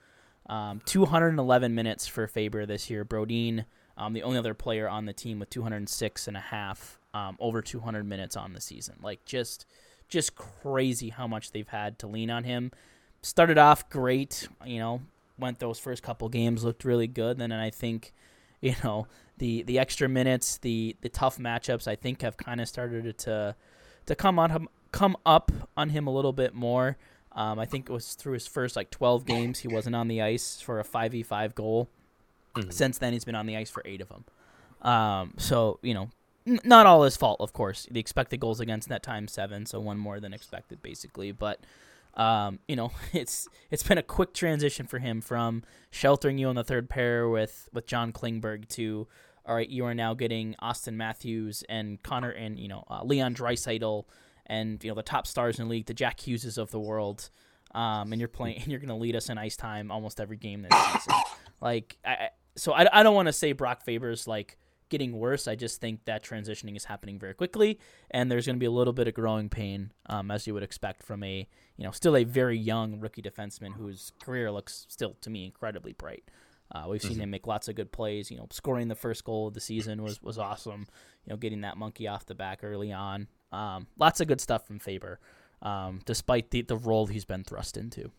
Um, 0.46 0.80
211 0.86 1.74
minutes 1.74 2.06
for 2.06 2.26
Faber 2.26 2.66
this 2.66 2.90
year. 2.90 3.04
Brodin, 3.04 3.64
um, 4.02 4.12
the 4.12 4.22
only 4.22 4.38
other 4.38 4.54
player 4.54 4.88
on 4.88 5.06
the 5.06 5.12
team 5.12 5.38
with 5.38 5.50
206 5.50 6.28
and 6.28 6.36
a 6.36 6.40
half, 6.40 6.98
um, 7.14 7.36
over 7.38 7.62
200 7.62 8.04
minutes 8.04 8.36
on 8.36 8.52
the 8.52 8.60
season. 8.60 8.96
Like 9.00 9.24
just, 9.24 9.64
just 10.08 10.34
crazy 10.34 11.10
how 11.10 11.28
much 11.28 11.52
they've 11.52 11.68
had 11.68 11.98
to 12.00 12.08
lean 12.08 12.30
on 12.30 12.44
him. 12.44 12.72
Started 13.22 13.58
off 13.58 13.88
great, 13.88 14.48
you 14.66 14.80
know, 14.80 15.02
went 15.38 15.60
those 15.60 15.78
first 15.78 16.02
couple 16.02 16.28
games 16.28 16.64
looked 16.64 16.84
really 16.84 17.06
good. 17.06 17.38
Then 17.38 17.52
I 17.52 17.70
think, 17.70 18.12
you 18.60 18.74
know, 18.82 19.06
the 19.38 19.62
the 19.62 19.78
extra 19.78 20.08
minutes, 20.08 20.58
the 20.58 20.96
the 21.00 21.08
tough 21.08 21.38
matchups, 21.38 21.86
I 21.86 21.94
think 21.96 22.22
have 22.22 22.36
kind 22.36 22.60
of 22.60 22.68
started 22.68 23.16
to 23.18 23.54
to 24.06 24.14
come 24.16 24.38
on 24.38 24.50
him, 24.50 24.68
come 24.90 25.16
up 25.24 25.52
on 25.76 25.90
him 25.90 26.06
a 26.08 26.12
little 26.12 26.32
bit 26.32 26.54
more. 26.54 26.96
Um, 27.32 27.58
I 27.58 27.64
think 27.64 27.88
it 27.88 27.92
was 27.92 28.14
through 28.14 28.34
his 28.34 28.46
first 28.46 28.76
like 28.76 28.90
12 28.90 29.24
games 29.24 29.60
he 29.60 29.68
wasn't 29.68 29.96
on 29.96 30.08
the 30.08 30.20
ice 30.20 30.60
for 30.60 30.80
a 30.80 30.84
5v5 30.84 31.54
goal. 31.54 31.88
Mm-hmm. 32.54 32.70
Since 32.70 32.98
then 32.98 33.12
he's 33.12 33.24
been 33.24 33.34
on 33.34 33.46
the 33.46 33.56
ice 33.56 33.70
for 33.70 33.82
8 33.84 34.00
of 34.00 34.08
them. 34.08 34.24
Um, 34.82 35.34
so, 35.36 35.78
you 35.82 35.94
know, 35.94 36.10
n- 36.46 36.60
not 36.64 36.86
all 36.86 37.02
his 37.02 37.16
fault, 37.16 37.40
of 37.40 37.52
course. 37.52 37.86
The 37.90 38.00
expected 38.00 38.40
goals 38.40 38.60
against 38.60 38.90
net 38.90 39.02
time 39.02 39.28
7, 39.28 39.66
so 39.66 39.80
one 39.80 39.98
more 39.98 40.20
than 40.20 40.32
expected 40.32 40.82
basically, 40.82 41.32
but 41.32 41.60
um, 42.14 42.58
you 42.68 42.76
know, 42.76 42.92
it's 43.12 43.48
it's 43.70 43.82
been 43.82 43.98
a 43.98 44.02
quick 44.02 44.34
transition 44.34 44.86
for 44.86 44.98
him 44.98 45.20
from 45.20 45.62
sheltering 45.90 46.38
you 46.38 46.48
on 46.48 46.56
the 46.56 46.64
third 46.64 46.88
pair 46.90 47.28
with 47.28 47.68
with 47.72 47.86
John 47.86 48.12
Klingberg 48.12 48.68
to 48.70 49.08
all 49.44 49.54
right, 49.54 49.68
you 49.68 49.84
are 49.84 49.94
now 49.94 50.14
getting 50.14 50.54
Auston 50.62 50.94
Matthews 50.94 51.64
and 51.68 52.02
Connor 52.02 52.30
and 52.30 52.58
you 52.58 52.68
know 52.68 52.84
uh, 52.90 53.02
Leon 53.02 53.34
Draisaitl 53.34 54.04
and 54.46 54.82
you 54.84 54.90
know 54.90 54.94
the 54.94 55.02
top 55.02 55.26
stars 55.26 55.58
in 55.58 55.66
the 55.66 55.70
league, 55.70 55.86
the 55.86 55.94
Jack 55.94 56.18
Hugheses 56.18 56.58
of 56.58 56.70
the 56.70 56.80
world, 56.80 57.30
um, 57.74 58.12
and 58.12 58.20
you're 58.20 58.28
playing 58.28 58.56
and 58.62 58.68
you're 58.68 58.80
going 58.80 58.88
to 58.88 58.94
lead 58.94 59.16
us 59.16 59.28
in 59.28 59.38
ice 59.38 59.56
time 59.56 59.90
almost 59.90 60.20
every 60.20 60.36
game 60.36 60.62
this 60.62 60.72
season. 60.92 61.14
Like, 61.60 61.96
I, 62.04 62.30
so 62.56 62.72
I, 62.72 63.00
I 63.00 63.02
don't 63.02 63.14
want 63.14 63.26
to 63.26 63.32
say 63.32 63.52
Brock 63.52 63.82
Faber's 63.82 64.26
like 64.26 64.58
getting 64.88 65.18
worse. 65.18 65.48
I 65.48 65.54
just 65.54 65.80
think 65.80 66.04
that 66.04 66.22
transitioning 66.22 66.76
is 66.76 66.84
happening 66.84 67.18
very 67.18 67.32
quickly, 67.32 67.78
and 68.10 68.30
there's 68.30 68.46
going 68.46 68.56
to 68.56 68.60
be 68.60 68.66
a 68.66 68.70
little 68.70 68.92
bit 68.92 69.08
of 69.08 69.14
growing 69.14 69.48
pain, 69.48 69.90
um, 70.06 70.30
as 70.30 70.46
you 70.46 70.52
would 70.54 70.62
expect 70.62 71.02
from 71.02 71.22
a 71.22 71.48
you 71.76 71.84
know 71.84 71.90
still 71.90 72.16
a 72.16 72.24
very 72.24 72.58
young 72.58 73.00
rookie 73.00 73.22
defenseman 73.22 73.74
whose 73.74 74.12
career 74.22 74.52
looks 74.52 74.86
still 74.88 75.16
to 75.22 75.30
me 75.30 75.46
incredibly 75.46 75.92
bright. 75.92 76.24
Uh, 76.70 76.84
we've 76.88 77.02
seen 77.02 77.12
mm-hmm. 77.12 77.22
him 77.22 77.30
make 77.30 77.46
lots 77.46 77.68
of 77.68 77.74
good 77.74 77.92
plays. 77.92 78.30
You 78.30 78.36
know, 78.36 78.46
scoring 78.50 78.88
the 78.88 78.94
first 78.94 79.24
goal 79.24 79.48
of 79.48 79.54
the 79.54 79.60
season 79.60 80.02
was 80.02 80.22
was 80.22 80.38
awesome. 80.38 80.86
You 81.24 81.30
know, 81.30 81.36
getting 81.36 81.62
that 81.62 81.76
monkey 81.76 82.06
off 82.06 82.26
the 82.26 82.34
back 82.34 82.60
early 82.62 82.92
on. 82.92 83.28
Um, 83.50 83.86
lots 83.98 84.20
of 84.20 84.28
good 84.28 84.40
stuff 84.40 84.66
from 84.66 84.78
Faber, 84.78 85.20
um, 85.62 86.00
despite 86.04 86.50
the 86.50 86.62
the 86.62 86.76
role 86.76 87.06
he's 87.06 87.24
been 87.24 87.44
thrust 87.44 87.76
into. 87.76 88.10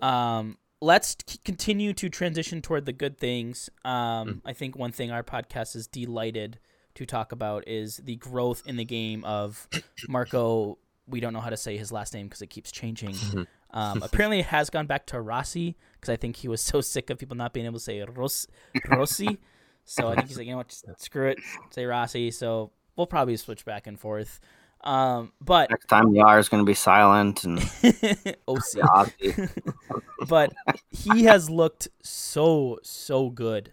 Um, 0.00 0.56
let's 0.82 1.16
continue 1.44 1.92
to 1.94 2.08
transition 2.08 2.60
toward 2.60 2.86
the 2.86 2.92
good 2.92 3.16
things. 3.16 3.70
Um, 3.84 3.92
mm. 3.94 4.40
I 4.44 4.52
think 4.52 4.76
one 4.76 4.90
thing 4.90 5.12
our 5.12 5.22
podcast 5.22 5.76
is 5.76 5.86
delighted 5.86 6.58
to 6.96 7.06
talk 7.06 7.30
about 7.30 7.66
is 7.68 7.98
the 7.98 8.16
growth 8.16 8.64
in 8.66 8.76
the 8.76 8.84
game 8.84 9.24
of 9.24 9.68
Marco. 10.08 10.78
We 11.06 11.20
don't 11.20 11.32
know 11.32 11.40
how 11.40 11.50
to 11.50 11.56
say 11.56 11.76
his 11.76 11.92
last 11.92 12.12
name 12.12 12.26
because 12.26 12.42
it 12.42 12.50
keeps 12.50 12.72
changing. 12.72 13.14
Mm-hmm. 13.14 13.42
Um, 13.78 14.02
apparently, 14.02 14.40
it 14.40 14.46
has 14.46 14.70
gone 14.70 14.86
back 14.86 15.06
to 15.06 15.20
Rossi 15.20 15.76
because 15.94 16.12
I 16.12 16.16
think 16.16 16.34
he 16.36 16.48
was 16.48 16.60
so 16.60 16.80
sick 16.80 17.10
of 17.10 17.18
people 17.18 17.36
not 17.36 17.52
being 17.52 17.64
able 17.64 17.78
to 17.78 17.84
say 17.84 18.02
Ros- 18.02 18.48
Rossi. 18.88 19.38
so 19.84 20.08
I 20.08 20.16
think 20.16 20.28
he's 20.28 20.36
like, 20.36 20.46
you 20.46 20.52
know 20.52 20.58
what, 20.58 20.72
screw 20.98 21.28
it, 21.28 21.38
say 21.70 21.86
Rossi. 21.86 22.32
So 22.32 22.72
we'll 22.96 23.06
probably 23.06 23.36
switch 23.36 23.64
back 23.64 23.86
and 23.86 23.98
forth. 23.98 24.40
Um, 24.84 25.32
but 25.40 25.70
next 25.70 25.86
time 25.86 26.12
the 26.12 26.20
R 26.20 26.38
is 26.38 26.48
going 26.48 26.62
to 26.62 26.66
be 26.66 26.74
silent 26.74 27.44
and 27.44 27.58
OC. 28.48 29.12
but 30.28 30.52
he 30.90 31.24
has 31.24 31.48
looked 31.48 31.88
so 32.02 32.78
so 32.82 33.30
good 33.30 33.70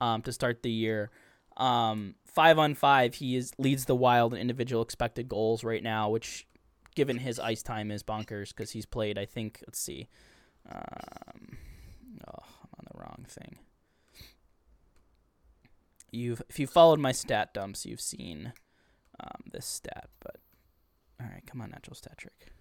um, 0.00 0.22
to 0.22 0.32
start 0.32 0.62
the 0.62 0.70
year. 0.70 1.10
Um, 1.56 2.14
five 2.24 2.58
on 2.58 2.74
five, 2.74 3.14
he 3.14 3.36
is 3.36 3.52
leads 3.58 3.84
the 3.84 3.96
Wild 3.96 4.32
in 4.32 4.40
individual 4.40 4.80
expected 4.80 5.28
goals 5.28 5.64
right 5.64 5.82
now, 5.82 6.08
which 6.08 6.46
given 6.94 7.18
his 7.18 7.38
ice 7.38 7.62
time 7.62 7.90
is 7.90 8.02
bonkers 8.02 8.48
because 8.48 8.70
he's 8.70 8.86
played. 8.86 9.18
I 9.18 9.26
think 9.26 9.62
let's 9.66 9.78
see. 9.78 10.08
Um, 10.70 11.58
oh, 12.26 12.42
I'm 12.42 12.70
on 12.78 12.86
the 12.90 12.98
wrong 12.98 13.26
thing. 13.28 13.58
You've 16.10 16.42
if 16.48 16.58
you 16.58 16.66
followed 16.66 17.00
my 17.00 17.12
stat 17.12 17.52
dumps, 17.52 17.84
you've 17.84 18.00
seen 18.00 18.54
um, 19.20 19.42
this 19.52 19.66
stat. 19.66 20.08
But 20.20 20.36
all 21.20 21.26
right, 21.26 21.42
come 21.46 21.60
on, 21.60 21.70
natural 21.70 21.96
stat 21.96 22.18
trick. 22.18 22.52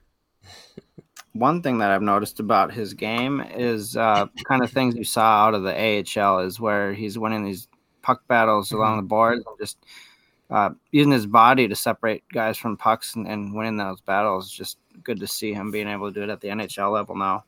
One 1.33 1.61
thing 1.61 1.77
that 1.79 1.91
I've 1.91 2.01
noticed 2.01 2.39
about 2.39 2.73
his 2.73 2.93
game 2.93 3.41
is 3.41 3.95
uh, 3.95 4.25
kind 4.45 4.63
of 4.63 4.71
things 4.71 4.95
you 4.95 5.03
saw 5.03 5.45
out 5.45 5.53
of 5.53 5.63
the 5.63 5.73
AHL 5.73 6.39
is 6.39 6.59
where 6.59 6.93
he's 6.93 7.19
winning 7.19 7.43
these 7.43 7.67
puck 8.01 8.27
battles 8.27 8.69
mm-hmm. 8.69 8.77
along 8.77 8.97
the 8.97 9.03
boards 9.03 9.43
and 9.45 9.57
just 9.59 9.77
uh, 10.49 10.69
using 10.91 11.11
his 11.11 11.27
body 11.27 11.67
to 11.67 11.75
separate 11.75 12.23
guys 12.33 12.57
from 12.57 12.77
pucks 12.77 13.15
and, 13.15 13.27
and 13.27 13.53
winning 13.53 13.77
those 13.77 14.01
battles. 14.01 14.49
Just 14.49 14.77
good 15.03 15.19
to 15.19 15.27
see 15.27 15.53
him 15.53 15.71
being 15.71 15.87
able 15.87 16.07
to 16.07 16.13
do 16.13 16.23
it 16.23 16.29
at 16.29 16.41
the 16.41 16.47
NHL 16.47 16.91
level 16.91 17.15
now. 17.15 17.43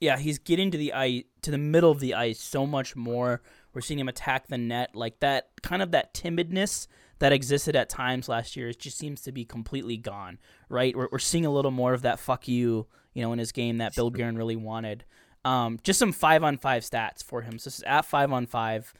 Yeah, 0.00 0.16
he's 0.16 0.38
getting 0.38 0.70
to 0.70 0.78
the 0.78 0.92
ice 0.92 1.24
to 1.42 1.50
the 1.50 1.58
middle 1.58 1.90
of 1.90 2.00
the 2.00 2.14
ice 2.14 2.40
so 2.40 2.66
much 2.66 2.96
more. 2.96 3.42
We're 3.72 3.82
seeing 3.82 4.00
him 4.00 4.08
attack 4.08 4.48
the 4.48 4.58
net 4.58 4.94
like 4.94 5.20
that 5.20 5.50
kind 5.62 5.82
of 5.82 5.90
that 5.90 6.14
timidness 6.14 6.86
that 7.20 7.32
existed 7.32 7.76
at 7.76 7.88
times 7.88 8.28
last 8.28 8.56
year. 8.56 8.68
It 8.68 8.80
just 8.80 8.98
seems 8.98 9.22
to 9.22 9.32
be 9.32 9.44
completely 9.44 9.96
gone. 9.96 10.38
Right? 10.68 10.94
We're, 10.96 11.08
we're 11.12 11.18
seeing 11.18 11.46
a 11.46 11.50
little 11.50 11.70
more 11.70 11.94
of 11.94 12.02
that 12.02 12.18
fuck 12.18 12.48
you, 12.48 12.86
you 13.14 13.22
know, 13.22 13.32
in 13.32 13.38
his 13.38 13.52
game 13.52 13.78
that 13.78 13.94
Bill 13.94 14.10
Guerin 14.10 14.36
really 14.36 14.56
wanted. 14.56 15.04
Um, 15.44 15.78
just 15.82 15.98
some 15.98 16.12
five 16.12 16.42
on 16.42 16.58
five 16.58 16.82
stats 16.82 17.24
for 17.24 17.42
him. 17.42 17.58
So 17.58 17.68
this 17.68 17.78
is 17.78 17.84
at 17.84 18.04
five 18.04 18.32
on 18.32 18.46
five 18.46 18.92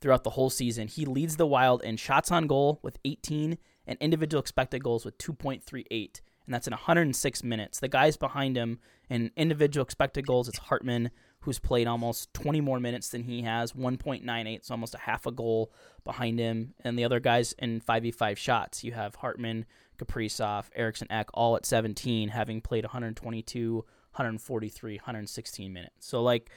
throughout 0.00 0.24
the 0.24 0.30
whole 0.30 0.50
season. 0.50 0.88
He 0.88 1.04
leads 1.04 1.36
the 1.36 1.46
Wild 1.46 1.82
in 1.82 1.96
shots 1.96 2.30
on 2.30 2.46
goal 2.46 2.78
with 2.82 2.98
18 3.04 3.58
and 3.86 3.98
individual 4.00 4.40
expected 4.40 4.84
goals 4.84 5.04
with 5.04 5.18
2.38, 5.18 6.20
and 6.46 6.54
that's 6.54 6.66
in 6.66 6.72
106 6.72 7.42
minutes. 7.42 7.80
The 7.80 7.88
guys 7.88 8.16
behind 8.16 8.56
him 8.56 8.78
in 9.08 9.30
individual 9.36 9.82
expected 9.84 10.26
goals, 10.26 10.48
it's 10.48 10.58
Hartman, 10.58 11.10
who's 11.40 11.58
played 11.58 11.86
almost 11.86 12.32
20 12.34 12.60
more 12.60 12.80
minutes 12.80 13.08
than 13.08 13.22
he 13.22 13.42
has, 13.42 13.72
1.98, 13.72 14.64
so 14.64 14.74
almost 14.74 14.94
a 14.94 14.98
half 14.98 15.26
a 15.26 15.32
goal 15.32 15.72
behind 16.04 16.38
him. 16.38 16.74
And 16.84 16.98
the 16.98 17.04
other 17.04 17.20
guys 17.20 17.54
in 17.58 17.80
5v5 17.80 18.36
shots, 18.36 18.84
you 18.84 18.92
have 18.92 19.16
Hartman, 19.16 19.64
Kaprizov, 19.98 20.66
Eriksson 20.74 21.10
Ek, 21.10 21.28
all 21.34 21.56
at 21.56 21.66
17, 21.66 22.30
having 22.30 22.60
played 22.60 22.84
122, 22.84 23.76
143, 23.76 24.96
116 24.96 25.72
minutes. 25.72 25.94
So, 26.00 26.22
like, 26.22 26.50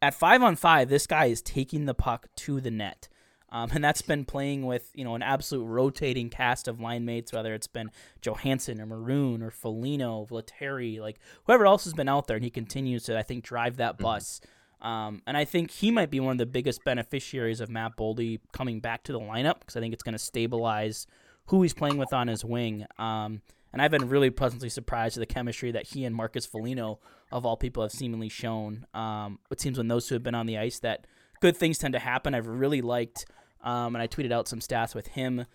at 0.00 0.14
five 0.14 0.42
on 0.42 0.56
five, 0.56 0.88
this 0.88 1.06
guy 1.06 1.26
is 1.26 1.42
taking 1.42 1.86
the 1.86 1.94
puck 1.94 2.28
to 2.36 2.60
the 2.60 2.70
net. 2.70 3.08
Um, 3.50 3.70
and 3.72 3.82
that's 3.82 4.02
been 4.02 4.24
playing 4.24 4.66
with 4.66 4.90
you 4.94 5.04
know 5.04 5.14
an 5.14 5.22
absolute 5.22 5.64
rotating 5.64 6.28
cast 6.30 6.68
of 6.68 6.80
line 6.80 7.04
mates, 7.04 7.32
whether 7.32 7.54
it's 7.54 7.66
been 7.66 7.90
Johansson 8.20 8.80
or 8.80 8.86
Maroon 8.86 9.42
or 9.42 9.50
Foligno, 9.50 10.26
Lettieri, 10.30 11.00
like 11.00 11.18
whoever 11.44 11.66
else 11.66 11.84
has 11.84 11.94
been 11.94 12.08
out 12.08 12.26
there, 12.26 12.36
and 12.36 12.44
he 12.44 12.50
continues 12.50 13.04
to 13.04 13.18
I 13.18 13.22
think 13.22 13.44
drive 13.44 13.76
that 13.76 13.94
mm-hmm. 13.94 14.04
bus. 14.04 14.40
Mm-hmm. 14.40 14.54
Um, 14.80 15.22
and 15.26 15.36
I 15.36 15.44
think 15.44 15.70
he 15.72 15.90
might 15.90 16.10
be 16.10 16.20
one 16.20 16.32
of 16.32 16.38
the 16.38 16.46
biggest 16.46 16.84
beneficiaries 16.84 17.60
of 17.60 17.68
Matt 17.68 17.96
Boldy 17.96 18.38
coming 18.52 18.80
back 18.80 19.02
to 19.04 19.12
the 19.12 19.18
lineup 19.18 19.60
because 19.60 19.76
I 19.76 19.80
think 19.80 19.92
it's 19.92 20.04
going 20.04 20.12
to 20.12 20.20
stabilize 20.20 21.06
who 21.46 21.62
he's 21.62 21.74
playing 21.74 21.96
with 21.96 22.12
on 22.12 22.28
his 22.28 22.44
wing. 22.44 22.86
Um, 22.96 23.42
and 23.72 23.82
I've 23.82 23.90
been 23.90 24.08
really 24.08 24.30
pleasantly 24.30 24.68
surprised 24.68 25.16
at 25.16 25.20
the 25.20 25.26
chemistry 25.26 25.72
that 25.72 25.88
he 25.88 26.04
and 26.04 26.14
Marcus 26.14 26.46
Foligno, 26.46 27.00
of 27.32 27.44
all 27.44 27.56
people, 27.56 27.82
have 27.82 27.92
seemingly 27.92 28.28
shown. 28.28 28.86
Um, 28.94 29.40
it 29.50 29.60
seems 29.60 29.78
when 29.78 29.88
those 29.88 30.06
two 30.06 30.14
have 30.14 30.22
been 30.22 30.34
on 30.34 30.46
the 30.46 30.58
ice 30.58 30.78
that 30.80 31.06
good 31.40 31.56
things 31.56 31.78
tend 31.78 31.92
to 31.92 31.98
happen. 31.98 32.34
I've 32.34 32.46
really 32.46 32.82
liked, 32.82 33.26
um, 33.62 33.94
and 33.94 34.02
I 34.02 34.06
tweeted 34.06 34.32
out 34.32 34.48
some 34.48 34.60
stats 34.60 34.94
with 34.94 35.08
him, 35.08 35.46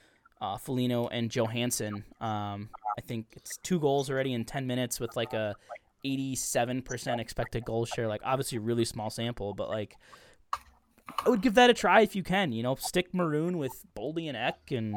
uh, 0.42 0.58
Foligno, 0.58 1.08
and 1.08 1.30
Johansson. 1.30 2.06
Um, 2.20 2.70
I 2.98 3.02
think 3.02 3.28
it's 3.36 3.58
two 3.58 3.80
goals 3.80 4.10
already 4.10 4.34
in 4.34 4.46
10 4.46 4.68
minutes 4.68 5.00
with 5.00 5.16
like 5.16 5.34
a 5.34 5.56
87% 6.06 7.20
expected 7.20 7.66
goal 7.66 7.86
share. 7.86 8.08
Like, 8.08 8.22
obviously, 8.24 8.58
really 8.58 8.86
small 8.86 9.10
sample, 9.10 9.54
but 9.54 9.70
like, 9.70 9.98
I 11.26 11.30
would 11.30 11.42
give 11.42 11.56
that 11.56 11.70
a 11.70 11.74
try 11.74 12.02
if 12.02 12.16
you 12.16 12.24
can. 12.24 12.52
You 12.52 12.64
know, 12.64 12.76
stick 12.76 13.14
Maroon 13.14 13.58
with 13.58 13.84
Boldy 13.96 14.28
and 14.28 14.38
Ek 14.38 14.72
and 14.72 14.96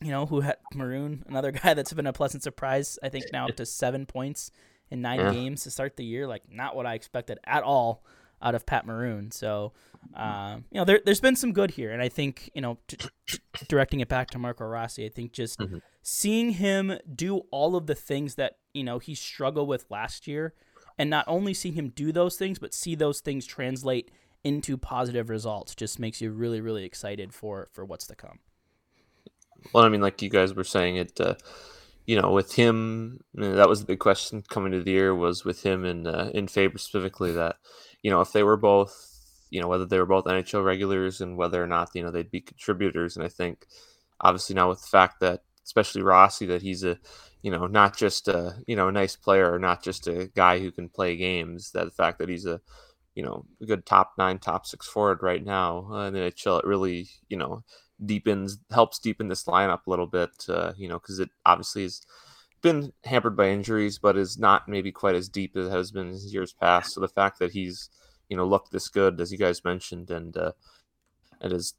you 0.00 0.10
know, 0.10 0.26
who 0.26 0.40
had 0.40 0.56
Maroon, 0.74 1.24
another 1.28 1.50
guy 1.62 1.74
that's 1.74 1.92
been 1.92 2.06
a 2.06 2.12
pleasant 2.12 2.42
surprise. 2.42 2.98
I 3.02 3.08
think 3.08 3.24
now 3.32 3.48
up 3.48 3.56
to 3.56 3.66
seven 3.66 4.04
points 4.04 4.50
in 4.90 5.00
nine 5.00 5.18
yeah. 5.18 5.32
games 5.32 5.62
to 5.62 5.70
start 5.70 5.96
the 5.96 6.04
year. 6.04 6.26
Like 6.26 6.42
not 6.50 6.76
what 6.76 6.86
I 6.86 6.94
expected 6.94 7.38
at 7.44 7.62
all 7.62 8.04
out 8.44 8.54
of 8.54 8.66
Pat 8.66 8.86
Maroon. 8.86 9.30
So, 9.30 9.72
um, 10.14 10.64
you 10.70 10.78
know, 10.78 10.84
there, 10.84 11.00
has 11.06 11.20
been 11.20 11.34
some 11.34 11.52
good 11.52 11.72
here, 11.72 11.90
and 11.90 12.02
I 12.02 12.08
think 12.08 12.50
you 12.54 12.60
know, 12.60 12.78
t- 12.86 12.98
t- 13.26 13.38
directing 13.66 14.00
it 14.00 14.08
back 14.08 14.30
to 14.30 14.38
Marco 14.38 14.64
Rossi, 14.64 15.04
I 15.04 15.08
think 15.08 15.32
just 15.32 15.58
mm-hmm. 15.58 15.78
seeing 16.02 16.50
him 16.50 16.98
do 17.12 17.38
all 17.50 17.74
of 17.74 17.86
the 17.86 17.94
things 17.94 18.36
that 18.36 18.58
you 18.74 18.84
know 18.84 18.98
he 18.98 19.14
struggled 19.14 19.66
with 19.66 19.86
last 19.90 20.28
year, 20.28 20.54
and 20.98 21.08
not 21.08 21.24
only 21.26 21.54
see 21.54 21.72
him 21.72 21.88
do 21.88 22.12
those 22.12 22.36
things, 22.36 22.58
but 22.58 22.74
see 22.74 22.94
those 22.94 23.20
things 23.20 23.46
translate 23.46 24.10
into 24.44 24.76
positive 24.76 25.30
results, 25.30 25.74
just 25.74 25.98
makes 25.98 26.20
you 26.20 26.30
really, 26.30 26.60
really 26.60 26.84
excited 26.84 27.32
for 27.32 27.68
for 27.72 27.84
what's 27.84 28.06
to 28.06 28.14
come. 28.14 28.38
Well, 29.72 29.84
I 29.84 29.88
mean, 29.88 30.02
like 30.02 30.20
you 30.20 30.28
guys 30.28 30.54
were 30.54 30.64
saying, 30.64 30.96
it, 30.96 31.18
uh, 31.18 31.36
you 32.06 32.20
know, 32.20 32.30
with 32.32 32.54
him, 32.54 33.20
that 33.34 33.68
was 33.68 33.80
the 33.80 33.86
big 33.86 33.98
question 33.98 34.42
coming 34.42 34.72
to 34.72 34.82
the 34.82 34.90
year 34.90 35.14
was 35.14 35.44
with 35.44 35.62
him 35.62 35.84
and 35.84 36.06
uh, 36.06 36.30
in 36.34 36.48
Faber 36.48 36.78
specifically 36.78 37.32
that, 37.32 37.56
you 38.04 38.10
know, 38.10 38.20
if 38.20 38.32
they 38.32 38.44
were 38.44 38.58
both, 38.58 39.18
you 39.50 39.60
know, 39.60 39.66
whether 39.66 39.86
they 39.86 39.98
were 39.98 40.06
both 40.06 40.26
NHL 40.26 40.64
regulars 40.64 41.22
and 41.22 41.38
whether 41.38 41.62
or 41.64 41.66
not, 41.66 41.90
you 41.94 42.04
know, 42.04 42.10
they'd 42.10 42.30
be 42.30 42.42
contributors. 42.42 43.16
And 43.16 43.24
I 43.24 43.28
think 43.28 43.66
obviously 44.20 44.54
now 44.54 44.68
with 44.68 44.82
the 44.82 44.88
fact 44.88 45.20
that, 45.20 45.42
especially 45.64 46.02
Rossi, 46.02 46.44
that 46.46 46.60
he's 46.62 46.84
a, 46.84 46.98
you 47.42 47.50
know, 47.50 47.66
not 47.66 47.96
just 47.96 48.28
a, 48.28 48.56
you 48.66 48.76
know, 48.76 48.88
a 48.88 48.92
nice 48.92 49.16
player 49.16 49.50
or 49.50 49.58
not 49.58 49.82
just 49.82 50.06
a 50.06 50.30
guy 50.34 50.58
who 50.58 50.70
can 50.70 50.90
play 50.90 51.16
games, 51.16 51.72
that 51.72 51.86
the 51.86 51.90
fact 51.90 52.18
that 52.18 52.28
he's 52.28 52.44
a, 52.44 52.60
you 53.14 53.22
know, 53.22 53.46
a 53.62 53.64
good 53.64 53.86
top 53.86 54.12
nine, 54.18 54.38
top 54.38 54.66
six 54.66 54.86
forward 54.86 55.22
right 55.22 55.42
now 55.42 55.88
uh, 55.90 56.06
in 56.08 56.12
the 56.12 56.20
NHL, 56.20 56.58
it 56.58 56.66
really, 56.66 57.08
you 57.30 57.38
know, 57.38 57.64
deepens 58.04 58.58
helps 58.70 58.98
deepen 58.98 59.28
this 59.28 59.44
lineup 59.44 59.86
a 59.86 59.90
little 59.90 60.06
bit. 60.06 60.30
Uh, 60.46 60.74
you 60.76 60.88
know, 60.88 60.98
because 60.98 61.20
it 61.20 61.30
obviously 61.46 61.84
has 61.84 62.02
been 62.64 62.92
hampered 63.04 63.36
by 63.36 63.50
injuries, 63.50 63.98
but 63.98 64.16
is 64.16 64.38
not 64.38 64.68
maybe 64.68 64.90
quite 64.90 65.14
as 65.14 65.28
deep 65.28 65.54
as 65.54 65.66
it 65.66 65.70
has 65.70 65.92
been 65.92 66.08
in 66.08 66.18
years 66.28 66.52
past. 66.52 66.94
So 66.94 67.00
the 67.00 67.06
fact 67.06 67.38
that 67.38 67.52
he's 67.52 67.90
you 68.28 68.36
know 68.36 68.46
looked 68.46 68.72
this 68.72 68.88
good, 68.88 69.20
as 69.20 69.30
you 69.30 69.38
guys 69.38 69.62
mentioned, 69.64 70.10
and 70.10 70.36
uh, 70.36 70.52
and 71.40 71.52
is 71.52 71.74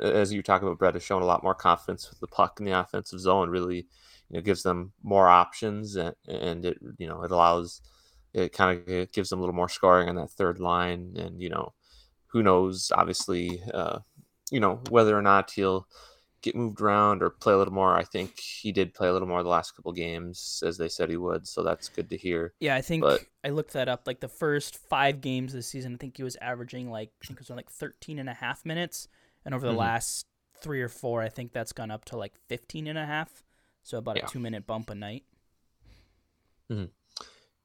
as 0.00 0.32
you 0.32 0.42
talk 0.42 0.62
about, 0.62 0.78
Brett 0.78 0.94
has 0.94 1.02
shown 1.02 1.22
a 1.22 1.26
lot 1.26 1.42
more 1.42 1.54
confidence 1.54 2.10
with 2.10 2.20
the 2.20 2.26
puck 2.26 2.60
in 2.60 2.66
the 2.66 2.78
offensive 2.78 3.18
zone. 3.18 3.48
Really, 3.48 3.86
you 4.28 4.34
know, 4.34 4.40
gives 4.42 4.62
them 4.62 4.92
more 5.02 5.26
options, 5.26 5.96
and, 5.96 6.14
and 6.28 6.66
it 6.66 6.78
you 6.98 7.08
know 7.08 7.22
it 7.22 7.32
allows 7.32 7.80
it 8.34 8.52
kind 8.52 8.86
of 8.86 9.12
gives 9.12 9.30
them 9.30 9.38
a 9.38 9.42
little 9.42 9.54
more 9.54 9.70
scoring 9.70 10.10
on 10.10 10.16
that 10.16 10.30
third 10.30 10.60
line, 10.60 11.16
and 11.16 11.42
you 11.42 11.48
know, 11.48 11.72
who 12.26 12.42
knows? 12.42 12.92
Obviously, 12.94 13.62
uh, 13.72 14.00
you 14.50 14.60
know 14.60 14.82
whether 14.90 15.16
or 15.16 15.22
not 15.22 15.50
he'll 15.50 15.88
get 16.46 16.56
moved 16.56 16.80
around 16.80 17.22
or 17.22 17.28
play 17.30 17.52
a 17.52 17.56
little 17.58 17.74
more. 17.74 17.94
I 17.94 18.04
think 18.04 18.38
he 18.40 18.72
did 18.72 18.94
play 18.94 19.08
a 19.08 19.12
little 19.12 19.28
more 19.28 19.42
the 19.42 19.48
last 19.48 19.72
couple 19.76 19.92
games, 19.92 20.62
as 20.64 20.78
they 20.78 20.88
said 20.88 21.10
he 21.10 21.16
would. 21.16 21.46
So 21.46 21.62
that's 21.62 21.88
good 21.88 22.08
to 22.10 22.16
hear. 22.16 22.54
Yeah, 22.60 22.74
I 22.74 22.80
think 22.80 23.02
But- 23.02 23.24
I 23.44 23.50
looked 23.50 23.72
that 23.74 23.88
up. 23.88 24.06
Like 24.06 24.20
the 24.20 24.28
first 24.28 24.76
five 24.78 25.20
games 25.20 25.52
this 25.52 25.66
season, 25.68 25.94
I 25.94 25.96
think 25.98 26.16
he 26.16 26.22
was 26.22 26.36
averaging 26.40 26.90
like 26.90 27.10
I 27.22 27.26
think 27.26 27.38
it 27.38 27.48
was 27.48 27.50
like 27.50 27.70
13 27.70 28.18
and 28.18 28.28
a 28.30 28.34
half 28.34 28.64
minutes, 28.64 29.08
and 29.44 29.54
over 29.54 29.66
the 29.66 29.72
Mhm. 29.74 29.78
last 29.78 30.26
three 30.58 30.80
or 30.80 30.88
four, 30.88 31.20
I 31.22 31.28
think 31.28 31.52
that's 31.52 31.72
gone 31.72 31.90
up 31.90 32.04
to 32.06 32.16
like 32.16 32.34
15 32.48 32.86
and 32.86 32.98
a 32.98 33.04
half. 33.06 33.44
So 33.82 33.98
about 33.98 34.16
Yeah. 34.16 34.24
a 34.24 34.28
two 34.28 34.38
minute 34.40 34.66
bump 34.66 34.88
a 34.90 34.94
night. 34.94 35.24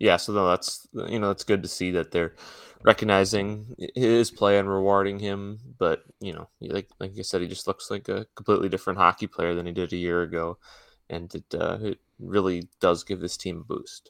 Yeah, 0.01 0.17
so 0.17 0.33
no, 0.33 0.49
that's 0.49 0.87
you 0.93 1.19
know 1.19 1.29
it's 1.29 1.43
good 1.43 1.61
to 1.61 1.69
see 1.69 1.91
that 1.91 2.09
they're 2.11 2.33
recognizing 2.81 3.75
his 3.93 4.31
play 4.31 4.57
and 4.57 4.67
rewarding 4.67 5.19
him. 5.19 5.59
But 5.77 6.03
you 6.19 6.33
know, 6.33 6.49
like 6.59 6.89
like 6.99 7.11
I 7.17 7.21
said, 7.21 7.41
he 7.41 7.47
just 7.47 7.67
looks 7.67 7.91
like 7.91 8.09
a 8.09 8.25
completely 8.33 8.67
different 8.67 8.97
hockey 8.97 9.27
player 9.27 9.53
than 9.53 9.67
he 9.67 9.71
did 9.71 9.93
a 9.93 9.97
year 9.97 10.23
ago, 10.23 10.57
and 11.11 11.33
it 11.35 11.45
uh, 11.53 11.77
it 11.81 11.99
really 12.17 12.67
does 12.79 13.03
give 13.03 13.19
this 13.19 13.37
team 13.37 13.59
a 13.59 13.63
boost. 13.63 14.09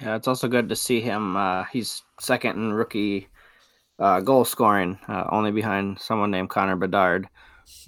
Yeah, 0.00 0.16
it's 0.16 0.26
also 0.26 0.48
good 0.48 0.70
to 0.70 0.76
see 0.76 1.02
him. 1.02 1.36
Uh, 1.36 1.64
he's 1.64 2.02
second 2.18 2.56
in 2.56 2.72
rookie 2.72 3.28
uh, 3.98 4.20
goal 4.20 4.46
scoring, 4.46 4.98
uh, 5.06 5.24
only 5.30 5.50
behind 5.50 6.00
someone 6.00 6.30
named 6.30 6.48
Connor 6.48 6.76
Bedard. 6.76 7.28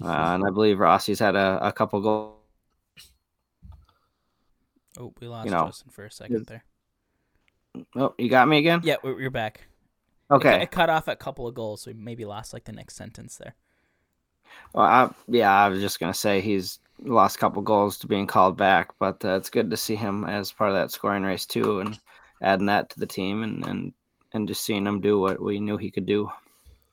Uh, 0.03 0.35
and 0.35 0.43
I 0.45 0.51
believe 0.51 0.77
Rossi's 0.77 1.19
had 1.19 1.35
a, 1.35 1.59
a 1.63 1.71
couple 1.71 1.99
goals. 1.99 2.35
Oh, 4.99 5.13
we 5.19 5.27
lost 5.27 5.49
know, 5.49 5.65
Justin 5.65 5.91
for 5.91 6.05
a 6.05 6.11
second 6.11 6.45
there. 6.45 6.63
Oh, 7.95 8.13
you 8.17 8.29
got 8.29 8.47
me 8.47 8.57
again? 8.57 8.81
Yeah, 8.83 8.95
we're, 9.03 9.19
you're 9.19 9.31
back. 9.31 9.67
Okay. 10.29 10.61
it 10.61 10.71
cut 10.71 10.89
off 10.89 11.07
a 11.07 11.15
couple 11.15 11.47
of 11.47 11.55
goals, 11.55 11.83
so 11.83 11.91
we 11.91 11.97
maybe 11.97 12.25
lost 12.25 12.53
like 12.53 12.65
the 12.65 12.73
next 12.73 12.95
sentence 12.95 13.37
there. 13.37 13.55
Well, 14.73 14.85
I, 14.85 15.09
yeah, 15.27 15.53
I 15.53 15.69
was 15.69 15.81
just 15.81 15.99
gonna 15.99 16.13
say 16.13 16.41
he's 16.41 16.79
lost 17.03 17.37
a 17.37 17.39
couple 17.39 17.61
goals 17.61 17.97
to 17.99 18.07
being 18.07 18.27
called 18.27 18.57
back, 18.57 18.91
but 18.99 19.23
uh, 19.23 19.35
it's 19.35 19.49
good 19.49 19.69
to 19.71 19.77
see 19.77 19.95
him 19.95 20.25
as 20.25 20.51
part 20.51 20.69
of 20.69 20.75
that 20.75 20.91
scoring 20.91 21.23
race 21.23 21.45
too, 21.45 21.79
and 21.79 21.99
adding 22.41 22.65
that 22.67 22.89
to 22.91 22.99
the 22.99 23.05
team, 23.05 23.43
and 23.43 23.65
and 23.65 23.93
and 24.33 24.47
just 24.47 24.63
seeing 24.63 24.85
him 24.85 25.01
do 25.01 25.19
what 25.19 25.41
we 25.41 25.59
knew 25.59 25.77
he 25.77 25.91
could 25.91 26.05
do. 26.05 26.29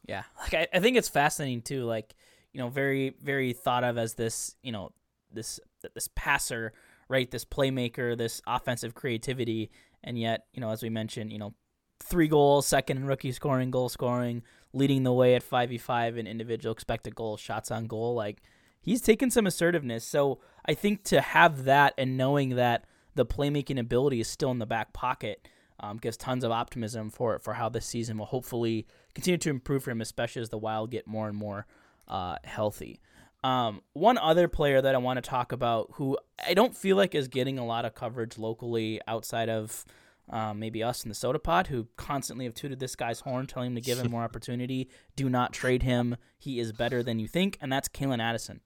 Yeah, 0.07 0.25
like 0.41 0.55
I, 0.55 0.69
I 0.73 0.81
think 0.81 0.97
it's 0.97 1.09
fascinating 1.09 1.63
too. 1.63 1.85
Like 1.85 2.15
you 2.53 2.61
know, 2.61 2.69
very 2.69 3.15
very 3.21 3.53
thought 3.53 3.85
of 3.85 3.99
as 3.99 4.15
this 4.15 4.55
you 4.63 4.73
know 4.73 4.93
this 5.33 5.61
this 5.95 6.09
passer, 6.15 6.73
right? 7.09 7.31
This 7.31 7.45
playmaker, 7.45 8.17
this 8.17 8.41
offensive 8.47 8.95
creativity, 8.95 9.71
and 10.05 10.19
yet 10.19 10.47
you 10.53 10.61
know, 10.61 10.71
as 10.71 10.83
we 10.83 10.91
mentioned, 10.91 11.33
you 11.33 11.39
know, 11.39 11.55
three 12.01 12.29
goals, 12.29 12.67
second 12.67 12.99
in 12.99 13.07
rookie 13.07 13.33
scoring, 13.33 13.71
goal 13.71 13.89
scoring, 13.89 14.43
leading 14.73 15.03
the 15.03 15.13
way 15.13 15.35
at 15.35 15.43
five 15.43 15.71
v 15.71 15.79
five 15.79 16.17
in 16.17 16.27
individual 16.27 16.73
expected 16.73 17.15
goals, 17.15 17.41
shots 17.41 17.71
on 17.71 17.87
goal. 17.87 18.15
Like 18.15 18.43
he's 18.81 19.01
taken 19.01 19.31
some 19.31 19.47
assertiveness. 19.47 20.05
So 20.05 20.41
I 20.67 20.75
think 20.75 21.03
to 21.05 21.21
have 21.21 21.65
that 21.65 21.95
and 21.99 22.17
knowing 22.17 22.51
that 22.51 22.85
the 23.15 23.27
playmaking 23.27 23.79
ability 23.79 24.21
is 24.21 24.29
still 24.29 24.51
in 24.51 24.59
the 24.59 24.67
back 24.67 24.93
pocket 24.93 25.49
um, 25.81 25.99
gives 25.99 26.17
tons 26.17 26.45
of 26.45 26.53
optimism 26.53 27.11
for 27.11 27.39
for 27.39 27.55
how 27.55 27.69
this 27.69 27.87
season 27.87 28.19
will 28.19 28.27
hopefully 28.27 28.87
continue 29.15 29.39
to 29.39 29.51
improve 29.51 29.85
for 29.85 29.91
him, 29.91 30.01
especially 30.01 30.43
as 30.43 30.51
the 30.51 30.59
Wild 30.59 30.91
get 30.91 31.07
more 31.07 31.29
and 31.29 31.37
more 31.37 31.67
uh, 32.09 32.37
healthy. 32.45 33.01
Um, 33.45 33.83
one 33.93 34.17
other 34.17 34.49
player 34.49 34.81
that 34.81 34.95
I 34.95 34.99
want 34.99 35.19
to 35.19 35.31
talk 35.31 35.53
about, 35.53 35.91
who 35.93 36.17
I 36.45 36.55
don't 36.55 36.75
feel 36.75 36.97
like 36.97 37.15
is 37.15 37.29
getting 37.29 37.59
a 37.59 37.67
lot 37.67 37.85
of 37.85 37.95
coverage 37.95 38.39
locally 38.39 39.03
outside 39.07 39.51
of 39.51 39.85
um, 40.31 40.59
maybe 40.59 40.83
us 40.83 41.05
in 41.05 41.11
the 41.11 41.15
Soda 41.15 41.39
Pod, 41.39 41.67
who 41.67 41.87
constantly 41.99 42.47
have 42.47 42.55
tooted 42.55 42.81
this 42.81 42.97
guy's 42.97 43.21
horn, 43.21 43.47
telling 43.47 43.73
him 43.73 43.75
to 43.75 43.83
give 43.83 43.99
him 43.99 44.11
more 44.11 44.23
opportunity. 44.23 44.89
Do 45.15 45.29
not 45.29 45.53
trade 45.53 45.83
him. 45.83 46.17
He 46.39 46.59
is 46.59 46.73
better 46.73 47.03
than 47.03 47.19
you 47.19 47.29
think, 47.29 47.59
and 47.61 47.71
that's 47.71 47.87
Calen 47.87 48.23
Addison. 48.23 48.63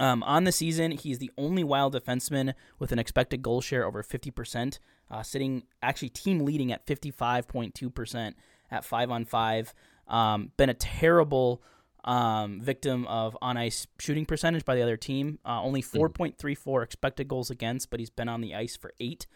Um, 0.00 0.22
on 0.22 0.44
the 0.44 0.52
season, 0.52 0.92
he's 0.92 1.18
the 1.18 1.30
only 1.36 1.62
Wild 1.62 1.94
defenseman 1.94 2.54
with 2.78 2.92
an 2.92 2.98
expected 2.98 3.42
goal 3.42 3.60
share 3.60 3.84
over 3.84 4.02
50%, 4.02 4.78
uh, 5.10 5.22
sitting 5.22 5.64
actually 5.82 6.08
team 6.08 6.40
leading 6.40 6.72
at 6.72 6.86
55.2% 6.86 8.34
at 8.70 8.84
5 8.86 9.10
on 9.10 9.24
5. 9.26 9.74
Um, 10.08 10.52
been 10.56 10.70
a 10.70 10.74
terrible 10.74 11.62
um, 12.06 12.60
victim 12.60 13.06
of 13.06 13.36
on 13.42 13.56
ice 13.56 13.86
shooting 13.98 14.24
percentage 14.24 14.64
by 14.64 14.74
the 14.76 14.82
other 14.82 14.96
team. 14.96 15.38
Uh, 15.44 15.62
only 15.62 15.82
4.34 15.82 16.84
expected 16.84 17.28
goals 17.28 17.50
against, 17.50 17.90
but 17.90 18.00
he's 18.00 18.10
been 18.10 18.28
on 18.28 18.40
the 18.40 18.54
ice 18.54 18.76
for 18.76 18.92
eight. 19.00 19.26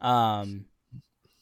Um, 0.00 0.66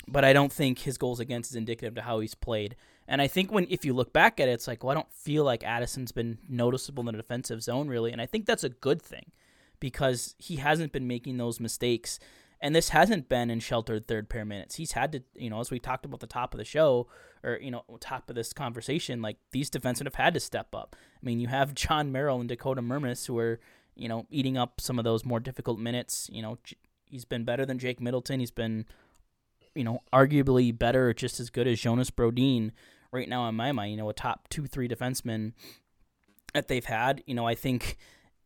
but 0.08 0.24
I 0.24 0.32
don't 0.32 0.52
think 0.52 0.80
his 0.80 0.98
goals 0.98 1.18
against 1.20 1.50
is 1.50 1.56
indicative 1.56 1.94
to 1.96 2.02
how 2.02 2.20
he's 2.20 2.34
played. 2.34 2.76
And 3.08 3.20
I 3.20 3.26
think 3.26 3.52
when 3.52 3.66
if 3.68 3.84
you 3.84 3.92
look 3.92 4.12
back 4.12 4.40
at 4.40 4.48
it, 4.48 4.52
it's 4.52 4.68
like, 4.68 4.82
well, 4.82 4.92
I 4.92 4.94
don't 4.94 5.12
feel 5.12 5.44
like 5.44 5.64
Addison's 5.64 6.12
been 6.12 6.38
noticeable 6.48 7.02
in 7.02 7.06
the 7.06 7.20
defensive 7.20 7.62
zone 7.62 7.88
really, 7.88 8.12
and 8.12 8.20
I 8.20 8.26
think 8.26 8.46
that's 8.46 8.64
a 8.64 8.68
good 8.68 9.02
thing 9.02 9.32
because 9.80 10.34
he 10.38 10.56
hasn't 10.56 10.92
been 10.92 11.06
making 11.06 11.36
those 11.36 11.60
mistakes. 11.60 12.18
And 12.60 12.74
this 12.74 12.90
hasn't 12.90 13.28
been 13.28 13.50
in 13.50 13.60
sheltered 13.60 14.08
third 14.08 14.28
pair 14.28 14.44
minutes. 14.44 14.76
He's 14.76 14.92
had 14.92 15.12
to, 15.12 15.22
you 15.34 15.50
know, 15.50 15.60
as 15.60 15.70
we 15.70 15.78
talked 15.78 16.04
about 16.06 16.20
the 16.20 16.26
top 16.26 16.54
of 16.54 16.58
the 16.58 16.64
show, 16.64 17.06
or 17.44 17.58
you 17.60 17.70
know, 17.70 17.84
top 18.00 18.28
of 18.28 18.34
this 18.34 18.52
conversation, 18.52 19.22
like 19.22 19.36
these 19.52 19.70
defensemen 19.70 20.04
have 20.04 20.14
had 20.14 20.34
to 20.34 20.40
step 20.40 20.74
up. 20.74 20.96
I 21.14 21.24
mean, 21.24 21.38
you 21.38 21.48
have 21.48 21.74
Jon 21.74 22.10
Merrill 22.12 22.40
and 22.40 22.48
Dakota 22.48 22.82
Mermis 22.82 23.26
who 23.26 23.38
are, 23.38 23.60
you 23.94 24.08
know, 24.08 24.26
eating 24.30 24.56
up 24.56 24.80
some 24.80 24.98
of 24.98 25.04
those 25.04 25.24
more 25.24 25.40
difficult 25.40 25.78
minutes. 25.78 26.28
You 26.32 26.42
know, 26.42 26.58
he's 27.04 27.24
been 27.24 27.44
better 27.44 27.66
than 27.66 27.78
Jake 27.78 28.00
Middleton. 28.00 28.40
He's 28.40 28.50
been, 28.50 28.86
you 29.74 29.84
know, 29.84 30.00
arguably 30.12 30.76
better, 30.76 31.12
just 31.12 31.40
as 31.40 31.50
good 31.50 31.66
as 31.66 31.80
Jonas 31.80 32.10
Brodin 32.10 32.72
right 33.12 33.28
now 33.28 33.48
in 33.48 33.54
my 33.54 33.72
mind. 33.72 33.92
You 33.92 33.98
know, 33.98 34.08
a 34.08 34.14
top 34.14 34.48
two, 34.48 34.66
three 34.66 34.88
defenseman 34.88 35.52
that 36.54 36.68
they've 36.68 36.84
had. 36.84 37.22
You 37.26 37.34
know, 37.34 37.46
I 37.46 37.54
think 37.54 37.96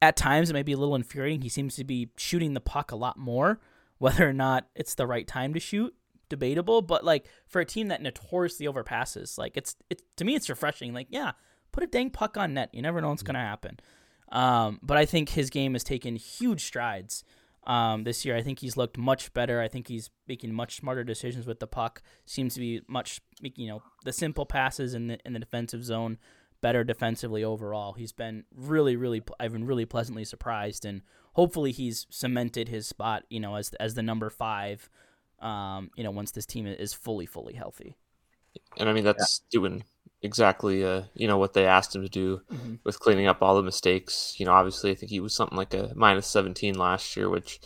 at 0.03 0.17
times 0.17 0.51
it 0.51 0.55
may 0.55 0.63
be 0.63 0.73
a 0.73 0.77
little 0.77 0.95
infuriating. 0.95 1.43
He 1.43 1.49
seems 1.49 1.77
to 1.77 1.85
be 1.85 2.11
shooting 2.17 2.55
the 2.55 2.61
puck 2.61 2.91
a 2.91 2.97
lot 2.97 3.17
more. 3.17 3.61
Whether 4.01 4.27
or 4.29 4.33
not 4.33 4.67
it's 4.75 4.95
the 4.95 5.07
right 5.07 5.27
time 5.27 5.53
to 5.55 5.61
shoot, 5.61 5.95
debatable. 6.31 6.81
But 6.81 7.05
like 7.05 7.27
for 7.47 7.61
a 7.61 7.67
team 7.67 7.89
that 7.89 8.01
notoriously 8.01 8.67
overpasses, 8.67 9.37
like 9.37 9.59
it's 9.59 9.77
it's 9.91 10.03
to 10.17 10.25
me 10.25 10.35
it's 10.35 10.49
refreshing. 10.49 10.95
Like 10.95 11.09
yeah, 11.11 11.33
put 11.71 11.85
a 11.85 11.87
dang 11.87 12.09
puck 12.09 12.39
on 12.39 12.55
net. 12.55 12.71
You 12.73 12.81
never 12.81 13.03
know 13.03 13.11
what's 13.11 13.23
gonna 13.23 13.41
happen. 13.41 13.79
Um, 14.33 14.79
but 14.83 14.97
I 14.97 15.05
think 15.05 15.29
his 15.29 15.51
game 15.51 15.75
has 15.75 15.85
taken 15.85 16.17
huge 16.17 16.65
strides 16.65 17.25
um, 17.67 18.05
this 18.05 18.25
year. 18.25 18.37
I 18.37 18.43
think 18.43 18.61
he's 18.61 18.77
looked 18.77 18.97
much 18.97 19.35
better. 19.35 19.61
I 19.61 19.69
think 19.69 19.89
he's 19.89 20.09
making 20.27 20.55
much 20.55 20.77
smarter 20.77 21.05
decisions 21.05 21.47
with 21.47 21.61
the 21.61 21.67
puck. 21.67 22.01
Seems 22.25 22.55
to 22.55 22.61
be 22.61 22.81
much 22.89 23.21
making 23.43 23.67
you 23.67 23.71
know 23.71 23.83
the 24.05 24.13
simple 24.15 24.47
passes 24.47 24.95
in 24.95 25.09
the 25.09 25.19
in 25.27 25.35
the 25.35 25.41
defensive 25.41 25.85
zone 25.85 26.17
better 26.61 26.85
defensively 26.85 27.45
overall. 27.45 27.93
He's 27.93 28.13
been 28.13 28.45
really, 28.55 28.97
really, 28.97 29.23
I've 29.39 29.53
been 29.53 29.67
really 29.67 29.87
pleasantly 29.87 30.25
surprised, 30.25 30.85
and 30.85 31.03
hopefully 31.41 31.73
he's 31.73 32.07
cemented 32.11 32.69
his 32.69 32.87
spot, 32.87 33.25
you 33.31 33.41
know, 33.41 33.57
as 33.57 33.73
as 33.81 33.95
the 33.95 34.03
number 34.03 34.31
five, 34.31 34.89
um, 35.41 35.91
you 35.97 36.05
know, 36.05 36.11
once 36.11 36.33
this 36.33 36.47
team 36.47 36.67
is 36.67 36.93
fully, 36.93 37.27
fully 37.27 37.55
healthy. 37.55 37.97
And 38.79 38.89
I 38.89 38.93
mean 38.93 39.05
that's 39.05 39.41
doing 39.51 39.85
exactly 40.23 40.85
uh 40.85 41.03
you 41.15 41.27
know 41.27 41.39
what 41.39 41.55
they 41.55 41.67
asked 41.67 41.95
him 41.97 42.03
to 42.03 42.09
do 42.09 42.43
Mhm. 42.51 42.79
with 42.85 43.01
cleaning 43.01 43.27
up 43.27 43.43
all 43.43 43.57
the 43.57 43.63
mistakes. 43.63 44.35
You 44.39 44.47
know, 44.47 44.53
obviously 44.53 44.91
I 44.91 44.95
think 44.95 45.11
he 45.11 45.21
was 45.21 45.35
something 45.35 45.57
like 45.57 45.75
a 45.75 45.93
minus 45.95 46.27
17 46.27 46.75
last 46.79 47.17
year, 47.17 47.29
which 47.29 47.61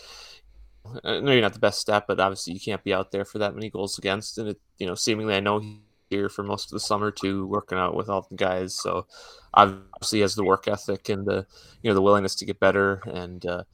uh, 1.05 1.21
maybe 1.21 1.41
not 1.41 1.53
the 1.53 1.59
best 1.59 1.81
step, 1.81 2.07
but 2.07 2.21
obviously 2.21 2.53
you 2.55 2.61
can't 2.61 2.85
be 2.85 2.93
out 2.95 3.11
there 3.11 3.25
for 3.25 3.39
that 3.39 3.55
many 3.55 3.71
goals 3.71 3.99
against. 3.99 4.39
And 4.39 4.51
it, 4.51 4.61
you 4.79 4.87
know, 4.87 4.95
seemingly 4.95 5.35
I 5.35 5.41
know 5.41 5.59
he's 5.61 5.79
here 6.15 6.29
for 6.31 6.43
most 6.45 6.67
of 6.67 6.77
the 6.77 6.81
summer 6.81 7.11
too, 7.11 7.47
working 7.47 7.79
out 7.79 7.97
with 7.97 8.09
all 8.09 8.27
the 8.31 8.37
guys. 8.37 8.75
So 8.81 9.07
obviously 9.55 10.21
has 10.21 10.35
the 10.37 10.45
work 10.45 10.69
ethic 10.69 11.09
and 11.09 11.27
the 11.27 11.47
you 11.83 11.91
know 11.91 11.95
the 11.95 12.03
willingness 12.03 12.37
to 12.37 12.47
get 12.47 12.61
better 12.61 13.03
and. 13.07 13.45
uh 13.47 13.65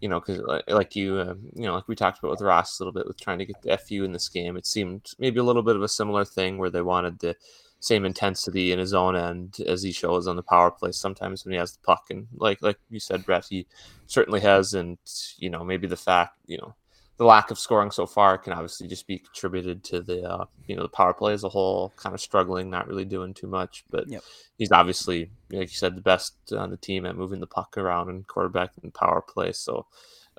you 0.00 0.08
know, 0.08 0.20
because 0.20 0.40
like 0.68 0.94
you, 0.96 1.16
uh, 1.16 1.34
you 1.54 1.64
know, 1.66 1.74
like 1.74 1.88
we 1.88 1.96
talked 1.96 2.18
about 2.20 2.30
with 2.30 2.40
Ross 2.40 2.78
a 2.78 2.82
little 2.84 2.92
bit 2.92 3.06
with 3.06 3.20
trying 3.20 3.38
to 3.40 3.46
get 3.46 3.62
the 3.62 3.76
FU 3.78 4.04
in 4.04 4.12
this 4.12 4.28
game, 4.28 4.56
it 4.56 4.66
seemed 4.66 5.10
maybe 5.18 5.40
a 5.40 5.44
little 5.44 5.62
bit 5.62 5.76
of 5.76 5.82
a 5.82 5.88
similar 5.88 6.24
thing 6.24 6.58
where 6.58 6.70
they 6.70 6.82
wanted 6.82 7.18
the 7.18 7.36
same 7.80 8.04
intensity 8.04 8.72
in 8.72 8.78
his 8.78 8.94
own 8.94 9.16
end 9.16 9.58
as 9.66 9.82
he 9.82 9.92
shows 9.92 10.28
on 10.28 10.36
the 10.36 10.42
power 10.42 10.70
play 10.70 10.92
sometimes 10.92 11.44
when 11.44 11.52
he 11.52 11.58
has 11.58 11.72
the 11.72 11.80
puck. 11.84 12.04
And 12.10 12.28
like 12.36 12.62
like 12.62 12.78
you 12.90 13.00
said, 13.00 13.24
Brett, 13.26 13.46
he 13.50 13.66
certainly 14.06 14.40
has. 14.40 14.74
And 14.74 14.98
you 15.38 15.50
know, 15.50 15.64
maybe 15.64 15.88
the 15.88 15.96
fact, 15.96 16.36
you 16.46 16.58
know, 16.58 16.74
the 17.18 17.24
lack 17.24 17.50
of 17.50 17.58
scoring 17.58 17.90
so 17.90 18.06
far 18.06 18.38
can 18.38 18.52
obviously 18.52 18.88
just 18.88 19.06
be 19.06 19.18
contributed 19.18 19.84
to 19.84 20.00
the 20.00 20.22
uh, 20.22 20.46
you 20.66 20.76
know 20.76 20.82
the 20.82 20.88
power 20.88 21.12
play 21.14 21.32
as 21.32 21.44
a 21.44 21.48
whole 21.48 21.92
kind 21.96 22.14
of 22.14 22.20
struggling, 22.20 22.70
not 22.70 22.88
really 22.88 23.04
doing 23.04 23.34
too 23.34 23.48
much. 23.48 23.84
But 23.90 24.06
Yep. 24.08 24.22
he's 24.56 24.72
obviously, 24.72 25.30
like 25.52 25.70
you 25.70 25.76
said, 25.76 25.96
the 25.96 26.00
best 26.02 26.34
on 26.56 26.70
the 26.70 26.76
team 26.76 27.06
at 27.06 27.16
moving 27.16 27.40
the 27.40 27.46
puck 27.46 27.76
around 27.76 28.08
and 28.08 28.26
quarterback 28.26 28.70
and 28.82 28.94
power 28.94 29.20
play. 29.22 29.52
So, 29.52 29.86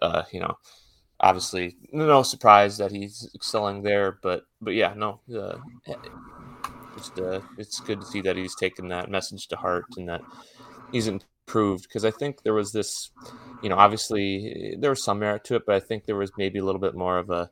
uh, 0.01 0.23
you 0.31 0.39
know, 0.39 0.57
obviously, 1.19 1.77
no 1.93 2.23
surprise 2.23 2.77
that 2.79 2.91
he's 2.91 3.29
excelling 3.35 3.83
there. 3.83 4.19
But 4.23 4.45
but 4.61 4.75
yeah, 4.75 4.93
no, 4.95 5.21
uh, 5.35 5.57
just 6.93 7.19
uh, 7.19 7.41
it's 7.57 7.79
good 7.79 7.99
to 8.01 8.05
see 8.05 8.21
that 8.21 8.35
he's 8.35 8.55
taken 8.55 8.87
that 8.89 9.09
message 9.09 9.47
to 9.47 9.55
heart 9.55 9.87
and 9.97 10.09
that 10.09 10.23
he's 10.91 11.07
improved 11.49 11.83
because 11.83 12.05
I 12.05 12.11
think 12.11 12.43
there 12.43 12.53
was 12.53 12.71
this, 12.71 13.09
you 13.63 13.69
know, 13.69 13.75
obviously 13.75 14.75
there 14.77 14.91
was 14.91 15.03
some 15.03 15.19
merit 15.19 15.43
to 15.45 15.55
it, 15.55 15.63
but 15.65 15.75
I 15.75 15.79
think 15.79 16.05
there 16.05 16.15
was 16.15 16.31
maybe 16.37 16.59
a 16.59 16.63
little 16.63 16.81
bit 16.81 16.95
more 16.95 17.17
of 17.17 17.29
a 17.31 17.49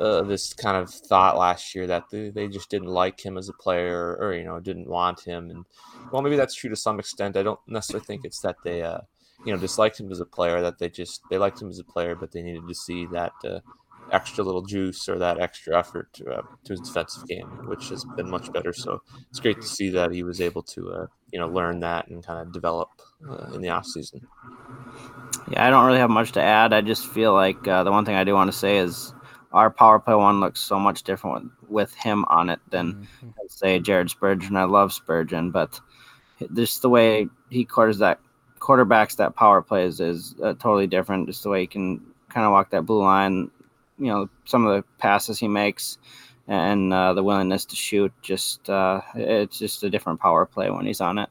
uh, 0.00 0.22
this 0.22 0.52
kind 0.52 0.76
of 0.76 0.90
thought 0.90 1.38
last 1.38 1.72
year 1.72 1.86
that 1.86 2.02
they, 2.10 2.28
they 2.28 2.48
just 2.48 2.68
didn't 2.68 2.88
like 2.88 3.24
him 3.24 3.38
as 3.38 3.48
a 3.48 3.52
player 3.52 4.16
or, 4.20 4.34
you 4.34 4.42
know 4.44 4.58
didn't 4.58 4.88
want 4.88 5.20
him 5.20 5.50
and 5.50 5.64
well 6.10 6.20
maybe 6.20 6.34
that's 6.34 6.56
true 6.56 6.70
to 6.70 6.76
some 6.76 6.98
extent. 6.98 7.36
I 7.36 7.44
don't 7.44 7.60
necessarily 7.68 8.04
think 8.04 8.24
it's 8.24 8.40
that 8.40 8.56
they 8.64 8.82
uh, 8.82 9.02
you 9.44 9.52
know 9.52 9.60
disliked 9.60 10.00
him 10.00 10.10
as 10.10 10.18
a 10.18 10.26
player 10.26 10.60
that 10.62 10.78
they 10.80 10.88
just 10.88 11.22
they 11.30 11.38
liked 11.38 11.62
him 11.62 11.68
as 11.68 11.78
a 11.78 11.84
player 11.84 12.16
but 12.16 12.32
they 12.32 12.42
needed 12.42 12.66
to 12.66 12.74
see 12.74 13.06
that 13.06 13.32
uh, 13.44 13.60
extra 14.10 14.44
little 14.44 14.62
juice 14.62 15.08
or 15.08 15.18
that 15.18 15.40
extra 15.40 15.78
effort 15.78 16.12
to, 16.14 16.30
uh, 16.30 16.42
to 16.64 16.72
his 16.72 16.80
defensive 16.80 17.26
game, 17.26 17.46
which 17.66 17.88
has 17.88 18.04
been 18.16 18.28
much 18.28 18.52
better. 18.52 18.72
So 18.72 19.02
it's 19.30 19.40
great 19.40 19.60
to 19.60 19.66
see 19.66 19.90
that 19.90 20.12
he 20.12 20.22
was 20.22 20.40
able 20.40 20.62
to, 20.62 20.90
uh, 20.92 21.06
you 21.34 21.40
know, 21.40 21.48
learn 21.48 21.80
that 21.80 22.06
and 22.06 22.24
kind 22.24 22.38
of 22.38 22.52
develop 22.52 22.90
uh, 23.28 23.50
in 23.54 23.60
the 23.60 23.68
off 23.68 23.84
season. 23.86 24.20
Yeah, 25.50 25.66
I 25.66 25.68
don't 25.68 25.84
really 25.84 25.98
have 25.98 26.08
much 26.08 26.30
to 26.32 26.40
add. 26.40 26.72
I 26.72 26.80
just 26.80 27.08
feel 27.08 27.34
like 27.34 27.66
uh, 27.66 27.82
the 27.82 27.90
one 27.90 28.04
thing 28.04 28.14
I 28.14 28.22
do 28.22 28.34
want 28.34 28.52
to 28.52 28.56
say 28.56 28.78
is 28.78 29.12
our 29.50 29.68
power 29.68 29.98
play 29.98 30.14
one 30.14 30.38
looks 30.38 30.60
so 30.60 30.78
much 30.78 31.02
different 31.02 31.50
with, 31.62 31.70
with 31.70 31.94
him 31.96 32.24
on 32.28 32.50
it 32.50 32.60
than 32.70 33.08
say 33.48 33.80
Jared 33.80 34.10
Spurgeon. 34.10 34.56
I 34.56 34.62
love 34.62 34.92
Spurgeon, 34.92 35.50
but 35.50 35.80
just 36.54 36.82
the 36.82 36.88
way 36.88 37.26
he 37.50 37.64
quarters 37.64 37.98
that 37.98 38.20
quarterbacks 38.60 39.16
that 39.16 39.34
power 39.34 39.60
plays 39.60 39.98
is 39.98 40.36
uh, 40.40 40.54
totally 40.54 40.86
different. 40.86 41.26
Just 41.26 41.42
the 41.42 41.50
way 41.50 41.62
he 41.62 41.66
can 41.66 42.00
kind 42.28 42.46
of 42.46 42.52
walk 42.52 42.70
that 42.70 42.86
blue 42.86 43.02
line, 43.02 43.50
you 43.98 44.06
know, 44.06 44.28
some 44.44 44.64
of 44.64 44.76
the 44.76 44.84
passes 44.98 45.40
he 45.40 45.48
makes 45.48 45.98
and 46.48 46.92
uh, 46.92 47.14
the 47.14 47.22
willingness 47.22 47.64
to 47.66 47.76
shoot. 47.76 48.12
Just 48.22 48.68
uh, 48.68 49.00
it's 49.14 49.58
just 49.58 49.82
a 49.82 49.90
different 49.90 50.20
power 50.20 50.46
play 50.46 50.70
when 50.70 50.86
he's 50.86 51.00
on 51.00 51.18
it. 51.18 51.28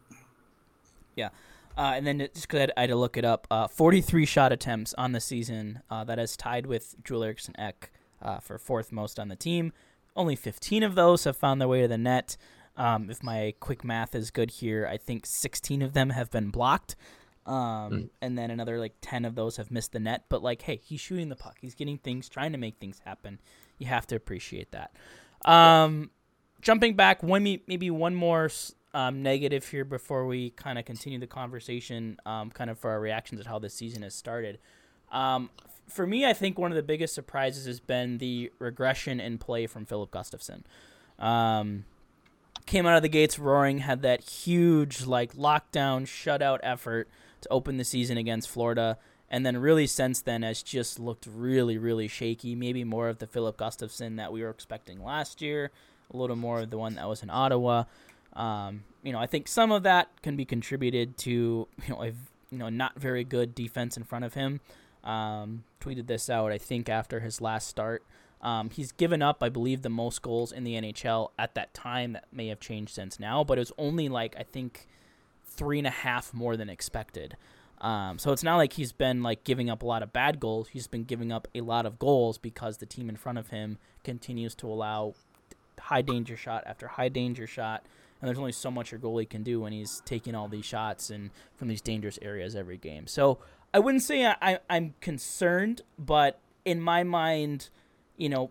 Yeah. 1.15 1.29
Uh, 1.77 1.93
and 1.95 2.05
then 2.05 2.19
just 2.19 2.47
because 2.47 2.69
I 2.77 2.81
had 2.81 2.89
to 2.89 2.95
look 2.95 3.17
it 3.17 3.25
up, 3.25 3.47
uh, 3.49 3.67
43 3.67 4.25
shot 4.25 4.51
attempts 4.51 4.93
on 4.95 5.11
the 5.11 5.19
season. 5.19 5.81
Uh, 5.89 6.03
that 6.03 6.19
is 6.19 6.37
tied 6.37 6.65
with 6.65 6.95
Joel 7.03 7.23
Eriksson 7.23 7.59
Ek 7.59 7.91
uh, 8.21 8.39
for 8.39 8.57
fourth 8.57 8.91
most 8.91 9.19
on 9.19 9.27
the 9.27 9.35
team. 9.35 9.73
Only 10.15 10.35
15 10.35 10.83
of 10.83 10.95
those 10.95 11.23
have 11.23 11.35
found 11.35 11.59
their 11.59 11.67
way 11.67 11.81
to 11.81 11.87
the 11.87 11.97
net. 11.97 12.37
Um, 12.77 13.09
if 13.09 13.23
my 13.23 13.53
quick 13.59 13.83
math 13.83 14.15
is 14.15 14.31
good 14.31 14.51
here, 14.51 14.87
I 14.89 14.97
think 14.97 15.25
16 15.25 15.81
of 15.81 15.93
them 15.93 16.11
have 16.11 16.29
been 16.29 16.49
blocked. 16.49 16.95
Um, 17.45 18.09
And 18.21 18.37
then 18.37 18.51
another 18.51 18.79
like 18.79 18.95
10 19.01 19.25
of 19.25 19.35
those 19.35 19.57
have 19.57 19.71
missed 19.71 19.91
the 19.91 19.99
net. 19.99 20.25
But 20.29 20.41
like, 20.41 20.61
hey, 20.61 20.79
he's 20.83 21.01
shooting 21.01 21.29
the 21.29 21.35
puck. 21.35 21.57
He's 21.61 21.75
getting 21.75 21.97
things, 21.97 22.29
trying 22.29 22.51
to 22.53 22.57
make 22.57 22.77
things 22.79 23.01
happen. 23.05 23.39
You 23.77 23.87
have 23.87 24.07
to 24.07 24.15
appreciate 24.15 24.71
that. 24.71 24.95
Um, 25.45 26.11
jumping 26.61 26.95
back, 26.95 27.21
one 27.21 27.43
maybe 27.43 27.91
one 27.91 28.15
more 28.15 28.49
um, 28.93 29.21
negative 29.23 29.67
here 29.67 29.85
before 29.85 30.25
we 30.25 30.51
kind 30.51 30.77
of 30.79 30.85
continue 30.85 31.19
the 31.19 31.27
conversation, 31.27 32.17
um, 32.25 32.49
kind 32.49 32.69
of 32.69 32.77
for 32.79 32.91
our 32.91 32.99
reactions 32.99 33.41
at 33.41 33.47
how 33.47 33.59
this 33.59 33.73
season 33.73 34.03
has 34.03 34.15
started. 34.15 34.59
Um, 35.11 35.49
for 35.87 36.07
me, 36.07 36.25
I 36.25 36.33
think 36.33 36.57
one 36.57 36.71
of 36.71 36.75
the 36.75 36.83
biggest 36.83 37.13
surprises 37.13 37.65
has 37.65 37.79
been 37.79 38.19
the 38.19 38.51
regression 38.59 39.19
in 39.19 39.37
play 39.37 39.67
from 39.67 39.85
Filip 39.85 40.11
Gustavsson. 40.11 40.63
Um, 41.19 41.85
came 42.65 42.85
out 42.85 42.95
of 42.95 43.01
the 43.03 43.09
gates 43.09 43.37
roaring, 43.37 43.79
had 43.79 44.01
that 44.03 44.23
huge 44.23 45.05
like 45.05 45.33
lockdown 45.33 46.03
shutout 46.05 46.59
effort 46.63 47.09
to 47.43 47.49
open 47.51 47.77
the 47.77 47.83
season 47.83 48.17
against 48.17 48.49
Florida, 48.49 48.97
and 49.29 49.45
then 49.45 49.57
really 49.57 49.87
since 49.87 50.21
then 50.21 50.43
has 50.43 50.63
just 50.63 50.99
looked 50.99 51.27
really 51.27 51.77
really 51.77 52.07
shaky. 52.07 52.55
Maybe 52.55 52.83
more 52.83 53.09
of 53.09 53.19
the 53.19 53.27
Filip 53.27 53.57
Gustavsson 53.57 54.17
that 54.17 54.31
we 54.31 54.41
were 54.41 54.49
expecting 54.49 55.03
last 55.03 55.41
year, 55.41 55.71
a 56.13 56.17
little 56.17 56.35
more 56.35 56.61
of 56.61 56.69
the 56.69 56.77
one 56.77 56.95
that 56.95 57.07
was 57.07 57.23
in 57.23 57.29
Ottawa. 57.29 57.85
Um, 58.33 58.83
you 59.03 59.13
know, 59.13 59.19
I 59.19 59.27
think 59.27 59.47
some 59.47 59.71
of 59.71 59.83
that 59.83 60.09
can 60.21 60.35
be 60.35 60.45
contributed 60.45 61.17
to 61.19 61.31
you 61.31 61.89
know 61.89 62.03
a 62.03 62.07
you 62.51 62.57
know 62.57 62.69
not 62.69 62.99
very 62.99 63.23
good 63.23 63.55
defense 63.55 63.97
in 63.97 64.03
front 64.03 64.25
of 64.25 64.33
him. 64.33 64.59
Um, 65.03 65.65
tweeted 65.81 66.07
this 66.07 66.29
out 66.29 66.51
I 66.51 66.57
think 66.57 66.87
after 66.89 67.19
his 67.19 67.41
last 67.41 67.67
start. 67.67 68.03
Um, 68.41 68.69
he's 68.69 68.91
given 68.91 69.21
up, 69.21 69.41
I 69.41 69.47
believe, 69.47 69.83
the 69.83 69.89
most 69.89 70.21
goals 70.21 70.51
in 70.51 70.65
the 70.65 70.73
NHL 70.73 71.29
at 71.39 71.55
that 71.55 71.73
time. 71.73 72.11
That 72.11 72.25
may 72.31 72.47
have 72.47 72.59
changed 72.59 72.93
since 72.93 73.17
now, 73.17 73.43
but 73.43 73.57
it 73.57 73.61
was 73.61 73.71
only 73.77 74.09
like 74.09 74.35
I 74.37 74.43
think 74.43 74.87
three 75.55 75.77
and 75.77 75.87
a 75.87 75.91
half 75.91 76.33
more 76.33 76.57
than 76.57 76.69
expected. 76.69 77.37
Um, 77.81 78.17
so 78.17 78.31
it's 78.31 78.43
not 78.43 78.57
like 78.57 78.73
he's 78.73 78.93
been 78.93 79.23
like 79.23 79.43
giving 79.43 79.69
up 79.69 79.83
a 79.83 79.85
lot 79.85 80.03
of 80.03 80.13
bad 80.13 80.39
goals. 80.39 80.69
He's 80.69 80.87
been 80.87 81.03
giving 81.03 81.31
up 81.31 81.47
a 81.53 81.61
lot 81.61 81.85
of 81.85 81.99
goals 81.99 82.37
because 82.37 82.77
the 82.77 82.85
team 82.85 83.09
in 83.09 83.17
front 83.17 83.37
of 83.37 83.49
him 83.49 83.77
continues 84.03 84.55
to 84.55 84.67
allow 84.67 85.15
high 85.79 86.01
danger 86.01 86.37
shot 86.37 86.63
after 86.65 86.87
high 86.87 87.09
danger 87.09 87.45
shot. 87.45 87.85
And 88.21 88.27
there's 88.27 88.39
only 88.39 88.53
so 88.53 88.71
much 88.71 88.91
your 88.91 89.01
goalie 89.01 89.29
can 89.29 89.43
do 89.43 89.59
when 89.59 89.73
he's 89.73 90.01
taking 90.05 90.33
all 90.33 90.47
these 90.47 90.63
shots 90.63 91.09
and 91.09 91.29
from 91.55 91.67
these 91.67 91.81
dangerous 91.81 92.17
areas 92.21 92.55
every 92.55 92.77
game. 92.77 93.05
So 93.05 93.39
I 93.73 93.79
wouldn't 93.79 94.03
say 94.03 94.25
I, 94.25 94.59
I'm 94.69 94.93
concerned, 95.01 95.81
but 95.99 96.39
in 96.63 96.79
my 96.79 97.03
mind, 97.03 97.69
you 98.15 98.29
know, 98.29 98.49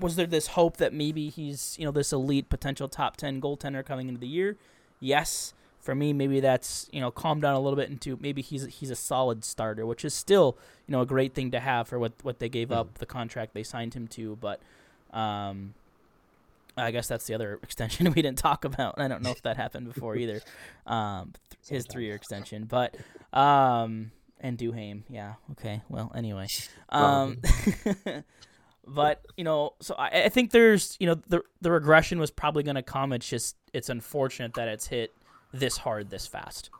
was 0.00 0.16
there 0.16 0.26
this 0.26 0.48
hope 0.48 0.76
that 0.78 0.92
maybe 0.92 1.28
he's 1.28 1.76
you 1.78 1.84
know 1.84 1.90
this 1.90 2.12
elite 2.12 2.48
potential 2.48 2.88
top 2.88 3.16
10 3.16 3.40
goaltender 3.40 3.84
coming 3.84 4.08
into 4.08 4.20
the 4.20 4.28
year 4.28 4.56
yes 5.00 5.54
for 5.88 5.94
me 5.94 6.12
maybe 6.12 6.38
that's 6.38 6.86
you 6.92 7.00
know 7.00 7.10
calmed 7.10 7.40
down 7.40 7.54
a 7.54 7.58
little 7.58 7.74
bit 7.74 7.88
into 7.88 8.18
maybe 8.20 8.42
he's 8.42 8.66
he's 8.66 8.90
a 8.90 8.94
solid 8.94 9.42
starter 9.42 9.86
which 9.86 10.04
is 10.04 10.12
still 10.12 10.58
you 10.86 10.92
know 10.92 11.00
a 11.00 11.06
great 11.06 11.32
thing 11.32 11.50
to 11.50 11.58
have 11.58 11.88
for 11.88 11.98
what 11.98 12.12
what 12.22 12.40
they 12.40 12.48
gave 12.50 12.70
up 12.70 12.98
the 12.98 13.06
contract 13.06 13.54
they 13.54 13.62
signed 13.62 13.94
him 13.94 14.06
to 14.06 14.36
but 14.36 14.60
um 15.14 15.72
I 16.76 16.90
guess 16.90 17.08
that's 17.08 17.26
the 17.26 17.32
other 17.32 17.58
extension 17.62 18.04
we 18.12 18.20
didn't 18.20 18.36
talk 18.36 18.66
about. 18.66 19.00
I 19.00 19.08
don't 19.08 19.22
know 19.22 19.30
if 19.30 19.40
that 19.42 19.56
happened 19.56 19.92
before 19.92 20.14
either. 20.14 20.42
Um, 20.86 21.32
th- 21.50 21.70
his 21.70 21.86
three-year 21.90 22.14
extension, 22.14 22.64
but 22.64 22.94
um, 23.32 24.10
and 24.40 24.56
Duhaime, 24.56 25.02
yeah, 25.10 25.34
okay. 25.52 25.82
Well, 25.88 26.12
anyway, 26.14 26.46
um, 26.88 27.38
but 28.86 29.26
you 29.36 29.44
know, 29.44 29.74
so 29.80 29.94
I, 29.96 30.24
I 30.24 30.28
think 30.28 30.52
there's 30.52 30.96
you 31.00 31.06
know 31.08 31.16
the 31.26 31.42
the 31.60 31.70
regression 31.70 32.20
was 32.20 32.30
probably 32.30 32.62
going 32.62 32.76
to 32.76 32.82
come. 32.82 33.12
It's 33.12 33.28
just 33.28 33.56
it's 33.74 33.90
unfortunate 33.90 34.54
that 34.54 34.68
it's 34.68 34.86
hit 34.86 35.14
this 35.52 35.76
hard 35.76 36.10
this 36.10 36.26
fast. 36.26 36.70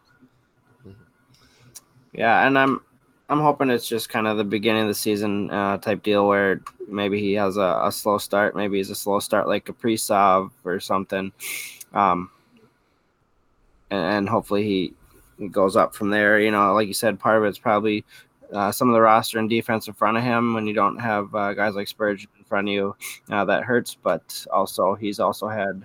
Yeah, 2.12 2.46
and 2.46 2.58
I'm 2.58 2.80
I'm 3.28 3.40
hoping 3.40 3.70
it's 3.70 3.88
just 3.88 4.08
kind 4.08 4.26
of 4.26 4.38
the 4.38 4.44
beginning 4.44 4.82
of 4.82 4.88
the 4.88 4.94
season 4.94 5.50
uh, 5.50 5.78
type 5.78 6.02
deal 6.02 6.26
where 6.26 6.62
maybe 6.88 7.20
he 7.20 7.34
has 7.34 7.56
a, 7.58 7.80
a 7.84 7.92
slow 7.92 8.18
start, 8.18 8.56
maybe 8.56 8.78
he's 8.78 8.90
a 8.90 8.94
slow 8.94 9.20
start 9.20 9.46
like 9.46 9.66
Kaprizov 9.66 10.50
or 10.64 10.80
something, 10.80 11.32
um, 11.92 12.30
and, 13.90 14.00
and 14.00 14.28
hopefully 14.28 14.62
he, 14.64 14.94
he 15.38 15.48
goes 15.48 15.76
up 15.76 15.94
from 15.94 16.10
there. 16.10 16.40
You 16.40 16.50
know, 16.50 16.72
like 16.72 16.88
you 16.88 16.94
said, 16.94 17.20
part 17.20 17.36
of 17.36 17.44
it's 17.44 17.58
probably 17.58 18.04
uh, 18.52 18.72
some 18.72 18.88
of 18.88 18.94
the 18.94 19.00
roster 19.00 19.38
and 19.38 19.50
defense 19.50 19.88
in 19.88 19.94
front 19.94 20.16
of 20.16 20.22
him 20.22 20.54
when 20.54 20.66
you 20.66 20.72
don't 20.72 20.98
have 20.98 21.34
uh, 21.34 21.52
guys 21.52 21.74
like 21.74 21.88
Spurgeon 21.88 22.30
in 22.38 22.44
front 22.44 22.68
of 22.68 22.72
you. 22.72 22.96
Uh, 23.30 23.44
that 23.44 23.64
hurts, 23.64 23.94
but 23.94 24.46
also 24.50 24.94
he's 24.94 25.20
also 25.20 25.48
had 25.48 25.84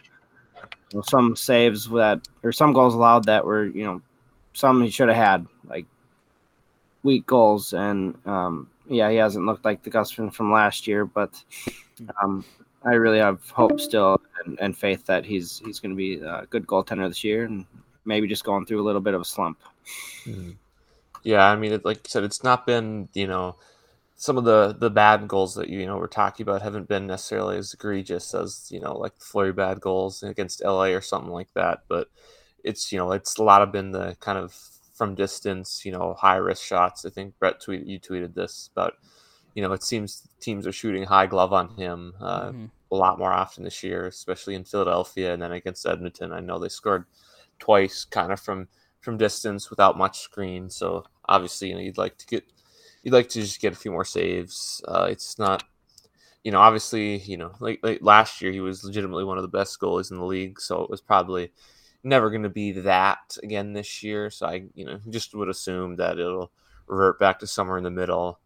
you 0.93 0.99
know, 0.99 1.03
some 1.07 1.35
saves 1.35 1.89
that 1.89 2.27
or 2.43 2.51
some 2.51 2.71
goals 2.71 2.93
allowed 2.93 3.25
that 3.25 3.45
were 3.45 3.65
you 3.65 3.83
know 3.83 4.01
some 4.53 4.81
he 4.81 4.89
should 4.89 5.09
have 5.09 5.17
had 5.17 5.47
like 5.65 5.85
weak 7.01 7.25
goals 7.25 7.73
and 7.73 8.15
um, 8.25 8.69
yeah 8.87 9.09
he 9.09 9.17
hasn't 9.17 9.45
looked 9.45 9.65
like 9.65 9.83
the 9.83 9.89
Gustavsson 9.89 10.33
from 10.33 10.51
last 10.51 10.87
year 10.87 11.05
but 11.05 11.43
um, 12.21 12.45
I 12.85 12.93
really 12.93 13.19
have 13.19 13.49
hope 13.49 13.79
still 13.79 14.21
and, 14.45 14.59
and 14.59 14.77
faith 14.77 15.05
that 15.05 15.25
he's 15.25 15.61
he's 15.65 15.79
going 15.79 15.91
to 15.91 15.95
be 15.95 16.15
a 16.15 16.45
good 16.49 16.67
goaltender 16.67 17.07
this 17.07 17.23
year 17.23 17.45
and 17.45 17.65
maybe 18.05 18.27
just 18.27 18.43
going 18.43 18.65
through 18.65 18.81
a 18.81 18.85
little 18.85 19.01
bit 19.01 19.13
of 19.13 19.21
a 19.21 19.25
slump. 19.25 19.57
Yeah, 21.23 21.45
I 21.45 21.55
mean, 21.55 21.71
it, 21.71 21.85
like 21.85 21.97
you 21.97 22.09
said, 22.09 22.23
it's 22.23 22.43
not 22.43 22.65
been 22.65 23.07
you 23.13 23.27
know 23.27 23.55
some 24.23 24.37
of 24.37 24.45
the 24.45 24.73
the 24.79 24.89
bad 24.89 25.27
goals 25.27 25.53
that 25.55 25.67
you 25.69 25.85
know 25.85 25.97
we're 25.97 26.07
talking 26.07 26.43
about 26.45 26.61
haven't 26.61 26.87
been 26.87 27.05
necessarily 27.07 27.57
as 27.57 27.73
egregious 27.73 28.33
as 28.33 28.67
you 28.71 28.79
know 28.79 28.95
like 28.97 29.15
the 29.19 29.25
flurry 29.25 29.51
bad 29.51 29.81
goals 29.81 30.23
against 30.23 30.61
LA 30.63 30.89
or 30.97 31.01
something 31.01 31.31
like 31.39 31.51
that. 31.55 31.79
But 31.89 32.07
it's 32.63 32.91
you 32.91 32.97
know 32.99 33.11
it's 33.11 33.37
a 33.37 33.43
lot 33.43 33.61
of 33.61 33.73
been 33.73 33.91
the 33.91 34.15
kind 34.21 34.37
of 34.37 34.55
from 34.93 35.15
distance, 35.15 35.83
you 35.85 35.91
know, 35.91 36.13
high 36.17 36.37
risk 36.37 36.63
shots. 36.63 37.03
I 37.05 37.09
think 37.09 37.37
Brett 37.39 37.61
tweeted 37.61 37.87
you 37.87 37.99
tweeted 37.99 38.33
this 38.33 38.69
about 38.73 38.93
you 39.55 39.61
know 39.63 39.73
it 39.73 39.83
seems 39.83 40.27
teams 40.39 40.65
are 40.67 40.71
shooting 40.71 41.03
high 41.03 41.27
glove 41.27 41.51
on 41.53 41.69
him 41.77 42.13
uh, 42.21 42.51
Mhm. 42.51 42.69
a 42.91 42.95
lot 42.95 43.19
more 43.19 43.33
often 43.33 43.63
this 43.65 43.83
year, 43.83 44.05
especially 44.07 44.55
in 44.55 44.63
Philadelphia 44.63 45.33
and 45.33 45.41
then 45.41 45.51
against 45.51 45.85
Edmonton. 45.85 46.31
I 46.31 46.39
know 46.39 46.59
they 46.59 46.69
scored 46.69 47.05
twice, 47.59 48.05
kind 48.05 48.31
of 48.31 48.39
from 48.39 48.69
from 49.01 49.17
distance 49.17 49.69
without 49.69 49.97
much 49.97 50.19
screen. 50.21 50.69
So 50.69 51.03
obviously, 51.27 51.69
you 51.69 51.75
know, 51.75 51.81
you'd 51.81 51.97
like 51.97 52.17
to 52.19 52.25
get 52.27 52.45
you'd 53.03 53.13
like 53.13 53.29
to 53.29 53.41
just 53.41 53.61
get 53.61 53.73
a 53.73 53.77
few 53.77 53.91
more 53.91 54.05
saves. 54.05 54.81
Uh, 54.87 55.07
it's 55.09 55.37
not, 55.37 55.63
you 56.43 56.51
know, 56.51 56.59
obviously, 56.59 57.17
you 57.17 57.37
know, 57.37 57.51
like, 57.59 57.79
like 57.83 57.99
last 58.01 58.41
year 58.41 58.51
he 58.51 58.61
was 58.61 58.83
legitimately 58.83 59.25
one 59.25 59.37
of 59.37 59.43
the 59.43 59.47
best 59.47 59.79
goalies 59.79 60.11
in 60.11 60.17
the 60.17 60.25
league, 60.25 60.59
so 60.59 60.81
it 60.81 60.89
was 60.89 61.01
probably 61.01 61.51
never 62.03 62.29
going 62.29 62.43
to 62.43 62.49
be 62.49 62.71
that 62.71 63.37
again 63.43 63.73
this 63.73 64.03
year. 64.03 64.29
So 64.29 64.47
I, 64.47 64.65
you 64.73 64.85
know, 64.85 64.99
just 65.09 65.35
would 65.35 65.49
assume 65.49 65.97
that 65.97 66.17
it'll 66.17 66.51
revert 66.87 67.19
back 67.19 67.39
to 67.39 67.47
somewhere 67.47 67.77
in 67.77 67.83
the 67.83 67.91
middle. 67.91 68.39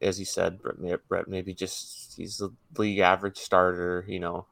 As 0.00 0.18
you 0.18 0.24
said, 0.24 0.60
Brett, 1.08 1.28
maybe 1.28 1.54
just 1.54 2.16
he's 2.16 2.38
the 2.38 2.50
league 2.76 3.00
average 3.00 3.38
starter, 3.38 4.04
you 4.08 4.20
know, 4.20 4.46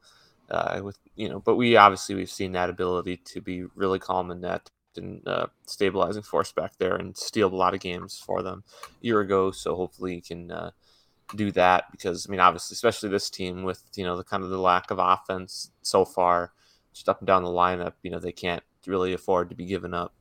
uh, 0.50 0.80
with 0.82 0.98
you 1.14 1.28
know, 1.28 1.40
but 1.40 1.54
we 1.54 1.76
obviously 1.76 2.14
we've 2.14 2.30
seen 2.30 2.52
that 2.52 2.70
ability 2.70 3.18
to 3.18 3.40
be 3.40 3.64
really 3.76 3.98
calm 3.98 4.30
in 4.30 4.40
net 4.40 4.70
and 4.98 5.26
uh, 5.26 5.46
stabilizing 5.66 6.22
force 6.22 6.52
back 6.52 6.72
there 6.78 6.96
and 6.96 7.16
steal 7.16 7.48
a 7.48 7.54
lot 7.54 7.74
of 7.74 7.80
games 7.80 8.22
for 8.24 8.42
them 8.42 8.64
a 8.80 9.06
year 9.06 9.20
ago. 9.20 9.50
So 9.50 9.74
hopefully 9.74 10.14
he 10.16 10.20
can 10.20 10.50
uh, 10.50 10.70
do 11.34 11.50
that 11.52 11.84
because 11.92 12.26
I 12.26 12.30
mean, 12.30 12.40
obviously, 12.40 12.74
especially 12.74 13.08
this 13.08 13.30
team 13.30 13.62
with 13.62 13.82
you 13.96 14.04
know 14.04 14.16
the 14.16 14.24
kind 14.24 14.42
of 14.42 14.50
the 14.50 14.58
lack 14.58 14.90
of 14.90 14.98
offense 14.98 15.70
so 15.82 16.04
far, 16.04 16.52
just 16.92 17.08
up 17.08 17.20
and 17.20 17.26
down 17.26 17.44
the 17.44 17.50
lineup, 17.50 17.94
you 18.02 18.10
know 18.10 18.18
they 18.18 18.32
can't 18.32 18.62
really 18.86 19.12
afford 19.12 19.48
to 19.48 19.56
be 19.56 19.64
giving 19.64 19.94
up, 19.94 20.14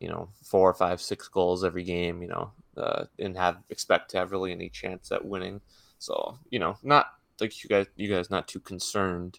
you 0.00 0.08
know, 0.08 0.28
four, 0.42 0.74
five, 0.74 1.00
six 1.00 1.28
goals 1.28 1.64
every 1.64 1.84
game, 1.84 2.20
you 2.22 2.28
know, 2.28 2.50
uh, 2.76 3.04
and 3.18 3.36
have 3.36 3.58
expect 3.70 4.10
to 4.10 4.18
have 4.18 4.32
really 4.32 4.52
any 4.52 4.68
chance 4.68 5.12
at 5.12 5.24
winning. 5.24 5.60
So 5.98 6.38
you 6.50 6.58
know, 6.58 6.76
not 6.82 7.06
like 7.40 7.62
you 7.62 7.68
guys, 7.68 7.86
you 7.96 8.08
guys 8.08 8.30
not 8.30 8.48
too 8.48 8.60
concerned 8.60 9.38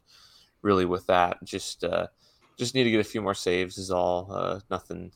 really 0.61 0.85
with 0.85 1.07
that. 1.07 1.43
Just 1.43 1.83
uh, 1.83 2.07
just 2.57 2.75
need 2.75 2.83
to 2.83 2.91
get 2.91 2.99
a 2.99 3.03
few 3.03 3.21
more 3.21 3.33
saves 3.33 3.77
is 3.77 3.91
all. 3.91 4.27
Uh, 4.31 4.59
nothing, 4.69 5.11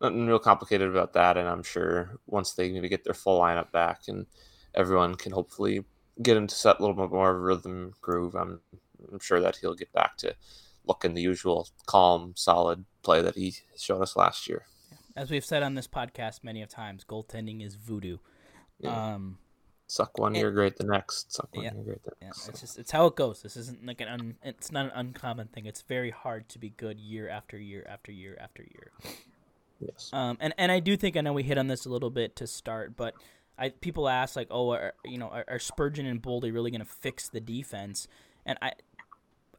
nothing 0.00 0.26
real 0.26 0.38
complicated 0.38 0.88
about 0.88 1.12
that. 1.14 1.36
And 1.36 1.48
I'm 1.48 1.62
sure 1.62 2.18
once 2.26 2.52
they 2.52 2.70
maybe 2.70 2.88
get 2.88 3.04
their 3.04 3.14
full 3.14 3.40
lineup 3.40 3.72
back 3.72 4.02
and 4.08 4.26
everyone 4.74 5.14
can 5.14 5.32
hopefully 5.32 5.84
get 6.22 6.36
him 6.36 6.46
to 6.46 6.54
set 6.54 6.78
a 6.78 6.82
little 6.82 6.96
bit 6.96 7.12
more 7.12 7.38
rhythm 7.38 7.94
groove, 8.00 8.34
I'm, 8.34 8.60
I'm 9.12 9.20
sure 9.20 9.40
that 9.40 9.56
he'll 9.56 9.74
get 9.74 9.92
back 9.92 10.16
to 10.18 10.34
looking 10.86 11.14
the 11.14 11.22
usual 11.22 11.68
calm, 11.86 12.32
solid 12.36 12.84
play 13.02 13.22
that 13.22 13.36
he 13.36 13.54
showed 13.76 14.02
us 14.02 14.16
last 14.16 14.48
year. 14.48 14.66
As 15.16 15.30
we've 15.30 15.44
said 15.44 15.62
on 15.62 15.74
this 15.74 15.88
podcast 15.88 16.42
many 16.42 16.62
of 16.62 16.68
times, 16.68 17.04
goaltending 17.04 17.64
is 17.64 17.74
voodoo. 17.74 18.18
Yeah. 18.78 19.14
Um, 19.14 19.38
suck 19.90 20.18
one 20.18 20.34
year 20.34 20.50
great 20.50 20.76
the 20.76 20.84
next 20.84 21.32
suck 21.32 21.48
one 21.54 21.64
yeah, 21.64 21.74
year 21.74 21.82
great 21.82 22.04
the 22.04 22.12
next. 22.22 22.46
Yeah, 22.46 22.50
it's 22.50 22.60
just 22.60 22.78
it's 22.78 22.90
how 22.90 23.06
it 23.06 23.16
goes. 23.16 23.42
This 23.42 23.56
isn't 23.56 23.84
like 23.84 24.00
an 24.00 24.08
un, 24.08 24.36
it's 24.42 24.70
not 24.70 24.86
an 24.86 24.92
uncommon 24.94 25.48
thing. 25.48 25.66
It's 25.66 25.82
very 25.82 26.10
hard 26.10 26.48
to 26.50 26.58
be 26.58 26.70
good 26.70 27.00
year 27.00 27.28
after 27.28 27.58
year 27.58 27.86
after 27.88 28.12
year 28.12 28.38
after 28.40 28.62
year. 28.62 28.92
Yes. 29.80 30.10
Um 30.12 30.38
and 30.40 30.54
and 30.58 30.70
I 30.70 30.80
do 30.80 30.96
think 30.96 31.16
I 31.16 31.20
know 31.20 31.32
we 31.32 31.42
hit 31.42 31.58
on 31.58 31.66
this 31.66 31.86
a 31.86 31.90
little 31.90 32.10
bit 32.10 32.36
to 32.36 32.46
start, 32.46 32.96
but 32.96 33.14
I 33.58 33.70
people 33.70 34.08
ask 34.08 34.36
like, 34.36 34.48
"Oh, 34.50 34.70
are, 34.70 34.94
you 35.04 35.18
know, 35.18 35.28
are, 35.28 35.44
are 35.46 35.58
Spurgeon 35.58 36.06
and 36.06 36.22
Boldy 36.22 36.52
really 36.52 36.70
going 36.70 36.80
to 36.80 36.86
fix 36.86 37.28
the 37.28 37.40
defense?" 37.40 38.08
And 38.46 38.58
I 38.62 38.72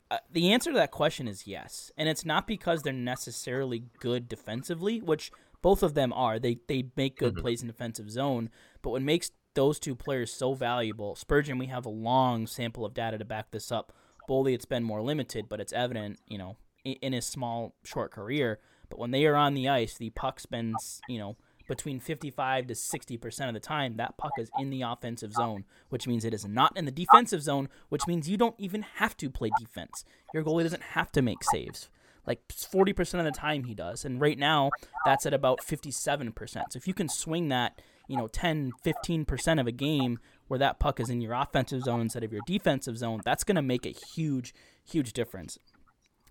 uh, 0.09 0.17
the 0.31 0.51
answer 0.51 0.71
to 0.71 0.77
that 0.77 0.91
question 0.91 1.27
is 1.27 1.45
yes. 1.45 1.91
And 1.97 2.09
it's 2.09 2.25
not 2.25 2.47
because 2.47 2.81
they're 2.81 2.93
necessarily 2.93 3.83
good 3.99 4.27
defensively, 4.27 4.99
which 4.99 5.31
both 5.61 5.83
of 5.83 5.93
them 5.93 6.11
are. 6.13 6.39
They 6.39 6.57
they 6.67 6.85
make 6.95 7.17
good 7.17 7.33
mm-hmm. 7.33 7.41
plays 7.41 7.61
in 7.61 7.67
defensive 7.67 8.09
zone, 8.09 8.49
but 8.81 8.89
what 8.89 9.03
makes 9.03 9.31
those 9.53 9.79
two 9.79 9.95
players 9.95 10.31
so 10.31 10.53
valuable. 10.53 11.15
Spurgeon, 11.15 11.57
we 11.57 11.67
have 11.67 11.85
a 11.85 11.89
long 11.89 12.47
sample 12.47 12.85
of 12.85 12.93
data 12.93 13.17
to 13.17 13.25
back 13.25 13.51
this 13.51 13.71
up. 13.71 13.93
Boldy, 14.29 14.53
it's 14.53 14.65
been 14.65 14.83
more 14.83 15.01
limited, 15.01 15.49
but 15.49 15.59
it's 15.59 15.73
evident, 15.73 16.19
you 16.27 16.37
know, 16.37 16.57
in 16.83 17.13
his 17.13 17.25
small, 17.25 17.75
short 17.83 18.11
career. 18.11 18.59
But 18.89 18.99
when 18.99 19.11
they 19.11 19.25
are 19.25 19.35
on 19.35 19.53
the 19.53 19.67
ice, 19.67 19.97
the 19.97 20.09
puck 20.11 20.39
spends, 20.39 21.01
you 21.07 21.17
know, 21.17 21.37
between 21.67 21.99
55 21.99 22.67
to 22.67 22.73
60% 22.73 23.47
of 23.47 23.53
the 23.53 23.59
time, 23.59 23.95
that 23.97 24.17
puck 24.17 24.33
is 24.37 24.49
in 24.59 24.69
the 24.69 24.81
offensive 24.81 25.31
zone, 25.31 25.63
which 25.89 26.07
means 26.07 26.25
it 26.25 26.33
is 26.33 26.45
not 26.45 26.75
in 26.77 26.85
the 26.85 26.91
defensive 26.91 27.41
zone, 27.41 27.69
which 27.89 28.07
means 28.07 28.29
you 28.29 28.37
don't 28.37 28.55
even 28.57 28.81
have 28.95 29.15
to 29.17 29.29
play 29.29 29.49
defense. 29.59 30.03
Your 30.33 30.43
goalie 30.43 30.63
doesn't 30.63 30.83
have 30.83 31.11
to 31.13 31.21
make 31.21 31.43
saves. 31.43 31.89
Like 32.27 32.45
40% 32.49 33.19
of 33.19 33.25
the 33.25 33.31
time 33.31 33.63
he 33.63 33.73
does. 33.73 34.05
And 34.05 34.21
right 34.21 34.37
now, 34.37 34.71
that's 35.05 35.25
at 35.25 35.33
about 35.33 35.61
57%. 35.61 36.35
So 36.45 36.61
if 36.75 36.87
you 36.87 36.93
can 36.93 37.09
swing 37.09 37.49
that 37.49 37.81
you 38.11 38.17
know 38.17 38.27
10 38.27 38.71
15% 38.85 39.59
of 39.59 39.67
a 39.67 39.71
game 39.71 40.19
where 40.47 40.59
that 40.59 40.79
puck 40.79 40.99
is 40.99 41.09
in 41.09 41.21
your 41.21 41.33
offensive 41.33 41.81
zone 41.83 42.01
instead 42.01 42.23
of 42.23 42.31
your 42.31 42.41
defensive 42.45 42.97
zone 42.97 43.21
that's 43.23 43.43
going 43.43 43.55
to 43.55 43.61
make 43.61 43.85
a 43.85 43.89
huge 43.89 44.53
huge 44.83 45.13
difference 45.13 45.57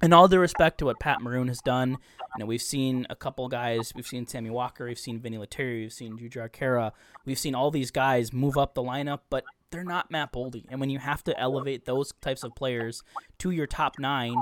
and 0.02 0.14
all 0.14 0.28
due 0.28 0.38
respect 0.38 0.78
to 0.78 0.86
what 0.86 0.98
Pat 0.98 1.20
Maroon 1.20 1.48
has 1.48 1.60
done, 1.60 1.90
you 1.90 2.38
know, 2.38 2.46
we've 2.46 2.62
seen 2.62 3.06
a 3.10 3.16
couple 3.16 3.48
guys. 3.48 3.92
We've 3.94 4.06
seen 4.06 4.26
Sammy 4.26 4.48
Walker. 4.48 4.86
We've 4.86 4.98
seen 4.98 5.20
Vinny 5.20 5.36
Lettieri. 5.36 5.82
We've 5.82 5.92
seen 5.92 6.18
Jujhar 6.18 6.50
Khaira. 6.50 6.92
We've 7.26 7.38
seen 7.38 7.54
all 7.54 7.70
these 7.70 7.90
guys 7.90 8.32
move 8.32 8.56
up 8.56 8.74
the 8.74 8.82
lineup, 8.82 9.20
but 9.28 9.44
they're 9.70 9.84
not 9.84 10.10
Matt 10.10 10.32
Boldy. 10.32 10.64
And 10.70 10.80
when 10.80 10.90
you 10.90 10.98
have 10.98 11.22
to 11.24 11.38
elevate 11.38 11.84
those 11.84 12.12
types 12.20 12.42
of 12.42 12.54
players 12.54 13.02
to 13.38 13.50
your 13.50 13.66
top 13.66 13.98
nine, 13.98 14.36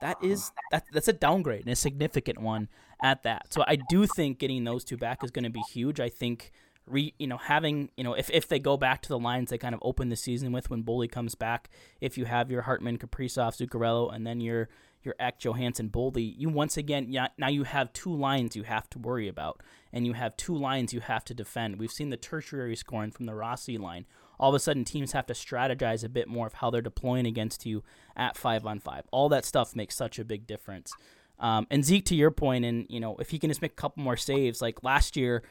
that 0.00 0.16
is 0.22 0.50
that, 0.72 0.84
that's 0.92 1.08
a 1.08 1.12
downgrade 1.12 1.62
and 1.62 1.72
a 1.72 1.76
significant 1.76 2.40
one 2.40 2.68
at 3.02 3.22
that. 3.22 3.52
So 3.52 3.64
I 3.66 3.76
do 3.76 4.06
think 4.06 4.38
getting 4.38 4.64
those 4.64 4.84
two 4.84 4.96
back 4.96 5.22
is 5.22 5.30
going 5.30 5.44
to 5.44 5.50
be 5.50 5.62
huge. 5.72 6.00
I 6.00 6.08
think 6.08 6.50
re, 6.86 7.14
you 7.18 7.26
know, 7.26 7.38
having, 7.38 7.90
you 7.96 8.04
know, 8.04 8.14
if, 8.14 8.30
if 8.30 8.48
they 8.48 8.58
go 8.58 8.76
back 8.76 9.02
to 9.02 9.08
the 9.08 9.18
lines 9.18 9.50
they 9.50 9.58
kind 9.58 9.74
of 9.74 9.80
open 9.82 10.08
the 10.08 10.16
season 10.16 10.52
with 10.52 10.70
when 10.70 10.82
Boldy 10.82 11.10
comes 11.10 11.34
back, 11.34 11.70
if 12.00 12.18
you 12.18 12.24
have 12.24 12.50
your 12.50 12.62
Hartman, 12.62 12.98
Kaprizov, 12.98 13.56
Zuccarello, 13.56 14.14
and 14.14 14.26
then 14.26 14.40
your 14.40 14.68
your 15.02 15.14
Ek, 15.20 15.38
Johansson, 15.38 15.90
Boldy, 15.90 16.34
you 16.36 16.48
once 16.48 16.78
again, 16.78 17.06
yeah, 17.10 17.28
now 17.36 17.48
you 17.48 17.64
have 17.64 17.92
two 17.92 18.14
lines 18.14 18.56
you 18.56 18.62
have 18.62 18.88
to 18.90 18.98
worry 18.98 19.28
about, 19.28 19.60
and 19.92 20.06
you 20.06 20.14
have 20.14 20.36
two 20.36 20.56
lines 20.56 20.94
you 20.94 21.00
have 21.00 21.24
to 21.26 21.34
defend. 21.34 21.78
We've 21.78 21.92
seen 21.92 22.08
the 22.08 22.16
tertiary 22.16 22.74
scoring 22.74 23.10
from 23.10 23.26
the 23.26 23.34
Rossi 23.34 23.76
line. 23.76 24.06
All 24.40 24.48
of 24.48 24.54
a 24.54 24.58
sudden, 24.58 24.84
teams 24.84 25.12
have 25.12 25.26
to 25.26 25.34
strategize 25.34 26.04
a 26.04 26.08
bit 26.08 26.26
more 26.26 26.46
of 26.46 26.54
how 26.54 26.70
they're 26.70 26.80
deploying 26.80 27.26
against 27.26 27.66
you 27.66 27.84
at 28.16 28.36
five 28.36 28.66
on 28.66 28.80
five. 28.80 29.04
All 29.12 29.28
that 29.28 29.44
stuff 29.44 29.76
makes 29.76 29.94
such 29.94 30.18
a 30.18 30.24
big 30.24 30.46
difference. 30.46 30.92
Um, 31.38 31.66
and 31.70 31.84
Zeke, 31.84 32.04
to 32.06 32.14
your 32.14 32.30
point, 32.30 32.64
and 32.64 32.86
you 32.88 33.00
know, 33.00 33.16
if 33.16 33.30
he 33.30 33.38
can 33.38 33.50
just 33.50 33.62
make 33.62 33.72
a 33.72 33.76
couple 33.76 34.02
more 34.02 34.16
saves, 34.16 34.62
like 34.62 34.82
last 34.82 35.16
year, 35.16 35.42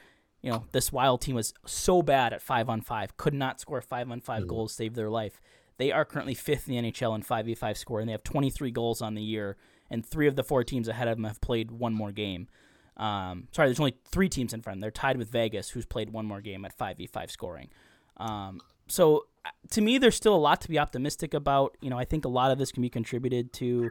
you 0.44 0.50
know, 0.50 0.66
this 0.72 0.92
Wild 0.92 1.22
team 1.22 1.36
was 1.36 1.54
so 1.64 2.02
bad 2.02 2.34
at 2.34 2.42
five 2.42 2.68
on 2.68 2.82
five, 2.82 3.16
could 3.16 3.32
not 3.32 3.60
score 3.60 3.80
five 3.80 4.10
on 4.10 4.20
5 4.20 4.40
mm-hmm. 4.40 4.48
goals, 4.48 4.74
save 4.74 4.94
their 4.94 5.08
life. 5.08 5.40
They 5.78 5.90
are 5.90 6.04
currently 6.04 6.34
fifth 6.34 6.68
in 6.68 6.74
the 6.74 6.92
NHL 6.92 7.14
in 7.14 7.22
5v5 7.22 7.78
score, 7.78 7.98
and 7.98 8.06
they 8.06 8.12
have 8.12 8.22
23 8.24 8.70
goals 8.70 9.00
on 9.00 9.14
the 9.14 9.22
year, 9.22 9.56
and 9.90 10.04
three 10.04 10.26
of 10.26 10.36
the 10.36 10.44
four 10.44 10.62
teams 10.62 10.86
ahead 10.86 11.08
of 11.08 11.16
them 11.16 11.24
have 11.24 11.40
played 11.40 11.70
one 11.70 11.94
more 11.94 12.12
game. 12.12 12.48
Um, 12.98 13.48
sorry, 13.52 13.68
there's 13.68 13.80
only 13.80 13.96
three 14.04 14.28
teams 14.28 14.52
in 14.52 14.60
front. 14.60 14.82
They're 14.82 14.90
tied 14.90 15.16
with 15.16 15.30
Vegas, 15.30 15.70
who's 15.70 15.86
played 15.86 16.10
one 16.10 16.26
more 16.26 16.42
game 16.42 16.66
at 16.66 16.76
5v5 16.76 17.30
scoring. 17.30 17.70
Um, 18.18 18.60
so 18.86 19.24
uh, 19.46 19.50
to 19.70 19.80
me, 19.80 19.96
there's 19.96 20.14
still 20.14 20.34
a 20.34 20.36
lot 20.36 20.60
to 20.60 20.68
be 20.68 20.78
optimistic 20.78 21.32
about. 21.32 21.74
You 21.80 21.88
know, 21.88 21.98
I 21.98 22.04
think 22.04 22.26
a 22.26 22.28
lot 22.28 22.50
of 22.50 22.58
this 22.58 22.70
can 22.70 22.82
be 22.82 22.90
contributed 22.90 23.54
to. 23.54 23.90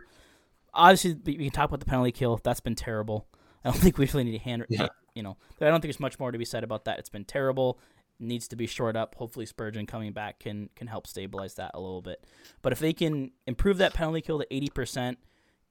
Obviously, 0.71 1.15
we 1.25 1.35
can 1.35 1.49
talk 1.49 1.69
about 1.69 1.79
the 1.79 1.87
penalty 1.87 2.11
kill. 2.11 2.39
That's 2.43 2.59
been 2.59 2.75
terrible. 2.75 3.25
I 3.65 3.71
don't 3.71 3.79
think 3.81 3.97
we 3.97 4.05
really 4.05 4.25
need 4.25 4.37
to 4.37 4.43
hand, 4.43 4.65
yeah 4.69 4.89
you 5.15 5.23
know, 5.23 5.37
I 5.61 5.65
don't 5.65 5.81
think 5.81 5.83
there's 5.83 5.99
much 5.99 6.19
more 6.19 6.31
to 6.31 6.37
be 6.37 6.45
said 6.45 6.63
about 6.63 6.85
that. 6.85 6.99
It's 6.99 7.09
been 7.09 7.25
terrible. 7.25 7.79
Needs 8.19 8.47
to 8.49 8.55
be 8.55 8.67
shored 8.67 8.95
up. 8.95 9.15
Hopefully, 9.15 9.45
Spurgeon 9.45 9.85
coming 9.85 10.13
back 10.13 10.39
can 10.39 10.69
can 10.75 10.87
help 10.87 11.07
stabilize 11.07 11.55
that 11.55 11.71
a 11.73 11.79
little 11.79 12.01
bit. 12.01 12.23
But 12.61 12.71
if 12.71 12.79
they 12.79 12.93
can 12.93 13.31
improve 13.47 13.77
that 13.79 13.93
penalty 13.93 14.21
kill 14.21 14.39
to 14.39 14.53
eighty 14.53 14.69
percent, 14.69 15.17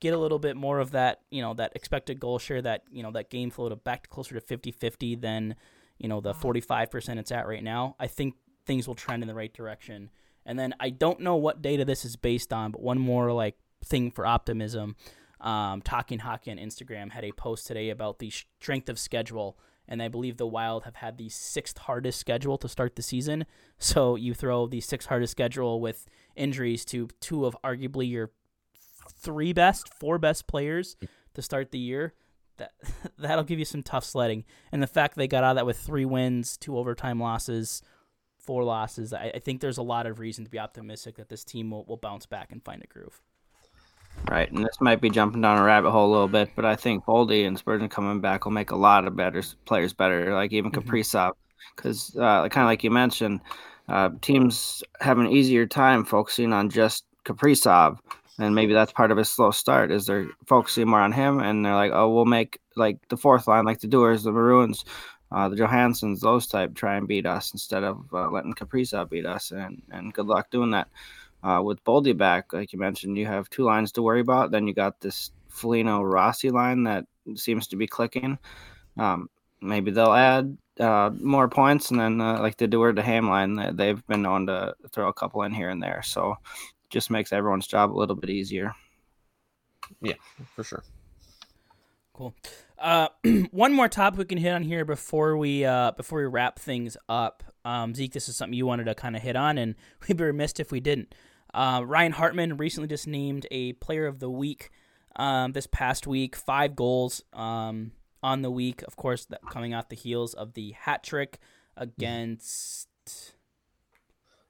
get 0.01 0.12
a 0.12 0.18
little 0.18 0.40
bit 0.40 0.57
more 0.57 0.80
of 0.80 0.90
that, 0.90 1.20
you 1.30 1.40
know, 1.40 1.55
that 1.55 1.72
expected 1.76 2.18
goal 2.18 2.38
share, 2.38 2.61
that 2.61 2.82
you 2.90 3.03
know, 3.03 3.12
that 3.12 3.30
game 3.30 3.51
flow 3.51 3.68
to 3.68 3.76
back 3.76 4.09
closer 4.11 4.38
to 4.38 4.59
50-50 4.59 5.20
than 5.20 5.55
you 5.99 6.09
know 6.09 6.20
the 6.20 6.34
forty 6.34 6.61
five 6.61 6.90
percent 6.90 7.20
it's 7.20 7.30
at 7.32 7.47
right 7.47 7.62
now, 7.62 7.95
I 7.99 8.09
think 8.09 8.34
things 8.66 8.86
will 8.86 8.97
trend 8.97 9.22
in 9.22 9.28
the 9.28 9.34
right 9.34 9.53
direction. 9.53 10.11
And 10.45 10.59
then 10.59 10.74
I 10.80 10.90
don't 10.90 11.20
know 11.20 11.36
what 11.36 11.62
data 11.62 11.84
this 11.84 12.05
is 12.05 12.16
based 12.16 12.53
on, 12.53 12.72
but 12.72 12.82
one 12.82 12.99
more 12.99 13.32
like 13.32 13.57
thing 13.84 14.11
for 14.11 14.26
optimism 14.26 14.97
um, 15.43 15.82
Talking 15.82 16.20
Hockey 16.20 16.51
on 16.51 16.57
Instagram 16.57 17.11
had 17.11 17.24
a 17.24 17.32
post 17.32 17.66
today 17.66 17.90
about 17.90 18.18
the 18.18 18.30
strength 18.30 18.88
of 18.88 18.99
schedule, 18.99 19.59
and 19.88 20.03
I 20.03 20.09
believe 20.09 20.36
the 20.36 20.47
Wild 20.47 20.84
have 20.84 20.97
had 20.97 21.18
the 21.18 21.28
sixth 21.28 21.78
hardest 21.78 22.18
schedule 22.18 22.57
to 22.59 22.68
start 22.68 22.97
the 22.97 23.03
season. 23.03 23.45
So 23.78 24.16
you 24.16 24.34
throw 24.34 24.66
the 24.66 24.80
sixth 24.80 25.09
hardest 25.09 25.32
schedule 25.32 25.80
with 25.80 26.07
injuries 26.36 26.84
to 26.86 27.09
two 27.20 27.45
of 27.45 27.57
arguably 27.64 28.09
your 28.09 28.30
three 29.11 29.53
best, 29.53 29.93
four 29.95 30.18
best 30.18 30.47
players 30.47 30.97
to 31.34 31.43
start 31.43 31.72
the 31.72 31.78
year. 31.78 32.14
That 32.59 32.72
that'll 33.18 33.45
give 33.45 33.59
you 33.59 33.64
some 33.64 33.82
tough 33.82 34.05
sledding, 34.05 34.45
and 34.70 34.82
the 34.82 34.86
fact 34.86 35.16
they 35.16 35.28
got 35.28 35.45
out 35.45 35.51
of 35.51 35.57
that 35.57 35.66
with 35.66 35.78
three 35.78 36.05
wins, 36.05 36.57
two 36.57 36.78
overtime 36.78 37.18
losses, 37.18 37.82
four 38.38 38.64
losses, 38.64 39.12
I, 39.12 39.32
I 39.34 39.38
think 39.38 39.61
there's 39.61 39.78
a 39.78 39.82
lot 39.82 40.07
of 40.07 40.18
reason 40.18 40.45
to 40.45 40.51
be 40.51 40.59
optimistic 40.59 41.16
that 41.16 41.28
this 41.28 41.45
team 41.45 41.70
will, 41.70 41.84
will 41.84 41.97
bounce 41.97 42.26
back 42.26 42.53
and 42.53 42.62
find 42.62 42.82
a 42.82 42.86
groove. 42.86 43.20
Right, 44.30 44.50
and 44.50 44.64
this 44.64 44.80
might 44.80 45.00
be 45.00 45.10
jumping 45.10 45.42
down 45.42 45.58
a 45.58 45.64
rabbit 45.64 45.90
hole 45.90 46.08
a 46.08 46.12
little 46.12 46.28
bit, 46.28 46.50
but 46.54 46.64
I 46.64 46.76
think 46.76 47.04
Boldy 47.04 47.46
and 47.46 47.58
Spurgeon 47.58 47.88
coming 47.88 48.20
back 48.20 48.44
will 48.44 48.52
make 48.52 48.70
a 48.70 48.76
lot 48.76 49.04
of 49.04 49.16
better 49.16 49.42
players 49.64 49.92
better, 49.92 50.32
like 50.32 50.52
even 50.52 50.70
mm-hmm. 50.70 50.88
Kaprizov, 50.88 51.32
because 51.74 52.16
uh, 52.16 52.48
kind 52.48 52.64
of 52.64 52.68
like 52.68 52.84
you 52.84 52.90
mentioned, 52.90 53.40
uh, 53.88 54.10
teams 54.20 54.82
have 55.00 55.18
an 55.18 55.26
easier 55.26 55.66
time 55.66 56.04
focusing 56.04 56.52
on 56.52 56.70
just 56.70 57.04
Kaprizov, 57.24 57.98
and 58.38 58.54
maybe 58.54 58.72
that's 58.72 58.92
part 58.92 59.10
of 59.10 59.18
a 59.18 59.24
slow 59.24 59.50
start 59.50 59.90
is 59.90 60.06
they're 60.06 60.28
focusing 60.46 60.88
more 60.88 61.00
on 61.00 61.12
him, 61.12 61.40
and 61.40 61.66
they're 61.66 61.74
like, 61.74 61.92
oh, 61.92 62.08
we'll 62.08 62.24
make 62.24 62.60
like 62.76 62.98
the 63.08 63.16
fourth 63.16 63.48
line, 63.48 63.64
like 63.64 63.80
the 63.80 63.88
Dewars, 63.88 64.22
the 64.22 64.32
Maroons, 64.32 64.84
uh, 65.32 65.48
the 65.48 65.56
Johanssons, 65.56 66.20
those 66.20 66.46
type, 66.46 66.74
try 66.74 66.96
and 66.96 67.08
beat 67.08 67.26
us 67.26 67.52
instead 67.52 67.84
of 67.84 68.06
uh, 68.12 68.30
letting 68.30 68.54
Kaprizov 68.54 69.10
beat 69.10 69.26
us. 69.26 69.50
And, 69.50 69.82
and 69.90 70.14
good 70.14 70.26
luck 70.26 70.50
doing 70.50 70.70
that. 70.70 70.88
Uh, 71.43 71.61
with 71.62 71.82
Boldy 71.84 72.16
back, 72.16 72.53
like 72.53 72.72
you 72.72 72.78
mentioned, 72.78 73.18
you 73.18 73.26
have 73.26 73.51
two 73.51 73.64
lines 73.64 73.93
to 73.93 74.03
worry 74.03 74.20
about. 74.20 74.51
Then 74.51 74.66
you 74.68 74.74
got 74.74 75.01
this 75.01 75.32
Foligno 75.49 76.03
Rossi 76.03 76.51
line 76.51 76.84
that 76.84 77.05
seems 77.34 77.66
to 77.68 77.76
be 77.76 77.86
clicking. 77.86 78.38
Um, 78.97 79.28
maybe 79.61 79.90
they'll 79.90 80.12
add 80.12 80.57
uh, 80.78 81.11
more 81.18 81.49
points, 81.49 81.90
and 81.90 82.01
then 82.01 82.20
uh, 82.20 82.40
like 82.40 82.57
the 82.57 82.68
Dewar 82.68 82.93
to 82.93 83.03
Ham 83.03 83.28
line, 83.28 83.76
they've 83.76 84.07
been 84.07 84.22
known 84.22 84.47
to 84.47 84.74
throw 84.93 85.09
a 85.09 85.12
couple 85.12 85.43
in 85.43 85.53
here 85.53 85.70
and 85.70 85.82
there. 85.82 86.03
So 86.05 86.36
just 86.90 87.11
makes 87.11 87.32
everyone's 87.32 87.66
job 87.66 87.93
a 87.93 87.99
little 87.99 88.16
bit 88.16 88.30
easier. 88.30 88.74
Yeah, 90.01 90.14
for 90.55 90.62
sure. 90.62 90.82
Cool. 92.12 92.34
Uh, 92.78 93.09
one 93.51 93.72
more 93.72 93.88
topic 93.88 94.18
we 94.18 94.24
can 94.24 94.38
hit 94.38 94.53
on 94.53 94.62
here 94.62 94.84
before 94.84 95.36
we 95.36 95.64
uh, 95.64 95.93
before 95.93 96.20
we 96.20 96.26
wrap 96.26 96.59
things 96.59 96.97
up. 97.09 97.43
Um, 97.64 97.95
Zeke, 97.95 98.12
this 98.12 98.28
is 98.28 98.36
something 98.36 98.55
you 98.55 98.66
wanted 98.66 98.84
to 98.84 98.95
kind 98.95 99.16
of 99.16 99.22
hit 99.22 99.36
on, 99.36 99.59
and 99.59 99.74
we'd 100.09 100.16
be 100.16 100.24
remiss 100.24 100.55
if 100.59 100.70
we 100.70 100.80
didn't. 100.80 101.14
Uh, 101.55 101.82
Ryan 101.84 102.12
Hartman 102.12 102.57
recently 102.57 102.88
just 102.88 103.07
named 103.07 103.46
a 103.50 103.74
Player 103.74 104.07
of 104.07 104.18
the 104.18 104.30
Week 104.30 104.70
um, 105.16 105.53
this 105.53 105.66
past 105.66 106.07
week. 106.07 106.36
Five 106.36 106.74
goals 106.74 107.22
um, 107.32 107.92
on 108.22 108.42
the 108.42 108.50
week, 108.50 108.82
of 108.82 108.96
course, 108.96 109.24
that 109.26 109.40
coming 109.50 109.74
off 109.74 109.88
the 109.88 109.96
heels 109.96 110.34
of 110.34 110.55
the 110.55 110.72
hat 110.72 111.03
trick 111.03 111.38
against 111.76 112.88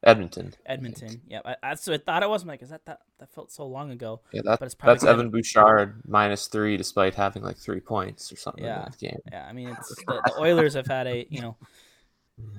Edmonton. 0.05 0.55
Edmonton. 0.67 1.23
Yeah, 1.29 1.41
I, 1.45 1.57
that's 1.63 1.87
what 1.87 2.01
I 2.01 2.05
thought 2.05 2.23
it 2.23 2.29
was. 2.29 2.43
I'm 2.43 2.49
like, 2.49 2.63
is 2.63 2.71
that 2.71 2.85
that? 2.87 3.01
That 3.21 3.33
felt 3.33 3.53
so 3.53 3.67
long 3.67 3.93
ago. 3.93 4.21
Yeah, 4.33 4.43
that, 4.45 4.59
but 4.59 4.67
it's 4.67 4.75
probably 4.75 4.95
that's 4.95 5.05
Evan 5.05 5.31
Bouchard 5.31 6.03
minus 6.09 6.49
three, 6.49 6.77
despite 6.77 7.15
having 7.15 7.45
like 7.45 7.57
three 7.57 7.79
points 7.79 8.33
or 8.33 8.37
something 8.37 8.65
yeah. 8.65 8.79
in 8.79 8.83
that 8.83 8.99
game. 8.99 9.19
Yeah, 9.31 9.47
I 9.49 9.53
mean, 9.53 9.69
it's 9.69 9.95
the, 10.07 10.21
the 10.25 10.41
Oilers 10.41 10.75
have 10.75 10.89
had 10.89 11.07
a 11.07 11.27
you 11.31 11.41
know, 11.41 11.57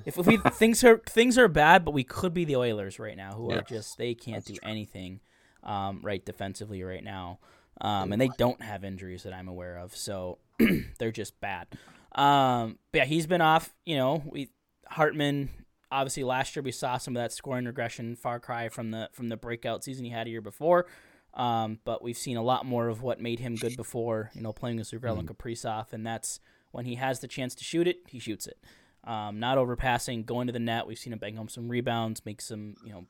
if, 0.06 0.18
if 0.18 0.26
we 0.26 0.38
things 0.52 0.84
are 0.84 0.98
things 1.10 1.38
are 1.38 1.48
bad, 1.48 1.86
but 1.86 1.92
we 1.92 2.04
could 2.04 2.34
be 2.34 2.46
the 2.46 2.56
Oilers 2.56 3.00
right 3.00 3.18
now, 3.18 3.34
who 3.34 3.52
yeah. 3.52 3.60
are 3.60 3.62
just 3.62 3.98
they 3.98 4.14
can't 4.14 4.38
that's 4.38 4.48
do 4.48 4.56
true. 4.56 4.70
anything, 4.70 5.20
um, 5.64 6.00
right 6.04 6.24
defensively 6.26 6.84
right 6.84 7.04
now, 7.04 7.40
um, 7.82 8.12
and 8.12 8.22
they 8.22 8.30
don't 8.38 8.62
have 8.62 8.84
injuries 8.84 9.24
that 9.24 9.34
I'm 9.34 9.48
aware 9.48 9.78
of, 9.78 9.96
so 9.96 10.40
they're 11.00 11.12
just 11.12 11.40
bad. 11.40 11.68
Um, 12.14 12.78
but 12.92 13.00
yeah, 13.00 13.06
he's 13.06 13.28
been 13.28 13.42
off. 13.42 13.74
You 13.86 13.98
know, 13.98 14.24
we 14.26 14.50
Hartman 14.88 15.50
obviously 15.94 16.24
last 16.24 16.56
year 16.56 16.64
we 16.64 16.72
saw 16.72 16.98
some 16.98 17.16
of 17.16 17.22
that 17.22 17.32
scoring 17.32 17.66
regression, 17.66 18.16
far 18.16 18.40
cry 18.40 18.68
from 18.68 18.92
the 18.92 19.10
from 19.14 19.30
the 19.30 19.38
breakout 19.38 19.84
season 19.84 20.06
he 20.06 20.12
had 20.12 20.28
a 20.28 20.30
year 20.30 20.42
before. 20.42 20.88
Um, 21.36 21.80
but 21.84 22.04
we've 22.04 22.18
seen 22.18 22.38
a 22.38 22.44
lot 22.44 22.66
more 22.66 22.90
of 22.90 23.02
what 23.02 23.20
made 23.20 23.40
him 23.40 23.56
good 23.56 23.76
before, 23.76 24.30
you 24.36 24.42
know, 24.42 24.54
playing 24.54 24.78
with 24.78 24.92
Zuccarello 24.92 25.16
mm. 25.16 25.20
and 25.20 25.30
Kaprizov, 25.30 25.92
and 25.92 26.06
that's 26.06 26.40
when 26.72 26.86
he 26.86 26.96
has 26.96 27.20
the 27.20 27.28
chance 27.28 27.56
to 27.56 27.64
shoot 27.64 27.88
it, 27.88 28.02
he 28.08 28.20
shoots 28.20 28.46
it. 28.46 28.58
Um, 29.06 29.40
not 29.40 29.58
overpassing, 29.58 30.26
going 30.26 30.48
to 30.48 30.54
the 30.54 30.60
net. 30.60 30.88
We've 30.88 30.98
seen 30.98 31.12
him 31.12 31.20
bang 31.20 31.36
home 31.36 31.50
some 31.50 31.68
rebounds, 31.68 32.26
make 32.26 32.40
some, 32.40 32.76
you 32.86 32.94
know, 32.94 33.06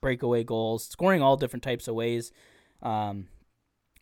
breakaway 0.00 0.44
goals, 0.44 0.86
scoring 0.86 1.20
all 1.20 1.36
different 1.36 1.62
types 1.62 1.88
of 1.88 1.94
ways. 1.94 2.32
Um, 2.82 3.28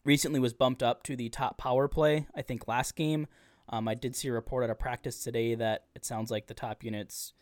recently 0.05 0.39
was 0.39 0.53
bumped 0.53 0.83
up 0.83 1.03
to 1.05 1.17
the 1.17 1.29
top 1.29 1.59
power 1.59 1.89
play, 1.89 2.27
I 2.35 2.43
think 2.43 2.69
last 2.69 2.95
game. 2.95 3.27
Um, 3.69 3.89
I 3.89 3.95
did 3.95 4.15
see 4.15 4.29
a 4.29 4.33
report 4.33 4.63
at 4.65 4.71
a 4.71 4.75
practice 4.75 5.25
today 5.25 5.55
that 5.55 5.87
it 5.95 6.05
sounds 6.05 6.31
like 6.31 6.47
the 6.47 6.55
top 6.55 6.85
units 6.85 7.33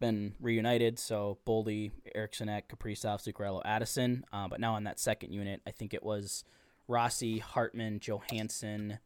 been 0.00 0.34
reunited. 0.40 0.98
So 0.98 1.38
Boldy, 1.46 1.90
Eriksson 2.14 2.48
Ek, 2.48 2.68
Kaprizov, 2.68 3.22
Zuccarello, 3.22 3.62
Addison. 3.64 4.24
Uh, 4.32 4.48
but 4.48 4.60
now 4.60 4.74
on 4.74 4.84
that 4.84 5.00
second 5.00 5.32
unit, 5.32 5.60
I 5.66 5.70
think 5.70 5.92
it 5.92 6.02
was 6.02 6.44
Rossi, 6.86 7.38
Hartman, 7.38 8.00
Johansson, 8.00 8.98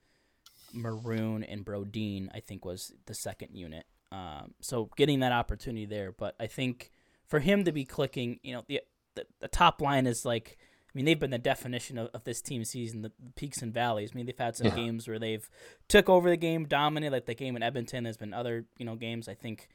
Maroon, 0.73 1.43
and 1.43 1.65
Brodin, 1.65 2.29
I 2.35 2.41
think 2.41 2.65
was 2.65 2.93
the 3.07 3.15
second 3.15 3.55
unit. 3.55 3.87
Um, 4.11 4.55
so 4.61 4.91
getting 4.97 5.21
that 5.21 5.33
opportunity 5.33 5.87
there. 5.87 6.13
But 6.13 6.35
I 6.41 6.47
think 6.47 6.93
for 7.27 7.41
him 7.41 7.65
to 7.65 7.73
be 7.73 7.85
clicking, 7.85 8.41
you 8.43 8.55
know, 8.55 8.65
the, 8.67 8.81
the, 9.15 9.27
the 9.41 9.49
top 9.49 9.81
line 9.81 10.07
is 10.07 10.25
like, 10.25 10.57
I 10.61 10.91
mean, 10.95 11.05
they've 11.05 11.19
been 11.19 11.31
the 11.31 11.39
definition 11.39 11.99
of, 11.99 12.09
of 12.15 12.25
this 12.25 12.41
team 12.41 12.65
season, 12.65 13.03
the, 13.03 13.13
peaks 13.37 13.61
and 13.61 13.73
valleys. 13.73 14.13
I 14.13 14.17
mean, 14.17 14.27
they've 14.27 14.39
had 14.39 14.57
some 14.57 14.69
yeah. 14.69 14.75
games 14.75 15.07
where 15.07 15.19
they've 15.19 15.49
took 15.89 16.09
over 16.09 16.31
the 16.31 16.37
game, 16.37 16.65
dominated, 16.65 17.13
like 17.13 17.27
the 17.27 17.35
game 17.35 17.57
in 17.57 17.63
Edmonton. 17.63 18.05
There's 18.05 18.17
been 18.17 18.33
other, 18.33 18.65
you 18.79 18.87
know, 18.87 18.97
games. 18.97 19.29
I 19.29 19.35
think 19.35 19.69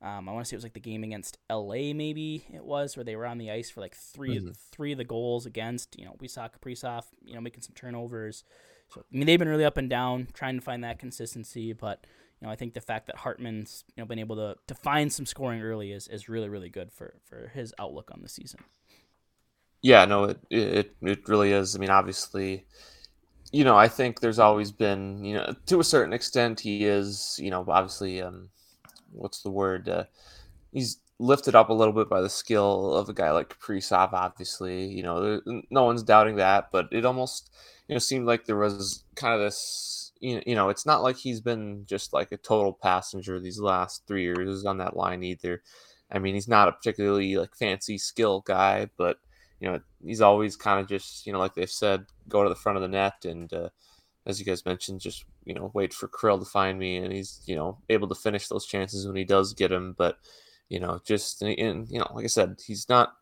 um, 0.00 0.28
I 0.28 0.32
want 0.32 0.44
to 0.44 0.48
say 0.48 0.54
it 0.54 0.58
was 0.58 0.64
like 0.64 0.74
the 0.74 0.80
game 0.80 1.02
against 1.02 1.38
LA, 1.50 1.92
maybe 1.92 2.44
it 2.52 2.64
was, 2.64 2.96
where 2.96 3.02
they 3.02 3.16
were 3.16 3.26
on 3.26 3.38
the 3.38 3.50
ice 3.50 3.68
for 3.68 3.80
like 3.80 3.96
3 3.96 4.38
mm-hmm. 4.38 4.50
three 4.70 4.92
of 4.92 4.98
the 4.98 5.04
goals 5.04 5.44
against. 5.44 5.98
You 5.98 6.04
know, 6.04 6.14
we 6.20 6.28
saw 6.28 6.48
Kaprizov, 6.48 7.04
you 7.24 7.34
know, 7.34 7.40
making 7.40 7.62
some 7.62 7.74
turnovers. 7.74 8.44
So 8.90 9.00
I 9.00 9.16
mean, 9.16 9.26
they've 9.26 9.38
been 9.38 9.48
really 9.48 9.64
up 9.64 9.76
and 9.76 9.90
down, 9.90 10.28
trying 10.34 10.54
to 10.56 10.60
find 10.60 10.84
that 10.84 11.00
consistency. 11.00 11.72
But 11.72 12.06
you 12.40 12.46
know, 12.46 12.52
I 12.52 12.56
think 12.56 12.74
the 12.74 12.80
fact 12.80 13.06
that 13.06 13.16
Hartman's 13.16 13.84
you 13.96 14.02
know 14.02 14.06
been 14.06 14.18
able 14.18 14.36
to 14.36 14.56
to 14.66 14.74
find 14.74 15.12
some 15.12 15.26
scoring 15.26 15.62
early 15.62 15.92
is, 15.92 16.08
is 16.08 16.28
really 16.28 16.48
really 16.48 16.68
good 16.68 16.92
for 16.92 17.14
for 17.24 17.50
his 17.54 17.74
outlook 17.78 18.10
on 18.12 18.22
the 18.22 18.28
season. 18.28 18.60
Yeah, 19.82 20.04
no, 20.04 20.24
it 20.24 20.38
it 20.50 20.96
it 21.02 21.28
really 21.28 21.52
is. 21.52 21.76
I 21.76 21.78
mean, 21.78 21.90
obviously, 21.90 22.64
you 23.52 23.64
know, 23.64 23.76
I 23.76 23.88
think 23.88 24.20
there's 24.20 24.38
always 24.38 24.72
been, 24.72 25.24
you 25.24 25.34
know, 25.34 25.54
to 25.66 25.80
a 25.80 25.84
certain 25.84 26.12
extent, 26.12 26.60
he 26.60 26.84
is, 26.84 27.38
you 27.42 27.50
know, 27.50 27.64
obviously. 27.68 28.20
Um, 28.22 28.50
what's 29.12 29.42
the 29.42 29.50
word? 29.50 29.88
Uh, 29.88 30.04
he's 30.72 30.98
lifted 31.18 31.54
up 31.54 31.68
a 31.68 31.74
little 31.74 31.92
bit 31.92 32.08
by 32.08 32.20
the 32.20 32.28
skill 32.28 32.94
of 32.94 33.08
a 33.08 33.12
guy 33.12 33.30
like 33.30 33.48
Kaprizov. 33.58 34.12
Obviously, 34.12 34.86
you 34.86 35.02
know, 35.02 35.40
no 35.70 35.84
one's 35.84 36.02
doubting 36.02 36.36
that, 36.36 36.70
but 36.72 36.88
it 36.92 37.04
almost 37.04 37.50
you 37.88 37.94
know 37.94 37.98
seemed 37.98 38.26
like 38.26 38.44
there 38.44 38.56
was 38.56 39.04
kind 39.14 39.34
of 39.34 39.40
this. 39.40 39.97
You 40.20 40.54
know, 40.54 40.68
it's 40.68 40.86
not 40.86 41.02
like 41.02 41.16
he's 41.16 41.40
been 41.40 41.84
just 41.86 42.12
like 42.12 42.32
a 42.32 42.36
total 42.36 42.72
passenger 42.72 43.38
these 43.38 43.60
last 43.60 44.02
three 44.06 44.22
years 44.22 44.64
on 44.64 44.78
that 44.78 44.96
line 44.96 45.22
either. 45.22 45.62
I 46.10 46.18
mean, 46.18 46.34
he's 46.34 46.48
not 46.48 46.68
a 46.68 46.72
particularly 46.72 47.36
like 47.36 47.54
fancy 47.54 47.98
skill 47.98 48.40
guy, 48.40 48.88
but 48.96 49.18
you 49.60 49.68
know, 49.70 49.80
he's 50.04 50.20
always 50.20 50.56
kind 50.56 50.80
of 50.80 50.88
just 50.88 51.26
you 51.26 51.32
know, 51.32 51.38
like 51.38 51.54
they've 51.54 51.70
said, 51.70 52.06
go 52.28 52.42
to 52.42 52.48
the 52.48 52.54
front 52.56 52.76
of 52.76 52.82
the 52.82 52.88
net 52.88 53.24
and 53.24 53.52
uh, 53.52 53.68
as 54.28 54.38
you 54.38 54.44
guys 54.44 54.64
mentioned, 54.66 55.00
just 55.00 55.24
you 55.44 55.54
know 55.54 55.70
wait 55.74 55.92
for 55.94 56.06
Krill 56.06 56.38
to 56.38 56.44
find 56.44 56.78
me, 56.78 56.98
and 56.98 57.12
he's 57.12 57.42
you 57.46 57.56
know 57.56 57.78
able 57.88 58.06
to 58.08 58.14
finish 58.14 58.46
those 58.46 58.66
chances 58.66 59.06
when 59.06 59.16
he 59.16 59.24
does 59.24 59.54
get 59.54 59.68
them. 59.68 59.94
But 59.96 60.18
you 60.68 60.78
know, 60.78 61.00
just 61.04 61.42
and 61.42 61.88
you 61.90 61.98
know, 61.98 62.10
like 62.14 62.24
I 62.24 62.28
said, 62.28 62.60
he's 62.64 62.88
not 62.88 63.14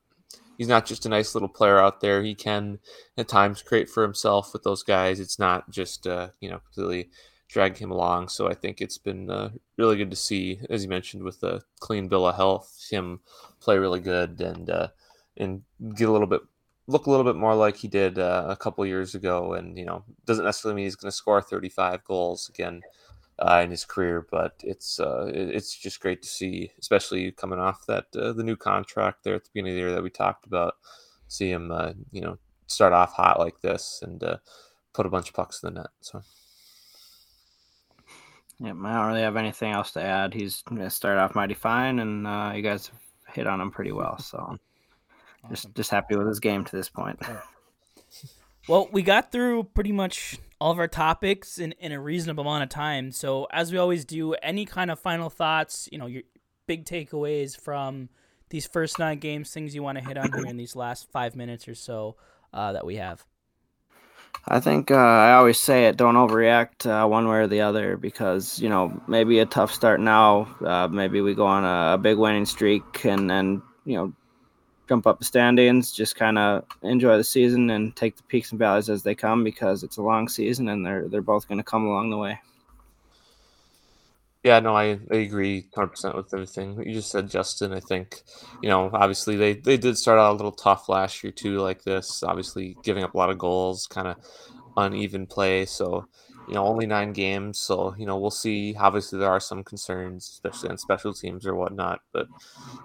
he's 0.56 0.68
not 0.68 0.86
just 0.86 1.06
a 1.06 1.08
nice 1.08 1.34
little 1.34 1.48
player 1.48 1.78
out 1.78 2.00
there. 2.00 2.22
He 2.22 2.34
can 2.34 2.78
at 3.16 3.28
times 3.28 3.62
create 3.62 3.88
for 3.88 4.02
himself 4.02 4.52
with 4.52 4.62
those 4.62 4.82
guys. 4.82 5.20
It's 5.20 5.38
not 5.38 5.70
just 5.70 6.06
uh, 6.06 6.28
you 6.40 6.50
know 6.50 6.58
completely 6.58 7.10
drag 7.48 7.76
him 7.76 7.90
along. 7.90 8.28
So 8.28 8.48
I 8.48 8.54
think 8.54 8.80
it's 8.80 8.98
been 8.98 9.30
uh, 9.30 9.50
really 9.76 9.96
good 9.96 10.10
to 10.10 10.16
see, 10.16 10.60
as 10.68 10.82
you 10.82 10.88
mentioned, 10.88 11.22
with 11.22 11.40
the 11.40 11.62
clean 11.80 12.08
bill 12.08 12.26
of 12.26 12.36
health, 12.36 12.86
him 12.90 13.20
play 13.60 13.78
really 13.78 14.00
good 14.00 14.40
and 14.40 14.68
uh, 14.68 14.88
and 15.36 15.62
get 15.94 16.08
a 16.08 16.12
little 16.12 16.26
bit 16.26 16.40
look 16.88 17.06
a 17.06 17.10
little 17.10 17.24
bit 17.24 17.36
more 17.36 17.54
like 17.54 17.76
he 17.76 17.88
did 17.88 18.18
uh, 18.18 18.46
a 18.48 18.56
couple 18.56 18.86
years 18.86 19.14
ago. 19.14 19.54
And, 19.54 19.76
you 19.76 19.84
know, 19.84 20.04
doesn't 20.24 20.44
necessarily 20.44 20.76
mean 20.76 20.84
he's 20.84 20.96
going 20.96 21.10
to 21.10 21.16
score 21.16 21.40
35 21.42 22.04
goals 22.04 22.48
again 22.48 22.82
uh, 23.38 23.60
in 23.64 23.70
his 23.70 23.84
career, 23.84 24.26
but 24.30 24.54
it's 24.62 24.98
uh, 25.00 25.30
it's 25.32 25.76
just 25.76 26.00
great 26.00 26.22
to 26.22 26.28
see, 26.28 26.70
especially 26.80 27.32
coming 27.32 27.58
off 27.58 27.86
that 27.86 28.06
uh, 28.16 28.32
the 28.32 28.44
new 28.44 28.56
contract 28.56 29.24
there 29.24 29.34
at 29.34 29.44
the 29.44 29.50
beginning 29.52 29.72
of 29.72 29.76
the 29.76 29.80
year 29.80 29.92
that 29.92 30.02
we 30.02 30.10
talked 30.10 30.46
about. 30.46 30.74
See 31.28 31.50
him, 31.50 31.70
uh, 31.70 31.92
you 32.12 32.20
know, 32.20 32.38
start 32.66 32.92
off 32.92 33.12
hot 33.12 33.38
like 33.38 33.60
this 33.60 34.00
and 34.02 34.22
uh, 34.22 34.38
put 34.92 35.06
a 35.06 35.10
bunch 35.10 35.28
of 35.28 35.34
pucks 35.34 35.62
in 35.62 35.74
the 35.74 35.80
net. 35.80 35.90
So. 36.00 36.22
Yeah, 38.58 38.68
I 38.68 38.72
don't 38.72 39.06
really 39.08 39.20
have 39.20 39.36
anything 39.36 39.72
else 39.72 39.90
to 39.92 40.02
add. 40.02 40.32
He's 40.32 40.62
going 40.62 40.80
to 40.80 40.88
start 40.88 41.18
off 41.18 41.34
mighty 41.34 41.52
fine, 41.52 41.98
and 41.98 42.56
you 42.56 42.62
guys 42.62 42.90
hit 43.34 43.46
on 43.46 43.60
him 43.60 43.70
pretty 43.70 43.92
well. 43.92 44.18
So 44.22 44.58
Awesome. 45.46 45.54
Just 45.54 45.74
just 45.74 45.90
happy 45.90 46.16
with 46.16 46.26
his 46.26 46.40
game 46.40 46.64
to 46.64 46.76
this 46.76 46.88
point. 46.88 47.20
Well, 48.68 48.88
we 48.90 49.02
got 49.02 49.30
through 49.30 49.64
pretty 49.74 49.92
much 49.92 50.38
all 50.60 50.72
of 50.72 50.78
our 50.78 50.88
topics 50.88 51.58
in, 51.58 51.72
in 51.72 51.92
a 51.92 52.00
reasonable 52.00 52.42
amount 52.42 52.62
of 52.62 52.68
time. 52.68 53.12
So, 53.12 53.46
as 53.50 53.72
we 53.72 53.78
always 53.78 54.04
do, 54.04 54.34
any 54.34 54.64
kind 54.64 54.90
of 54.90 54.98
final 54.98 55.30
thoughts, 55.30 55.88
you 55.92 55.98
know, 55.98 56.06
your 56.06 56.22
big 56.66 56.84
takeaways 56.84 57.58
from 57.58 58.08
these 58.50 58.66
first 58.66 58.98
nine 58.98 59.18
games, 59.18 59.50
things 59.50 59.74
you 59.74 59.82
want 59.82 59.98
to 59.98 60.04
hit 60.04 60.16
on 60.16 60.32
here 60.32 60.46
in 60.46 60.56
these 60.56 60.76
last 60.76 61.10
five 61.10 61.36
minutes 61.36 61.68
or 61.68 61.74
so 61.74 62.16
uh, 62.52 62.72
that 62.72 62.86
we 62.86 62.96
have? 62.96 63.24
I 64.48 64.60
think 64.60 64.90
uh, 64.90 64.96
I 64.96 65.32
always 65.32 65.58
say 65.58 65.86
it: 65.86 65.96
don't 65.96 66.14
overreact 66.14 66.86
uh, 66.86 67.06
one 67.08 67.26
way 67.28 67.38
or 67.38 67.46
the 67.46 67.62
other, 67.62 67.96
because 67.96 68.58
you 68.60 68.68
know 68.68 69.00
maybe 69.08 69.38
a 69.40 69.46
tough 69.46 69.72
start 69.72 70.00
now, 70.00 70.54
uh, 70.64 70.88
maybe 70.88 71.20
we 71.20 71.34
go 71.34 71.46
on 71.46 71.64
a, 71.64 71.94
a, 71.94 71.98
big 71.98 72.16
winning 72.16 72.46
streak, 72.46 73.04
and 73.04 73.28
then, 73.28 73.62
you 73.84 73.96
know 73.96 74.12
jump 74.88 75.06
up 75.06 75.18
the 75.18 75.24
standings, 75.24 75.92
just 75.92 76.16
kind 76.16 76.38
of 76.38 76.64
enjoy 76.82 77.16
the 77.16 77.24
season 77.24 77.70
and 77.70 77.94
take 77.96 78.16
the 78.16 78.22
peaks 78.24 78.50
and 78.50 78.58
valleys 78.58 78.88
as 78.88 79.02
they 79.02 79.14
come 79.14 79.44
because 79.44 79.82
it's 79.82 79.96
a 79.96 80.02
long 80.02 80.28
season 80.28 80.68
and 80.68 80.84
they're 80.84 81.08
they're 81.08 81.22
both 81.22 81.48
going 81.48 81.58
to 81.58 81.64
come 81.64 81.86
along 81.86 82.10
the 82.10 82.18
way. 82.18 82.40
Yeah, 84.46 84.60
no, 84.60 84.76
I, 84.76 85.00
I 85.10 85.16
agree 85.16 85.66
100% 85.76 86.14
with 86.14 86.32
everything 86.32 86.80
you 86.86 86.94
just 86.94 87.10
said, 87.10 87.28
Justin. 87.28 87.72
I 87.72 87.80
think, 87.80 88.22
you 88.62 88.68
know, 88.68 88.88
obviously 88.92 89.34
they, 89.34 89.54
they 89.54 89.76
did 89.76 89.98
start 89.98 90.20
out 90.20 90.30
a 90.30 90.36
little 90.36 90.52
tough 90.52 90.88
last 90.88 91.24
year, 91.24 91.32
too, 91.32 91.58
like 91.58 91.82
this. 91.82 92.22
Obviously, 92.22 92.76
giving 92.84 93.02
up 93.02 93.14
a 93.14 93.18
lot 93.18 93.28
of 93.28 93.38
goals, 93.38 93.88
kind 93.88 94.06
of 94.06 94.16
uneven 94.76 95.26
play. 95.26 95.66
So, 95.66 96.06
you 96.48 96.54
know, 96.54 96.64
only 96.64 96.86
nine 96.86 97.12
games, 97.12 97.58
so 97.58 97.94
you 97.98 98.06
know 98.06 98.16
we'll 98.18 98.30
see. 98.30 98.74
Obviously, 98.78 99.18
there 99.18 99.30
are 99.30 99.40
some 99.40 99.64
concerns, 99.64 100.28
especially 100.28 100.70
on 100.70 100.78
special 100.78 101.12
teams 101.12 101.46
or 101.46 101.54
whatnot. 101.54 102.00
But 102.12 102.28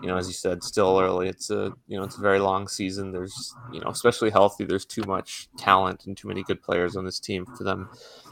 you 0.01 0.07
know, 0.07 0.17
as 0.17 0.27
you 0.27 0.33
said, 0.33 0.63
still 0.63 0.99
early. 0.99 1.29
It's 1.29 1.49
a 1.51 1.73
you 1.87 1.97
know 1.97 2.03
it's 2.03 2.17
a 2.17 2.21
very 2.21 2.39
long 2.39 2.67
season. 2.67 3.11
There's 3.11 3.55
you 3.71 3.79
know, 3.79 3.89
especially 3.89 4.31
healthy. 4.31 4.65
There's 4.65 4.85
too 4.85 5.03
much 5.05 5.47
talent 5.57 6.05
and 6.07 6.17
too 6.17 6.27
many 6.27 6.43
good 6.43 6.61
players 6.63 6.95
on 6.95 7.05
this 7.05 7.19
team 7.19 7.45
for 7.45 7.63
them 7.63 7.89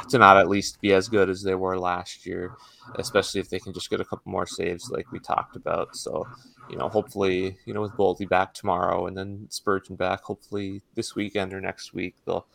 to 0.10 0.18
not 0.18 0.38
at 0.38 0.50
least 0.50 0.82
be 0.82 0.94
as 0.94 1.08
good 1.08 1.30
as 1.30 1.44
they 1.44 1.56
were 1.56 1.78
last 1.78 2.26
year. 2.26 2.56
Especially 2.96 3.40
if 3.40 3.50
they 3.50 3.60
can 3.60 3.72
just 3.72 3.90
get 3.92 4.02
a 4.02 4.06
couple 4.06 4.32
more 4.32 4.48
saves, 4.48 4.90
like 4.90 5.12
we 5.12 5.20
talked 5.20 5.56
about. 5.56 5.96
So 5.96 6.26
you 6.70 6.78
know, 6.78 6.90
hopefully, 6.90 7.58
you 7.66 7.74
know, 7.74 7.82
with 7.82 7.94
Boldy 7.94 8.28
back 8.28 8.54
tomorrow 8.54 9.08
and 9.08 9.18
then 9.18 9.48
Spurgeon 9.50 9.96
back, 9.96 10.24
hopefully 10.24 10.82
this 10.96 11.16
weekend 11.16 11.54
or 11.54 11.62
next 11.62 11.94
week 11.94 12.16
they'll 12.26 12.48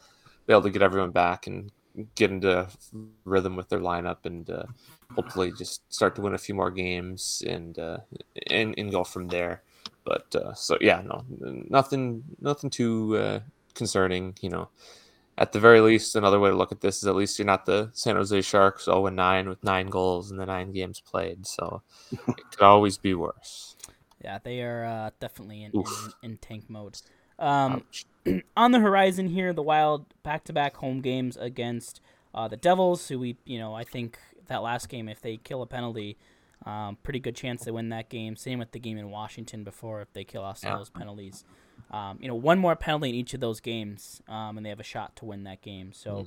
be 0.47 0.53
able 0.53 0.63
to 0.63 0.71
get 0.71 0.83
everyone 0.83 1.11
back 1.11 1.47
and 1.47 1.71
get 2.15 2.31
into 2.31 2.69
rhythm 3.25 3.57
with 3.57 3.69
their 3.69 3.81
lineup 3.81 4.25
and 4.25 4.51
uh, 4.51 4.65
hopefully 5.15 5.53
just 5.57 5.83
start 5.93 6.15
to 6.17 6.23
win 6.23 6.35
a 6.35 6.39
few 6.39 6.55
more 6.55 6.71
games 6.71 7.43
and 7.47 7.79
uh, 7.79 7.99
and, 8.49 8.75
and 8.79 8.91
go 8.91 9.05
from 9.05 9.29
there. 9.29 9.63
But 10.05 10.35
uh, 10.35 10.55
so 10.55 10.77
yeah, 10.81 11.03
no, 11.03 11.25
nothing, 11.69 12.25
nothing 12.41 12.71
too 12.71 13.17
uh, 13.17 13.41
concerning. 13.75 14.37
You 14.41 14.51
know, 14.51 14.69
at 15.39 15.53
the 15.53 15.61
very 15.61 15.81
least, 15.81 16.15
another 16.15 16.39
way 16.39 16.51
to 16.51 16.57
look 16.57 16.73
at 16.73 16.81
this 16.81 16.99
is 16.99 17.07
at 17.07 17.15
least 17.15 17.39
you're 17.39 17.47
not 17.47 17.67
the 17.67 17.91
San 17.93 18.17
Jose 18.17 18.41
Sharks 18.43 18.85
0 18.85 19.07
and 19.07 19.17
9 19.17 19.49
with 19.49 19.65
nine 19.65 19.89
goals 19.89 20.31
in 20.31 20.37
the 20.37 20.47
nine 20.47 20.73
games 20.73 21.01
played. 21.01 21.47
So 21.47 21.83
it 22.13 22.51
could 22.51 22.63
always 22.63 22.99
be 22.99 23.15
worse. 23.15 23.77
Yeah, 24.23 24.39
they 24.43 24.63
are 24.63 24.85
uh, 24.85 25.11
definitely 25.21 25.65
in, 25.65 25.73
in, 25.73 25.85
in 26.23 26.37
tank 26.39 26.65
mode. 26.69 26.99
Um, 27.39 27.85
on 28.57 28.73
the 28.73 28.81
horizon 28.81 29.29
here, 29.29 29.53
the 29.53 29.63
Wild 29.63 30.07
back-to-back 30.23 30.77
home 30.77 31.01
games 31.01 31.37
against 31.37 32.01
uh, 32.35 32.49
the 32.49 32.57
Devils, 32.57 33.09
who 33.09 33.19
we, 33.19 33.37
you 33.45 33.59
know, 33.59 33.75
I 33.75 33.85
think 33.85 34.19
that 34.49 34.63
last 34.63 34.89
game, 34.89 35.09
if 35.09 35.21
they 35.21 35.37
kill 35.37 35.63
a 35.63 35.67
penalty, 35.67 36.17
um, 36.67 36.97
pretty 37.03 37.21
good 37.21 37.37
chance 37.37 37.65
they 37.65 37.71
win 37.71 37.91
that 37.91 38.09
game. 38.09 38.37
Same 38.37 38.59
with 38.59 38.73
the 38.73 38.79
game 38.79 38.99
in 38.99 39.11
Washington 39.11 39.65
before, 39.65 40.01
if 40.01 40.13
they 40.13 40.25
kill 40.25 40.43
off 40.43 40.59
some 40.59 40.73
yeah. 40.73 40.79
those 40.79 40.91
penalties. 40.91 41.45
Um, 41.91 42.19
you 42.21 42.29
know, 42.29 42.35
one 42.35 42.59
more 42.59 42.77
penalty 42.77 43.11
in 43.11 43.15
each 43.15 43.35
of 43.35 43.41
those 43.41 43.61
games, 43.61 44.23
um, 44.29 44.57
and 44.57 44.65
they 44.65 44.71
have 44.71 44.81
a 44.81 44.85
shot 44.85 45.17
to 45.17 45.27
win 45.27 45.45
that 45.45 45.61
game. 45.61 45.93
So, 45.93 46.27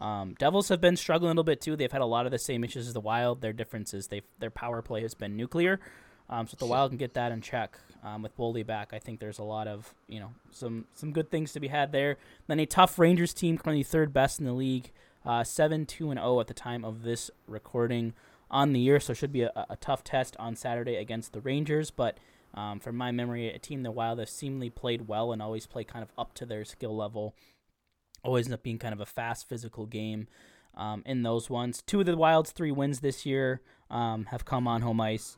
mm. 0.00 0.04
um, 0.04 0.34
Devils 0.38 0.68
have 0.68 0.80
been 0.80 0.96
struggling 0.96 1.28
a 1.28 1.32
little 1.32 1.44
bit 1.44 1.60
too. 1.60 1.76
They've 1.76 1.90
had 1.90 2.02
a 2.02 2.06
lot 2.06 2.26
of 2.26 2.32
the 2.32 2.38
same 2.38 2.62
issues 2.62 2.86
as 2.86 2.94
the 2.94 3.00
Wild. 3.00 3.40
Their 3.40 3.52
difference 3.52 3.94
is 3.94 4.08
they 4.08 4.22
their 4.38 4.50
power 4.50 4.82
play 4.82 5.02
has 5.02 5.14
been 5.14 5.36
nuclear. 5.36 5.80
Um, 6.28 6.46
so 6.46 6.54
if 6.54 6.58
the 6.58 6.66
Wild 6.66 6.90
can 6.90 6.98
get 6.98 7.14
that 7.14 7.32
in 7.32 7.40
check 7.40 7.78
um, 8.08 8.22
with 8.22 8.36
Boldy 8.36 8.66
back, 8.66 8.90
I 8.92 8.98
think 8.98 9.20
there's 9.20 9.38
a 9.38 9.44
lot 9.44 9.68
of 9.68 9.94
you 10.08 10.20
know 10.20 10.32
some 10.50 10.86
some 10.94 11.12
good 11.12 11.30
things 11.30 11.52
to 11.52 11.60
be 11.60 11.68
had 11.68 11.92
there. 11.92 12.16
Then 12.46 12.60
a 12.60 12.66
tough 12.66 12.98
Rangers 12.98 13.34
team, 13.34 13.58
currently 13.58 13.82
third 13.82 14.12
best 14.12 14.38
in 14.38 14.46
the 14.46 14.52
league, 14.52 14.90
uh, 15.24 15.44
seven 15.44 15.86
two 15.86 16.10
and 16.10 16.18
zero 16.18 16.36
oh 16.36 16.40
at 16.40 16.46
the 16.46 16.54
time 16.54 16.84
of 16.84 17.02
this 17.02 17.30
recording 17.46 18.14
on 18.50 18.72
the 18.72 18.80
year. 18.80 19.00
So 19.00 19.14
should 19.14 19.32
be 19.32 19.42
a, 19.42 19.66
a 19.68 19.76
tough 19.76 20.04
test 20.04 20.36
on 20.38 20.56
Saturday 20.56 20.96
against 20.96 21.32
the 21.32 21.40
Rangers. 21.40 21.90
But 21.90 22.18
um, 22.54 22.80
from 22.80 22.96
my 22.96 23.10
memory, 23.12 23.48
a 23.48 23.58
team 23.58 23.82
the 23.82 23.90
Wild 23.90 24.18
have 24.18 24.30
seemingly 24.30 24.70
played 24.70 25.08
well 25.08 25.32
and 25.32 25.42
always 25.42 25.66
play 25.66 25.84
kind 25.84 26.02
of 26.02 26.12
up 26.16 26.34
to 26.34 26.46
their 26.46 26.64
skill 26.64 26.96
level. 26.96 27.34
Always 28.24 28.46
end 28.46 28.54
up 28.54 28.62
being 28.62 28.78
kind 28.78 28.94
of 28.94 29.00
a 29.00 29.06
fast 29.06 29.48
physical 29.48 29.86
game. 29.86 30.28
Um, 30.76 31.02
in 31.04 31.22
those 31.24 31.50
ones, 31.50 31.82
two 31.82 32.00
of 32.00 32.06
the 32.06 32.16
Wild's 32.16 32.52
three 32.52 32.70
wins 32.70 33.00
this 33.00 33.26
year 33.26 33.60
um, 33.90 34.26
have 34.26 34.44
come 34.44 34.68
on 34.68 34.82
home 34.82 35.00
ice 35.00 35.36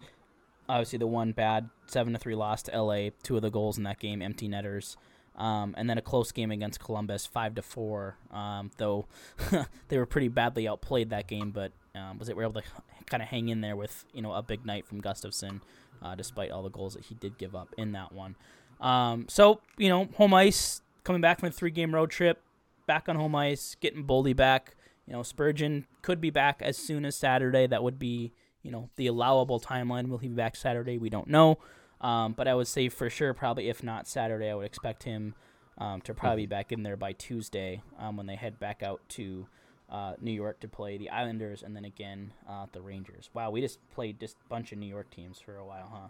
obviously 0.71 0.99
the 0.99 1.07
one 1.07 1.33
bad 1.33 1.69
seven 1.87 2.13
to 2.13 2.19
three 2.19 2.35
loss 2.35 2.63
to 2.65 2.83
LA. 2.83 3.11
Two 3.23 3.37
of 3.37 3.43
the 3.43 3.51
goals 3.51 3.77
in 3.77 3.85
that 3.85 3.99
game 3.99 4.23
empty 4.23 4.49
netters. 4.49 4.97
Um, 5.37 5.75
and 5.79 5.89
then 5.89 5.97
a 5.97 6.03
close 6.03 6.33
game 6.33 6.51
against 6.51 6.81
Columbus, 6.81 7.25
five 7.27 7.55
to 7.55 7.63
four. 7.63 8.17
Um, 8.31 8.71
though 8.77 9.07
they 9.89 9.99
were 9.99 10.07
pretty 10.07 10.29
badly 10.29 10.69
outplayed 10.69 11.11
that 11.11 11.29
game, 11.29 11.51
but 11.51 11.73
um, 11.95 12.19
was 12.19 12.29
it 12.29 12.37
were 12.37 12.43
able 12.43 12.61
to 12.61 12.63
kind 13.07 13.23
of 13.23 13.29
hang 13.29 13.49
in 13.49 13.61
there 13.61 13.77
with 13.77 14.05
you 14.13 14.23
know 14.23 14.33
a 14.33 14.43
big 14.43 14.65
night 14.65 14.87
from 14.87 15.01
Gustavsson, 15.01 15.61
uh, 16.03 16.15
despite 16.15 16.51
all 16.51 16.63
the 16.63 16.71
goals 16.71 16.95
that 16.95 17.07
he 17.07 17.15
did 17.15 17.39
give 17.39 17.55
up 17.55 17.75
in 17.77 17.93
that 17.93 18.13
one. 18.13 18.37
Um, 18.81 19.27
so 19.29 19.61
you 19.79 19.89
know, 19.89 20.09
home 20.17 20.35
ice 20.35 20.83
coming 21.05 21.21
back 21.21 21.41
from 21.41 21.49
a 21.49 21.53
three 21.53 21.71
game 21.71 21.95
road 21.95 22.11
trip, 22.11 22.43
back 22.87 23.09
on 23.09 23.17
home 23.17 23.35
ice, 23.35 23.77
getting 23.81 24.05
Boldy 24.05 24.37
back. 24.37 24.75
You 25.07 25.15
know, 25.15 25.23
Spurgeon 25.23 25.87
could 26.03 26.21
be 26.21 26.31
back 26.31 26.61
as 26.63 26.77
soon 26.77 27.05
as 27.05 27.17
Saturday. 27.17 27.67
That 27.67 27.83
would 27.83 27.99
be 27.99 28.33
you 28.63 28.71
know, 28.71 28.91
the 28.97 29.07
allowable 29.07 29.61
timeline. 29.61 30.09
Will 30.09 30.19
he 30.19 30.29
be 30.29 30.35
back 30.35 30.57
Saturday? 30.57 30.99
We 30.99 31.11
don't 31.11 31.29
know. 31.29 31.59
Um, 32.01 32.33
but 32.33 32.49
I 32.49 32.55
would 32.55 32.69
say 32.69 32.89
for 32.89 33.11
sure, 33.11 33.35
probably 33.35 33.69
if 33.69 33.83
not 33.83 34.09
Saturday, 34.09 34.49
I 34.49 34.55
would 34.55 34.67
expect 34.67 35.03
him 35.03 35.35
um, 35.79 36.01
to 36.03 36.15
probably 36.15 36.43
be 36.43 36.47
back 36.47 36.73
in 36.73 36.83
there 36.83 36.97
by 36.97 37.13
Tuesday 37.13 37.83
um, 37.99 38.17
when 38.17 38.27
they 38.27 38.37
head 38.37 38.59
back 38.59 38.83
out 38.83 39.01
to 39.11 39.47
uh, 39.91 40.15
New 40.21 40.33
York 40.33 40.61
to 40.61 40.69
play 40.69 40.97
the 40.99 41.11
Islanders 41.11 41.63
and 41.63 41.75
then 41.75 41.85
again 41.85 42.33
uh, 42.49 42.67
the 42.73 42.81
Rangers. 42.81 43.31
Wow, 43.35 43.51
we 43.51 43.61
just 43.61 43.79
played 43.91 44.21
just 44.21 44.37
a 44.47 44.49
bunch 44.49 44.73
of 44.73 44.79
New 44.79 44.87
York 44.87 45.11
teams 45.11 45.41
for 45.41 45.57
a 45.57 45.65
while, 45.65 45.91
huh? 45.93 46.09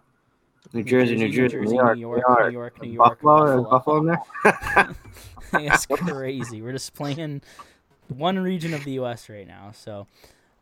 New 0.73 0.83
Jersey, 0.83 1.15
New 1.15 1.29
Jersey, 1.29 1.57
New, 1.57 1.63
Jersey, 1.63 1.75
New, 1.75 1.81
York, 1.81 1.95
New 1.95 2.01
York, 2.01 2.23
New 2.45 2.51
York, 2.51 2.81
New 2.83 2.91
York, 2.91 3.21
Buffalo, 3.21 3.63
Buffalo, 3.63 3.69
Buffalo 3.69 3.97
in 3.97 4.05
there. 4.05 4.95
it's 5.53 5.85
crazy. 5.87 6.61
We're 6.61 6.73
just 6.73 6.93
playing 6.93 7.41
one 8.09 8.37
region 8.37 8.75
of 8.75 8.83
the 8.83 8.91
U.S. 8.93 9.27
right 9.27 9.47
now, 9.47 9.71
so 9.73 10.05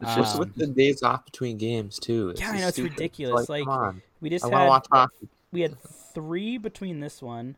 it's 0.01 0.15
just 0.15 0.35
um, 0.35 0.39
with 0.39 0.55
the 0.55 0.67
days 0.67 1.03
off 1.03 1.25
between 1.25 1.57
games 1.57 1.99
too. 1.99 2.29
It's 2.29 2.39
yeah, 2.39 2.51
I 2.51 2.59
know 2.59 2.67
it's 2.67 2.75
stupid. 2.75 2.93
ridiculous. 2.93 3.49
Like, 3.49 3.65
like 3.65 3.95
we 4.21 4.29
just 4.29 4.45
I 4.45 4.79
had 4.93 5.07
we 5.51 5.61
had 5.61 5.77
three 5.81 6.57
between 6.57 7.01
this 7.01 7.21
one, 7.21 7.57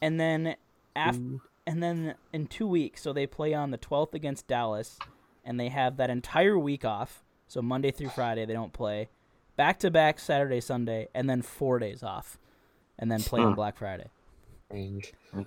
and 0.00 0.18
then 0.18 0.56
after 0.96 1.20
mm. 1.20 1.40
and 1.66 1.82
then 1.82 2.14
in 2.32 2.46
two 2.46 2.66
weeks, 2.66 3.02
so 3.02 3.12
they 3.12 3.26
play 3.26 3.52
on 3.52 3.70
the 3.70 3.76
twelfth 3.76 4.14
against 4.14 4.46
Dallas, 4.46 4.98
and 5.44 5.60
they 5.60 5.68
have 5.68 5.98
that 5.98 6.08
entire 6.08 6.58
week 6.58 6.84
off. 6.86 7.22
So 7.48 7.60
Monday 7.60 7.90
through 7.90 8.08
Friday 8.08 8.46
they 8.46 8.54
don't 8.54 8.72
play, 8.72 9.10
back 9.56 9.78
to 9.80 9.90
back 9.90 10.18
Saturday 10.18 10.62
Sunday, 10.62 11.08
and 11.14 11.28
then 11.28 11.42
four 11.42 11.78
days 11.78 12.02
off, 12.02 12.38
and 12.98 13.12
then 13.12 13.20
play 13.20 13.42
on 13.42 13.54
Black 13.54 13.76
Friday. 13.76 14.08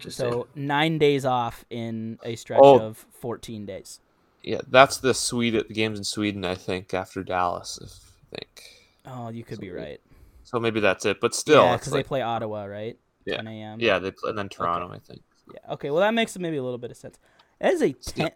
So 0.09 0.47
nine 0.53 0.99
days 0.99 1.25
off 1.25 1.65
in 1.71 2.19
a 2.23 2.35
stretch 2.35 2.59
oh. 2.61 2.79
of 2.79 3.07
fourteen 3.09 3.65
days 3.65 4.01
yeah, 4.43 4.61
that's 4.69 4.97
the 4.97 5.13
Sweden 5.13 5.63
the 5.67 5.73
games 5.73 5.97
in 5.97 6.03
Sweden. 6.03 6.45
I 6.45 6.55
think 6.55 6.93
after 6.93 7.23
Dallas. 7.23 7.79
if 7.81 8.13
I 8.33 8.37
think. 8.37 8.63
Oh, 9.05 9.29
you 9.29 9.43
could 9.43 9.57
so, 9.57 9.61
be 9.61 9.71
right. 9.71 9.99
So 10.43 10.59
maybe 10.59 10.79
that's 10.79 11.05
it, 11.05 11.19
but 11.19 11.35
still, 11.35 11.63
yeah, 11.63 11.77
because 11.77 11.91
like, 11.91 12.05
they 12.05 12.07
play 12.07 12.21
Ottawa, 12.21 12.65
right? 12.65 12.97
Yeah. 13.25 13.37
10 13.37 13.47
a.m. 13.47 13.79
Yeah, 13.81 13.99
they 13.99 14.11
play, 14.11 14.29
and 14.29 14.37
then 14.39 14.47
Toronto, 14.47 14.87
okay. 14.87 14.95
I 14.95 14.99
think. 14.99 15.21
Yeah. 15.53 15.73
Okay. 15.73 15.89
Well, 15.89 15.99
that 16.01 16.13
makes 16.13 16.37
maybe 16.37 16.57
a 16.57 16.63
little 16.63 16.77
bit 16.77 16.91
of 16.91 16.97
sense. 16.97 17.19
That 17.59 17.73
is 17.73 17.81
a 17.81 17.93
ten. 17.93 18.31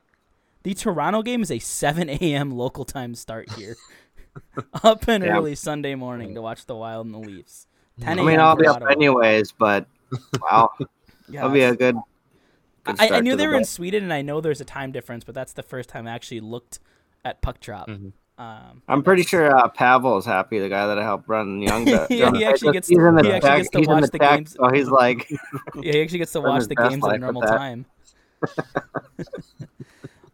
The 0.64 0.74
Toronto 0.74 1.24
game 1.24 1.42
is 1.42 1.50
a 1.50 1.60
7 1.60 2.10
a.m. 2.10 2.52
local 2.52 2.86
time 2.86 3.16
start 3.16 3.50
here. 3.54 3.76
up 4.84 5.08
and 5.08 5.24
yeah. 5.24 5.32
early 5.32 5.56
Sunday 5.56 5.96
morning 5.96 6.36
to 6.36 6.42
watch 6.42 6.66
the 6.66 6.76
Wild 6.76 7.06
and 7.06 7.16
the 7.16 7.20
Leafs. 7.20 7.68
10 8.02 8.20
I 8.20 8.24
mean, 8.24 8.40
I'll 8.40 8.56
be 8.56 8.68
up 8.68 8.82
anyways, 8.90 9.52
but 9.52 9.86
wow, 10.42 10.72
yeah, 10.80 11.42
that'll 11.42 11.52
be 11.52 11.64
a 11.64 11.76
good 11.76 11.96
I, 12.86 13.10
I, 13.10 13.20
knew 13.20 13.36
they 13.36 13.48
were 13.48 13.56
in 13.56 13.66
Sweden, 13.66 14.04
and 14.04 14.14
I 14.14 14.22
know 14.22 14.42
there's 14.42 14.62
a 14.62 14.66
time 14.66 14.92
difference, 14.92 15.24
but 15.24 15.36
that's 15.36 15.54
the 15.54 15.64
first 15.64 15.90
time 15.90 16.08
I 16.08 16.12
actually 16.12 16.40
looked 16.40 16.80
at 17.24 17.42
puck 17.42 17.60
drop. 17.60 17.88
Mm-hmm. 17.88 18.10
Um, 18.42 18.82
I'm 18.88 19.04
pretty 19.04 19.22
sure 19.22 19.56
uh, 19.56 19.68
Pavel 19.68 20.18
is 20.18 20.26
happy. 20.26 20.58
The 20.58 20.70
guy 20.70 20.88
that 20.88 20.98
I 20.98 21.04
helped 21.04 21.28
run 21.28 21.62
Young. 21.62 21.88
yeah, 21.88 22.08
he 22.10 22.44
actually 22.44 22.74
gets. 22.74 22.88
He's 22.88 22.98
in 22.98 23.16
the 23.16 23.24
he 23.24 23.32
actually 23.32 23.58
gets 23.58 23.70
to 23.70 23.78
he's 23.80 23.88
watch 23.88 24.04
the, 24.04 24.12
the 24.12 24.20
games. 24.20 24.54
So 24.54 24.70
he's 24.70 24.88
like, 24.88 25.30
yeah, 25.76 25.92
he 25.92 26.02
actually 26.02 26.20
gets 26.20 26.32
to 26.32 26.42
watch 26.42 26.66
the 26.66 26.76
games 26.76 27.06
at 27.06 27.16
a 27.16 27.18
normal 27.20 27.44
time. 27.44 27.86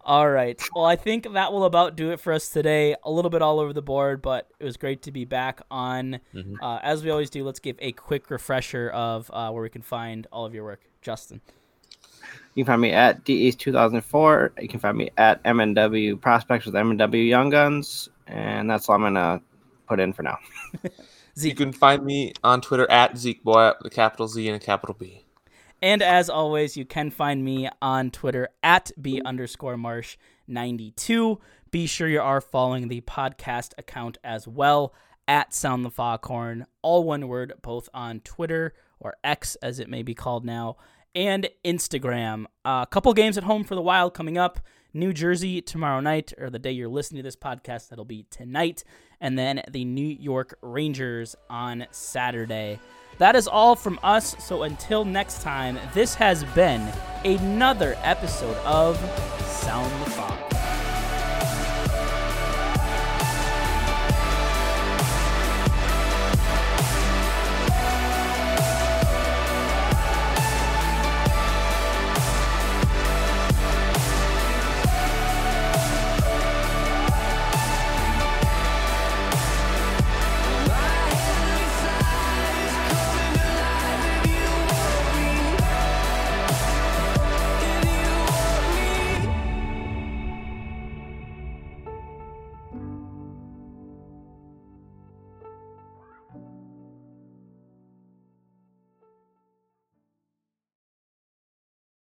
all 0.06 0.30
right. 0.30 0.62
Well, 0.74 0.86
I 0.86 0.95
think 0.95 1.34
that 1.34 1.52
will 1.52 1.66
about 1.66 1.98
do 1.98 2.12
it 2.12 2.22
for 2.22 2.32
us 2.32 2.48
today. 2.48 2.95
A 3.04 3.12
little 3.12 3.30
bit 3.30 3.41
all 3.41 3.60
over 3.60 3.74
the 3.74 3.82
board, 3.82 4.22
but 4.22 4.50
it 4.58 4.64
was 4.64 4.78
great 4.78 5.02
to 5.02 5.12
be 5.12 5.26
back 5.26 5.60
on. 5.70 6.22
Mm-hmm. 6.34 6.64
Uh, 6.64 6.80
as 6.82 7.04
we 7.04 7.10
always 7.10 7.30
do, 7.30 7.43
let's 7.43 7.60
give 7.60 7.76
a 7.80 7.91
quick 7.91 8.30
refresher 8.32 8.89
of 8.89 9.30
uh, 9.34 9.52
where 9.52 9.64
we 9.64 9.70
can 9.70 9.82
find 9.82 10.28
all 10.32 10.45
of 10.45 10.54
your 10.54 10.64
work, 10.64 10.80
Justin. 11.02 11.41
You 12.58 12.64
can 12.64 12.74
find 12.74 12.82
me 12.82 12.91
at 12.91 13.24
DEast2004. 13.24 14.64
You 14.64 14.68
can 14.68 14.80
find 14.80 14.97
me 14.97 15.12
at 15.16 15.43
MNW 15.43 16.20
Prospects 16.20 16.66
with 16.66 16.74
MNW 16.74 17.30
Young 17.30 17.51
Guns. 17.51 18.10
And 18.26 18.68
that's 18.68 18.89
all 18.89 18.95
I'm 18.95 19.01
going 19.01 19.14
to 19.14 19.41
put 19.88 19.99
in 19.99 20.12
for 20.12 20.24
now. 20.24 20.39
Zeke. 21.38 21.51
You 21.51 21.55
can 21.55 21.72
find 21.72 22.03
me 22.03 22.34
on 22.43 22.62
Twitter 22.62 22.89
at 22.89 23.14
ZekeBoy 23.14 23.78
with 23.78 23.93
a 23.93 23.95
capital 23.95 24.28
Z 24.28 24.47
and 24.47 24.55
a 24.55 24.60
capital 24.60 24.95
B. 24.97 25.24
And 25.84 26.01
as 26.01 26.32
always, 26.32 26.76
you 26.76 26.84
can 26.84 27.12
find 27.12 27.45
me 27.45 27.70
on 27.80 28.10
Twitter 28.10 28.49
at 28.64 28.89
B 28.99 29.22
underscore 29.24 29.78
Marsh 29.78 30.18
92. 30.47 31.39
Be 31.70 31.86
sure 31.86 32.08
you 32.08 32.22
are 32.22 32.41
following 32.41 32.88
the 32.88 33.01
podcast 33.01 33.74
account 33.78 34.18
as 34.24 34.47
well 34.47 34.95
at 35.28 35.53
Sound 35.53 35.86
the 35.86 35.91
Foghorn, 35.91 36.66
all 36.82 37.03
one 37.03 37.28
word, 37.28 37.53
both 37.62 37.88
on 37.93 38.20
Twitter 38.22 38.74
or 38.99 39.16
X 39.24 39.55
as 39.62 39.80
it 39.80 39.89
may 39.89 40.01
be 40.01 40.16
called 40.16 40.43
now, 40.43 40.78
and 41.18 41.49
Instagram. 41.65 42.45
A 42.63 42.70
uh, 42.70 42.86
couple 42.86 43.11
games 43.13 43.39
at 43.39 43.43
home 43.43 43.63
for 43.63 43.74
the 43.74 43.82
Wild 43.82 44.13
coming 44.13 44.38
up. 44.38 44.59
New 44.93 45.11
Jersey 45.11 45.61
tomorrow 45.61 45.99
night, 45.99 46.32
or 46.38 46.49
the 46.49 46.59
day 46.59 46.72
you're 46.72 46.88
listening 46.88 47.20
to 47.20 47.24
this 47.24 47.36
podcast, 47.36 47.89
that'll 47.89 48.05
be 48.05 48.26
tonight. 48.30 48.84
And 49.20 49.38
then 49.38 49.63
the 49.70 49.84
New 49.84 50.07
York 50.07 50.57
Rangers 50.61 51.36
on 51.49 51.88
Saturday. 51.89 52.80
That 53.18 53.36
is 53.36 53.47
all 53.47 53.76
from 53.76 53.99
us. 54.03 54.36
So 54.45 54.61
until 54.61 55.05
next 55.05 55.41
time, 55.41 55.80
this 55.95 56.13
has 56.15 56.43
been 56.43 56.88
another 57.26 57.97
episode 58.03 58.57
of 58.57 58.97
Sound 59.43 59.91
the 60.05 60.11
Fog. 60.11 60.37